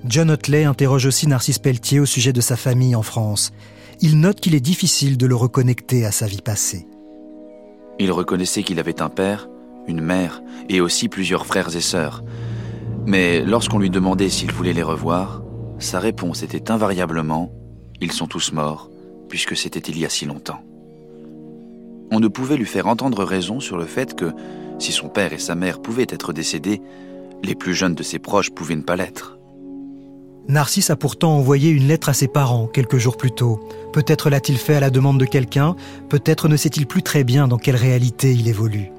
John 0.04 0.32
Otley 0.32 0.64
interroge 0.64 1.06
aussi 1.06 1.28
Narcisse 1.28 1.60
Pelletier 1.60 1.99
au 1.99 2.06
sujet 2.06 2.34
de 2.34 2.41
sa 2.41 2.56
famille 2.56 2.95
en 2.95 3.04
France. 3.04 3.52
Il 3.99 4.20
note 4.20 4.39
qu'il 4.39 4.56
est 4.56 4.60
difficile 4.60 5.18
de 5.18 5.28
le 5.28 5.36
reconnecter 5.36 6.06
à 6.06 6.12
sa 6.12 6.26
vie 6.26 6.41
passée. 6.41 6.88
Il 7.99 8.12
reconnaissait 8.12 8.64
qu'il 8.64 8.80
avait 8.80 9.02
un 9.02 9.10
père, 9.10 9.47
une 9.88 10.02
mère 10.02 10.41
et 10.70 10.82
aussi 10.82 11.08
plusieurs 11.08 11.45
frères 11.45 11.76
et 11.76 11.82
sœurs, 11.82 12.24
mais 13.06 13.41
lorsqu'on 13.41 13.78
lui 13.78 13.91
demandait 13.91 14.30
s'il 14.30 14.52
voulait 14.52 14.74
les 14.74 14.82
revoir, 14.82 15.43
sa 15.78 15.99
réponse 15.99 16.41
était 16.41 16.72
invariablement⁇ 16.72 17.45
Ils 18.02 18.12
sont 18.12 18.28
tous 18.28 18.54
morts, 18.54 18.89
puisque 19.30 19.56
c'était 19.56 19.80
il 19.80 19.99
y 19.99 20.06
a 20.06 20.10
si 20.10 20.26
longtemps. 20.26 20.64
On 22.12 22.20
ne 22.20 22.28
pouvait 22.28 22.58
lui 22.58 22.66
faire 22.66 22.88
entendre 22.88 23.24
raison 23.24 23.60
sur 23.60 23.78
le 23.78 23.86
fait 23.86 24.16
que, 24.16 24.32
si 24.80 24.91
son 24.91 25.10
père 25.10 25.34
et 25.34 25.39
sa 25.39 25.54
mère 25.54 25.80
pouvaient 25.80 26.08
être 26.10 26.34
décédés, 26.34 26.82
les 27.43 27.56
plus 27.56 27.76
jeunes 27.76 27.95
de 27.95 28.04
ses 28.04 28.20
proches 28.20 28.49
pouvaient 28.49 28.76
ne 28.76 28.82
pas 28.82 28.95
l'être. 28.95 29.38
Narcisse 30.52 30.89
a 30.89 30.97
pourtant 30.97 31.38
envoyé 31.38 31.70
une 31.70 31.88
lettre 31.88 32.10
à 32.10 32.14
ses 32.14 32.28
parents 32.28 32.68
quelques 32.68 32.97
jours 32.97 33.16
plus 33.16 33.32
tôt. 33.32 33.62
Peut-être 33.93 34.30
l'a-t-il 34.30 34.58
fait 34.58 34.76
à 34.76 34.82
la 34.82 34.89
demande 34.89 35.18
de 35.18 35.24
quelqu'un, 35.24 35.78
peut-être 36.10 36.49
ne 36.49 36.58
sait-il 36.58 36.88
plus 36.88 37.04
très 37.04 37.24
bien 37.24 37.47
dans 37.47 37.58
quelle 37.58 37.78
réalité 37.78 38.34
il 38.34 38.49
évolue. 38.49 38.91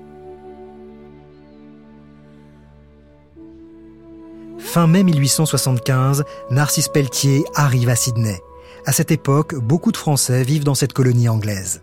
Fin 4.56 4.86
mai 4.86 5.02
1875, 5.02 6.24
Narcisse 6.50 6.88
Pelletier 6.88 7.44
arrive 7.54 7.90
à 7.90 7.96
Sydney. 7.96 8.40
À 8.86 8.92
cette 8.92 9.10
époque, 9.10 9.54
beaucoup 9.54 9.92
de 9.92 9.98
Français 9.98 10.44
vivent 10.44 10.64
dans 10.64 10.74
cette 10.74 10.94
colonie 10.94 11.28
anglaise. 11.28 11.82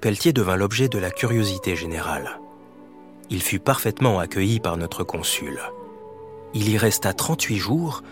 Pelletier 0.00 0.32
devint 0.32 0.56
l'objet 0.56 0.88
de 0.88 0.98
la 0.98 1.10
curiosité 1.10 1.76
générale. 1.76 2.40
Il 3.28 3.42
fut 3.42 3.60
parfaitement 3.60 4.18
accueilli 4.18 4.60
par 4.60 4.78
notre 4.78 5.04
consul. 5.04 5.60
Il 6.54 6.70
y 6.70 6.78
resta 6.78 7.12
38 7.12 7.58
jours, 7.58 8.02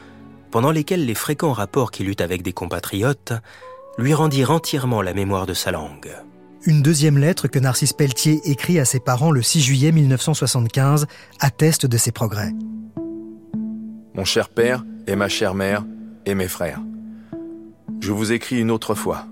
pendant 0.50 0.70
lesquels 0.70 1.04
les 1.04 1.14
fréquents 1.14 1.52
rapports 1.52 1.90
qu'il 1.90 2.08
eut 2.08 2.16
avec 2.20 2.42
des 2.42 2.52
compatriotes 2.52 3.32
lui 3.98 4.14
rendirent 4.14 4.50
entièrement 4.50 5.02
la 5.02 5.14
mémoire 5.14 5.46
de 5.46 5.54
sa 5.54 5.70
langue. 5.70 6.10
Une 6.66 6.82
deuxième 6.82 7.18
lettre 7.18 7.48
que 7.48 7.58
Narcisse 7.58 7.92
Pelletier 7.92 8.40
écrit 8.44 8.78
à 8.78 8.84
ses 8.84 9.00
parents 9.00 9.30
le 9.30 9.42
6 9.42 9.60
juillet 9.60 9.92
1975 9.92 11.06
atteste 11.40 11.86
de 11.86 11.96
ses 11.96 12.12
progrès 12.12 12.52
mon 14.20 14.26
cher 14.26 14.50
père 14.50 14.84
et 15.06 15.16
ma 15.16 15.30
chère 15.30 15.54
mère 15.54 15.82
et 16.26 16.34
mes 16.34 16.46
frères. 16.46 16.80
Je 18.00 18.12
vous 18.12 18.32
écris 18.32 18.60
une 18.60 18.70
autre 18.70 18.94
fois. 18.94 19.26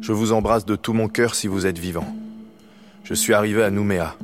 Je 0.00 0.12
vous 0.12 0.32
embrasse 0.32 0.64
de 0.64 0.76
tout 0.76 0.92
mon 0.92 1.08
cœur 1.08 1.34
si 1.34 1.48
vous 1.48 1.66
êtes 1.66 1.78
vivant. 1.78 2.06
Je 3.02 3.14
suis 3.14 3.34
arrivé 3.34 3.62
à 3.62 3.70
Nouméa. 3.70 4.14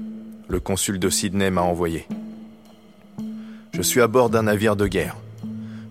Le 0.48 0.60
consul 0.60 1.00
de 1.00 1.08
Sydney 1.08 1.50
m'a 1.50 1.62
envoyé. 1.62 2.06
Je 3.72 3.82
suis 3.82 4.00
à 4.00 4.06
bord 4.06 4.30
d'un 4.30 4.42
navire 4.42 4.76
de 4.76 4.86
guerre. 4.86 5.16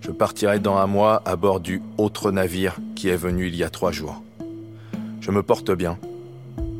Je 0.04 0.10
partirai 0.10 0.58
dans 0.58 0.76
un 0.76 0.86
mois 0.86 1.22
à 1.24 1.34
bord 1.34 1.60
du 1.60 1.80
autre 1.96 2.30
navire 2.30 2.76
qui 2.94 3.08
est 3.08 3.16
venu 3.16 3.46
il 3.46 3.56
y 3.56 3.64
a 3.64 3.70
trois 3.70 3.90
jours. 3.90 4.22
Je 5.22 5.30
me 5.30 5.42
porte 5.42 5.70
bien. 5.70 5.98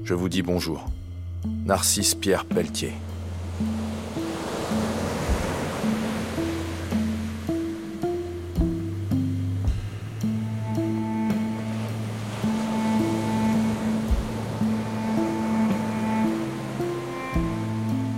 Je 0.04 0.12
vous 0.12 0.28
dis 0.28 0.42
bonjour. 0.42 0.84
Narcisse 1.64 2.14
Pierre 2.14 2.44
Pelletier. 2.44 2.92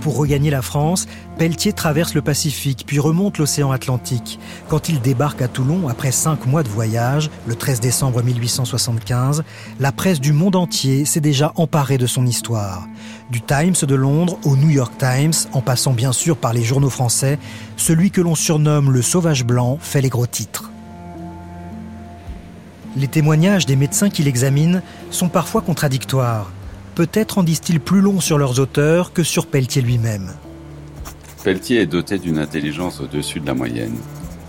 Pour 0.06 0.18
regagner 0.18 0.50
la 0.50 0.62
France, 0.62 1.08
Pelletier 1.36 1.72
traverse 1.72 2.14
le 2.14 2.22
Pacifique 2.22 2.84
puis 2.86 3.00
remonte 3.00 3.38
l'océan 3.38 3.72
Atlantique. 3.72 4.38
Quand 4.68 4.88
il 4.88 5.00
débarque 5.00 5.42
à 5.42 5.48
Toulon 5.48 5.88
après 5.88 6.12
cinq 6.12 6.46
mois 6.46 6.62
de 6.62 6.68
voyage, 6.68 7.28
le 7.44 7.56
13 7.56 7.80
décembre 7.80 8.22
1875, 8.22 9.42
la 9.80 9.90
presse 9.90 10.20
du 10.20 10.32
monde 10.32 10.54
entier 10.54 11.06
s'est 11.06 11.18
déjà 11.18 11.52
emparée 11.56 11.98
de 11.98 12.06
son 12.06 12.24
histoire. 12.24 12.86
Du 13.32 13.40
Times 13.40 13.74
de 13.82 13.94
Londres 13.96 14.38
au 14.44 14.54
New 14.54 14.70
York 14.70 14.92
Times, 14.96 15.34
en 15.52 15.60
passant 15.60 15.92
bien 15.92 16.12
sûr 16.12 16.36
par 16.36 16.52
les 16.52 16.62
journaux 16.62 16.88
français, 16.88 17.36
celui 17.76 18.12
que 18.12 18.20
l'on 18.20 18.36
surnomme 18.36 18.92
le 18.92 19.02
sauvage 19.02 19.44
blanc 19.44 19.76
fait 19.80 20.02
les 20.02 20.08
gros 20.08 20.28
titres. 20.28 20.70
Les 22.94 23.08
témoignages 23.08 23.66
des 23.66 23.74
médecins 23.74 24.08
qui 24.08 24.22
l'examinent 24.22 24.82
sont 25.10 25.28
parfois 25.28 25.62
contradictoires 25.62 26.52
peut-être 26.96 27.36
en 27.38 27.42
disent-ils 27.42 27.78
plus 27.78 28.00
long 28.00 28.20
sur 28.20 28.38
leurs 28.38 28.58
auteurs 28.58 29.12
que 29.12 29.22
sur 29.22 29.46
Pelletier 29.46 29.82
lui-même. 29.82 30.32
Pelletier 31.44 31.82
est 31.82 31.86
doté 31.86 32.18
d'une 32.18 32.38
intelligence 32.38 33.00
au-dessus 33.00 33.38
de 33.38 33.46
la 33.46 33.54
moyenne. 33.54 33.94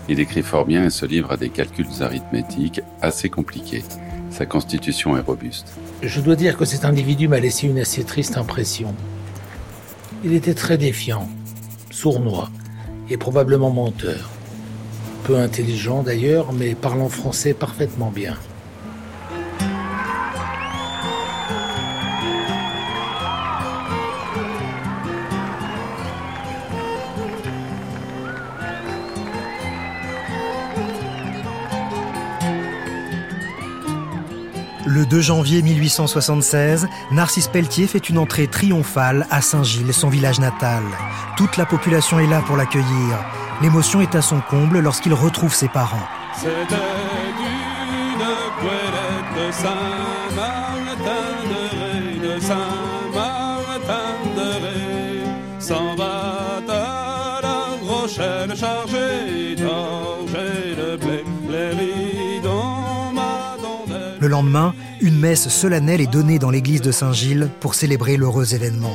Il 0.08 0.18
écrit 0.18 0.42
fort 0.42 0.64
bien 0.64 0.86
et 0.86 0.90
se 0.90 1.04
livre 1.04 1.30
à 1.30 1.36
des 1.36 1.50
calculs 1.50 1.86
arithmétiques 2.00 2.80
assez 3.02 3.28
compliqués. 3.28 3.84
Sa 4.30 4.46
constitution 4.46 5.16
est 5.16 5.20
robuste. 5.20 5.66
Je 6.02 6.20
dois 6.20 6.36
dire 6.36 6.56
que 6.56 6.64
cet 6.64 6.86
individu 6.86 7.28
m'a 7.28 7.38
laissé 7.38 7.66
une 7.66 7.78
assez 7.78 8.02
triste 8.02 8.38
impression. 8.38 8.94
Il 10.24 10.32
était 10.32 10.54
très 10.54 10.78
défiant, 10.78 11.28
sournois 11.90 12.50
et 13.10 13.18
probablement 13.18 13.70
menteur. 13.70 14.30
Peu 15.24 15.36
intelligent 15.36 16.02
d'ailleurs, 16.02 16.54
mais 16.54 16.74
parlant 16.74 17.10
français 17.10 17.52
parfaitement 17.52 18.10
bien. 18.10 18.36
Le 34.98 35.06
2 35.06 35.20
janvier 35.20 35.62
1876, 35.62 36.88
Narcisse 37.12 37.46
Pelletier 37.46 37.86
fait 37.86 38.10
une 38.10 38.18
entrée 38.18 38.48
triomphale 38.48 39.28
à 39.30 39.40
Saint-Gilles, 39.40 39.94
son 39.94 40.08
village 40.08 40.40
natal. 40.40 40.82
Toute 41.36 41.56
la 41.56 41.66
population 41.66 42.18
est 42.18 42.26
là 42.26 42.42
pour 42.44 42.56
l'accueillir. 42.56 42.84
L'émotion 43.62 44.00
est 44.00 44.16
à 44.16 44.22
son 44.22 44.40
comble 44.40 44.80
lorsqu'il 44.80 45.14
retrouve 45.14 45.54
ses 45.54 45.68
parents. 45.68 45.96
Le 64.20 64.26
lendemain, 64.26 64.74
une 65.08 65.18
messe 65.18 65.48
solennelle 65.48 66.02
est 66.02 66.06
donnée 66.06 66.38
dans 66.38 66.50
l'église 66.50 66.82
de 66.82 66.92
Saint-Gilles 66.92 67.48
pour 67.60 67.74
célébrer 67.74 68.18
l'heureux 68.18 68.54
événement. 68.54 68.94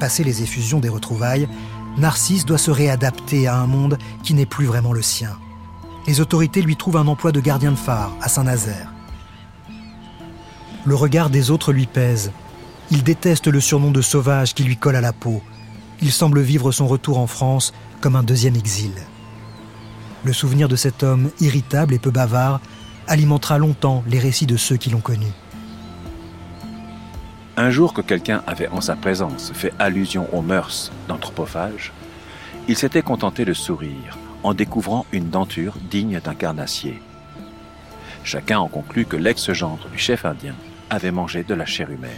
Passé 0.00 0.24
les 0.24 0.42
effusions 0.42 0.80
des 0.80 0.88
retrouvailles, 0.88 1.48
Narcisse 1.98 2.44
doit 2.44 2.58
se 2.58 2.72
réadapter 2.72 3.46
à 3.46 3.58
un 3.58 3.68
monde 3.68 3.96
qui 4.24 4.34
n'est 4.34 4.44
plus 4.44 4.66
vraiment 4.66 4.92
le 4.92 5.02
sien. 5.02 5.38
Les 6.08 6.20
autorités 6.20 6.62
lui 6.62 6.74
trouvent 6.74 6.96
un 6.96 7.06
emploi 7.06 7.30
de 7.30 7.38
gardien 7.38 7.70
de 7.70 7.76
phare 7.76 8.10
à 8.20 8.28
Saint-Nazaire. 8.28 8.92
Le 10.84 10.96
regard 10.96 11.30
des 11.30 11.52
autres 11.52 11.72
lui 11.72 11.86
pèse. 11.86 12.32
Il 12.90 13.04
déteste 13.04 13.46
le 13.46 13.60
surnom 13.60 13.92
de 13.92 14.02
sauvage 14.02 14.54
qui 14.54 14.64
lui 14.64 14.76
colle 14.76 14.96
à 14.96 15.00
la 15.00 15.12
peau. 15.12 15.42
Il 16.02 16.10
semble 16.10 16.40
vivre 16.40 16.72
son 16.72 16.88
retour 16.88 17.18
en 17.18 17.26
France 17.26 17.72
comme 18.00 18.16
un 18.16 18.22
deuxième 18.22 18.56
exil. 18.56 18.92
Le 20.24 20.32
souvenir 20.32 20.68
de 20.68 20.76
cet 20.76 21.02
homme 21.02 21.30
irritable 21.40 21.94
et 21.94 21.98
peu 21.98 22.10
bavard 22.10 22.60
alimentera 23.06 23.58
longtemps 23.58 24.02
les 24.06 24.18
récits 24.18 24.46
de 24.46 24.56
ceux 24.56 24.76
qui 24.76 24.90
l'ont 24.90 25.00
connu. 25.00 25.26
Un 27.56 27.70
jour 27.70 27.92
que 27.92 28.00
quelqu'un 28.00 28.42
avait 28.46 28.68
en 28.68 28.80
sa 28.80 28.96
présence 28.96 29.52
fait 29.54 29.72
allusion 29.78 30.32
aux 30.34 30.42
mœurs 30.42 30.90
d'anthropophage, 31.08 31.92
il 32.68 32.76
s'était 32.76 33.02
contenté 33.02 33.44
de 33.44 33.52
sourire 33.52 34.18
en 34.42 34.54
découvrant 34.54 35.06
une 35.12 35.28
denture 35.28 35.74
digne 35.90 36.20
d'un 36.20 36.34
carnassier. 36.34 37.00
Chacun 38.24 38.58
en 38.58 38.68
conclut 38.68 39.04
que 39.04 39.16
l'ex-gendre 39.16 39.88
du 39.90 39.98
chef 39.98 40.24
indien 40.24 40.54
avait 40.88 41.10
mangé 41.10 41.42
de 41.42 41.54
la 41.54 41.66
chair 41.66 41.90
humaine. 41.90 42.10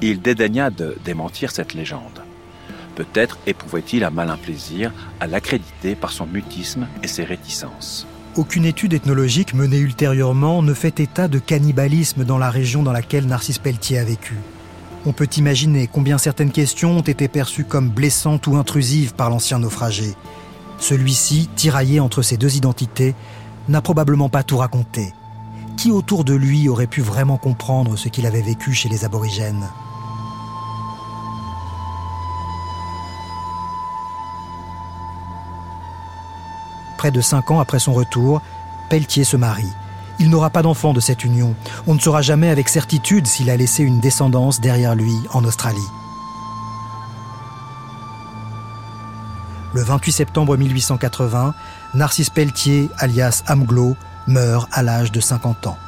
Il 0.00 0.20
dédaigna 0.20 0.70
de 0.70 0.96
démentir 1.04 1.50
cette 1.50 1.74
légende. 1.74 2.22
Peut-être 2.94 3.38
éprouvait-il 3.46 4.04
un 4.04 4.10
malin 4.10 4.36
plaisir 4.36 4.92
à 5.20 5.26
l'accréditer 5.26 5.94
par 5.94 6.12
son 6.12 6.26
mutisme 6.26 6.86
et 7.02 7.08
ses 7.08 7.24
réticences. 7.24 8.06
Aucune 8.36 8.64
étude 8.64 8.94
ethnologique 8.94 9.54
menée 9.54 9.78
ultérieurement 9.78 10.62
ne 10.62 10.74
fait 10.74 11.00
état 11.00 11.28
de 11.28 11.38
cannibalisme 11.38 12.24
dans 12.24 12.38
la 12.38 12.50
région 12.50 12.82
dans 12.82 12.92
laquelle 12.92 13.26
Narcisse 13.26 13.58
Pelletier 13.58 13.98
a 13.98 14.04
vécu. 14.04 14.34
On 15.06 15.12
peut 15.12 15.28
imaginer 15.36 15.86
combien 15.86 16.18
certaines 16.18 16.50
questions 16.50 16.98
ont 16.98 17.02
été 17.02 17.28
perçues 17.28 17.64
comme 17.64 17.90
blessantes 17.90 18.46
ou 18.46 18.56
intrusives 18.56 19.14
par 19.14 19.30
l'ancien 19.30 19.58
naufragé. 19.58 20.14
Celui-ci, 20.78 21.48
tiraillé 21.54 22.00
entre 22.00 22.22
ces 22.22 22.36
deux 22.36 22.56
identités, 22.56 23.14
n'a 23.68 23.80
probablement 23.80 24.28
pas 24.28 24.42
tout 24.42 24.56
raconté. 24.56 25.12
Qui 25.76 25.90
autour 25.90 26.24
de 26.24 26.34
lui 26.34 26.68
aurait 26.68 26.86
pu 26.86 27.00
vraiment 27.00 27.36
comprendre 27.36 27.96
ce 27.96 28.08
qu'il 28.08 28.26
avait 28.26 28.42
vécu 28.42 28.72
chez 28.72 28.88
les 28.88 29.04
aborigènes? 29.04 29.68
Près 36.96 37.10
de 37.10 37.20
cinq 37.20 37.50
ans 37.50 37.60
après 37.60 37.78
son 37.78 37.92
retour, 37.92 38.40
Pelletier 38.88 39.24
se 39.24 39.36
marie. 39.36 39.72
Il 40.18 40.30
n'aura 40.30 40.50
pas 40.50 40.62
d'enfant 40.62 40.92
de 40.92 41.00
cette 41.00 41.24
union. 41.24 41.54
On 41.86 41.94
ne 41.94 42.00
saura 42.00 42.22
jamais 42.22 42.48
avec 42.48 42.68
certitude 42.68 43.26
s'il 43.26 43.50
a 43.50 43.56
laissé 43.56 43.82
une 43.82 44.00
descendance 44.00 44.60
derrière 44.60 44.94
lui 44.94 45.14
en 45.32 45.44
Australie. 45.44 45.90
Le 49.74 49.82
28 49.82 50.12
septembre 50.12 50.56
1880, 50.56 51.52
Narcisse 51.94 52.30
Pelletier, 52.30 52.88
alias 52.98 53.42
Amglo, 53.48 53.96
meurt 54.26 54.68
à 54.72 54.82
l'âge 54.82 55.12
de 55.12 55.20
50 55.20 55.66
ans. 55.66 55.78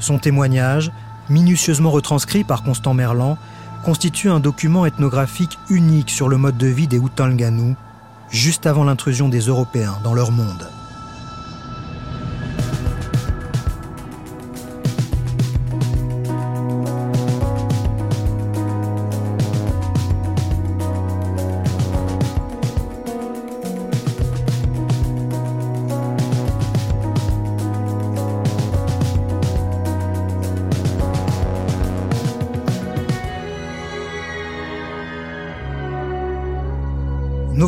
Son 0.00 0.18
témoignage, 0.18 0.92
minutieusement 1.30 1.90
retranscrit 1.90 2.44
par 2.44 2.62
Constant 2.62 2.94
Merlan, 2.94 3.38
constitue 3.84 4.30
un 4.30 4.40
document 4.40 4.86
ethnographique 4.86 5.58
unique 5.68 6.10
sur 6.10 6.28
le 6.28 6.36
mode 6.36 6.56
de 6.56 6.66
vie 6.66 6.88
des 6.88 6.98
Outanganou, 6.98 7.76
juste 8.30 8.66
avant 8.66 8.84
l'intrusion 8.84 9.28
des 9.28 9.40
Européens 9.40 9.98
dans 10.02 10.14
leur 10.14 10.30
monde. 10.30 10.68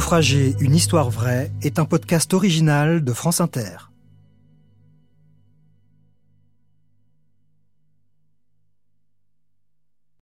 Naufragé, 0.07 0.55
une 0.61 0.77
histoire 0.77 1.11
vraie 1.11 1.51
est 1.63 1.81
un 1.81 1.85
podcast 1.85 2.33
original 2.33 3.03
de 3.03 3.13
France 3.13 3.41
Inter. 3.41 3.86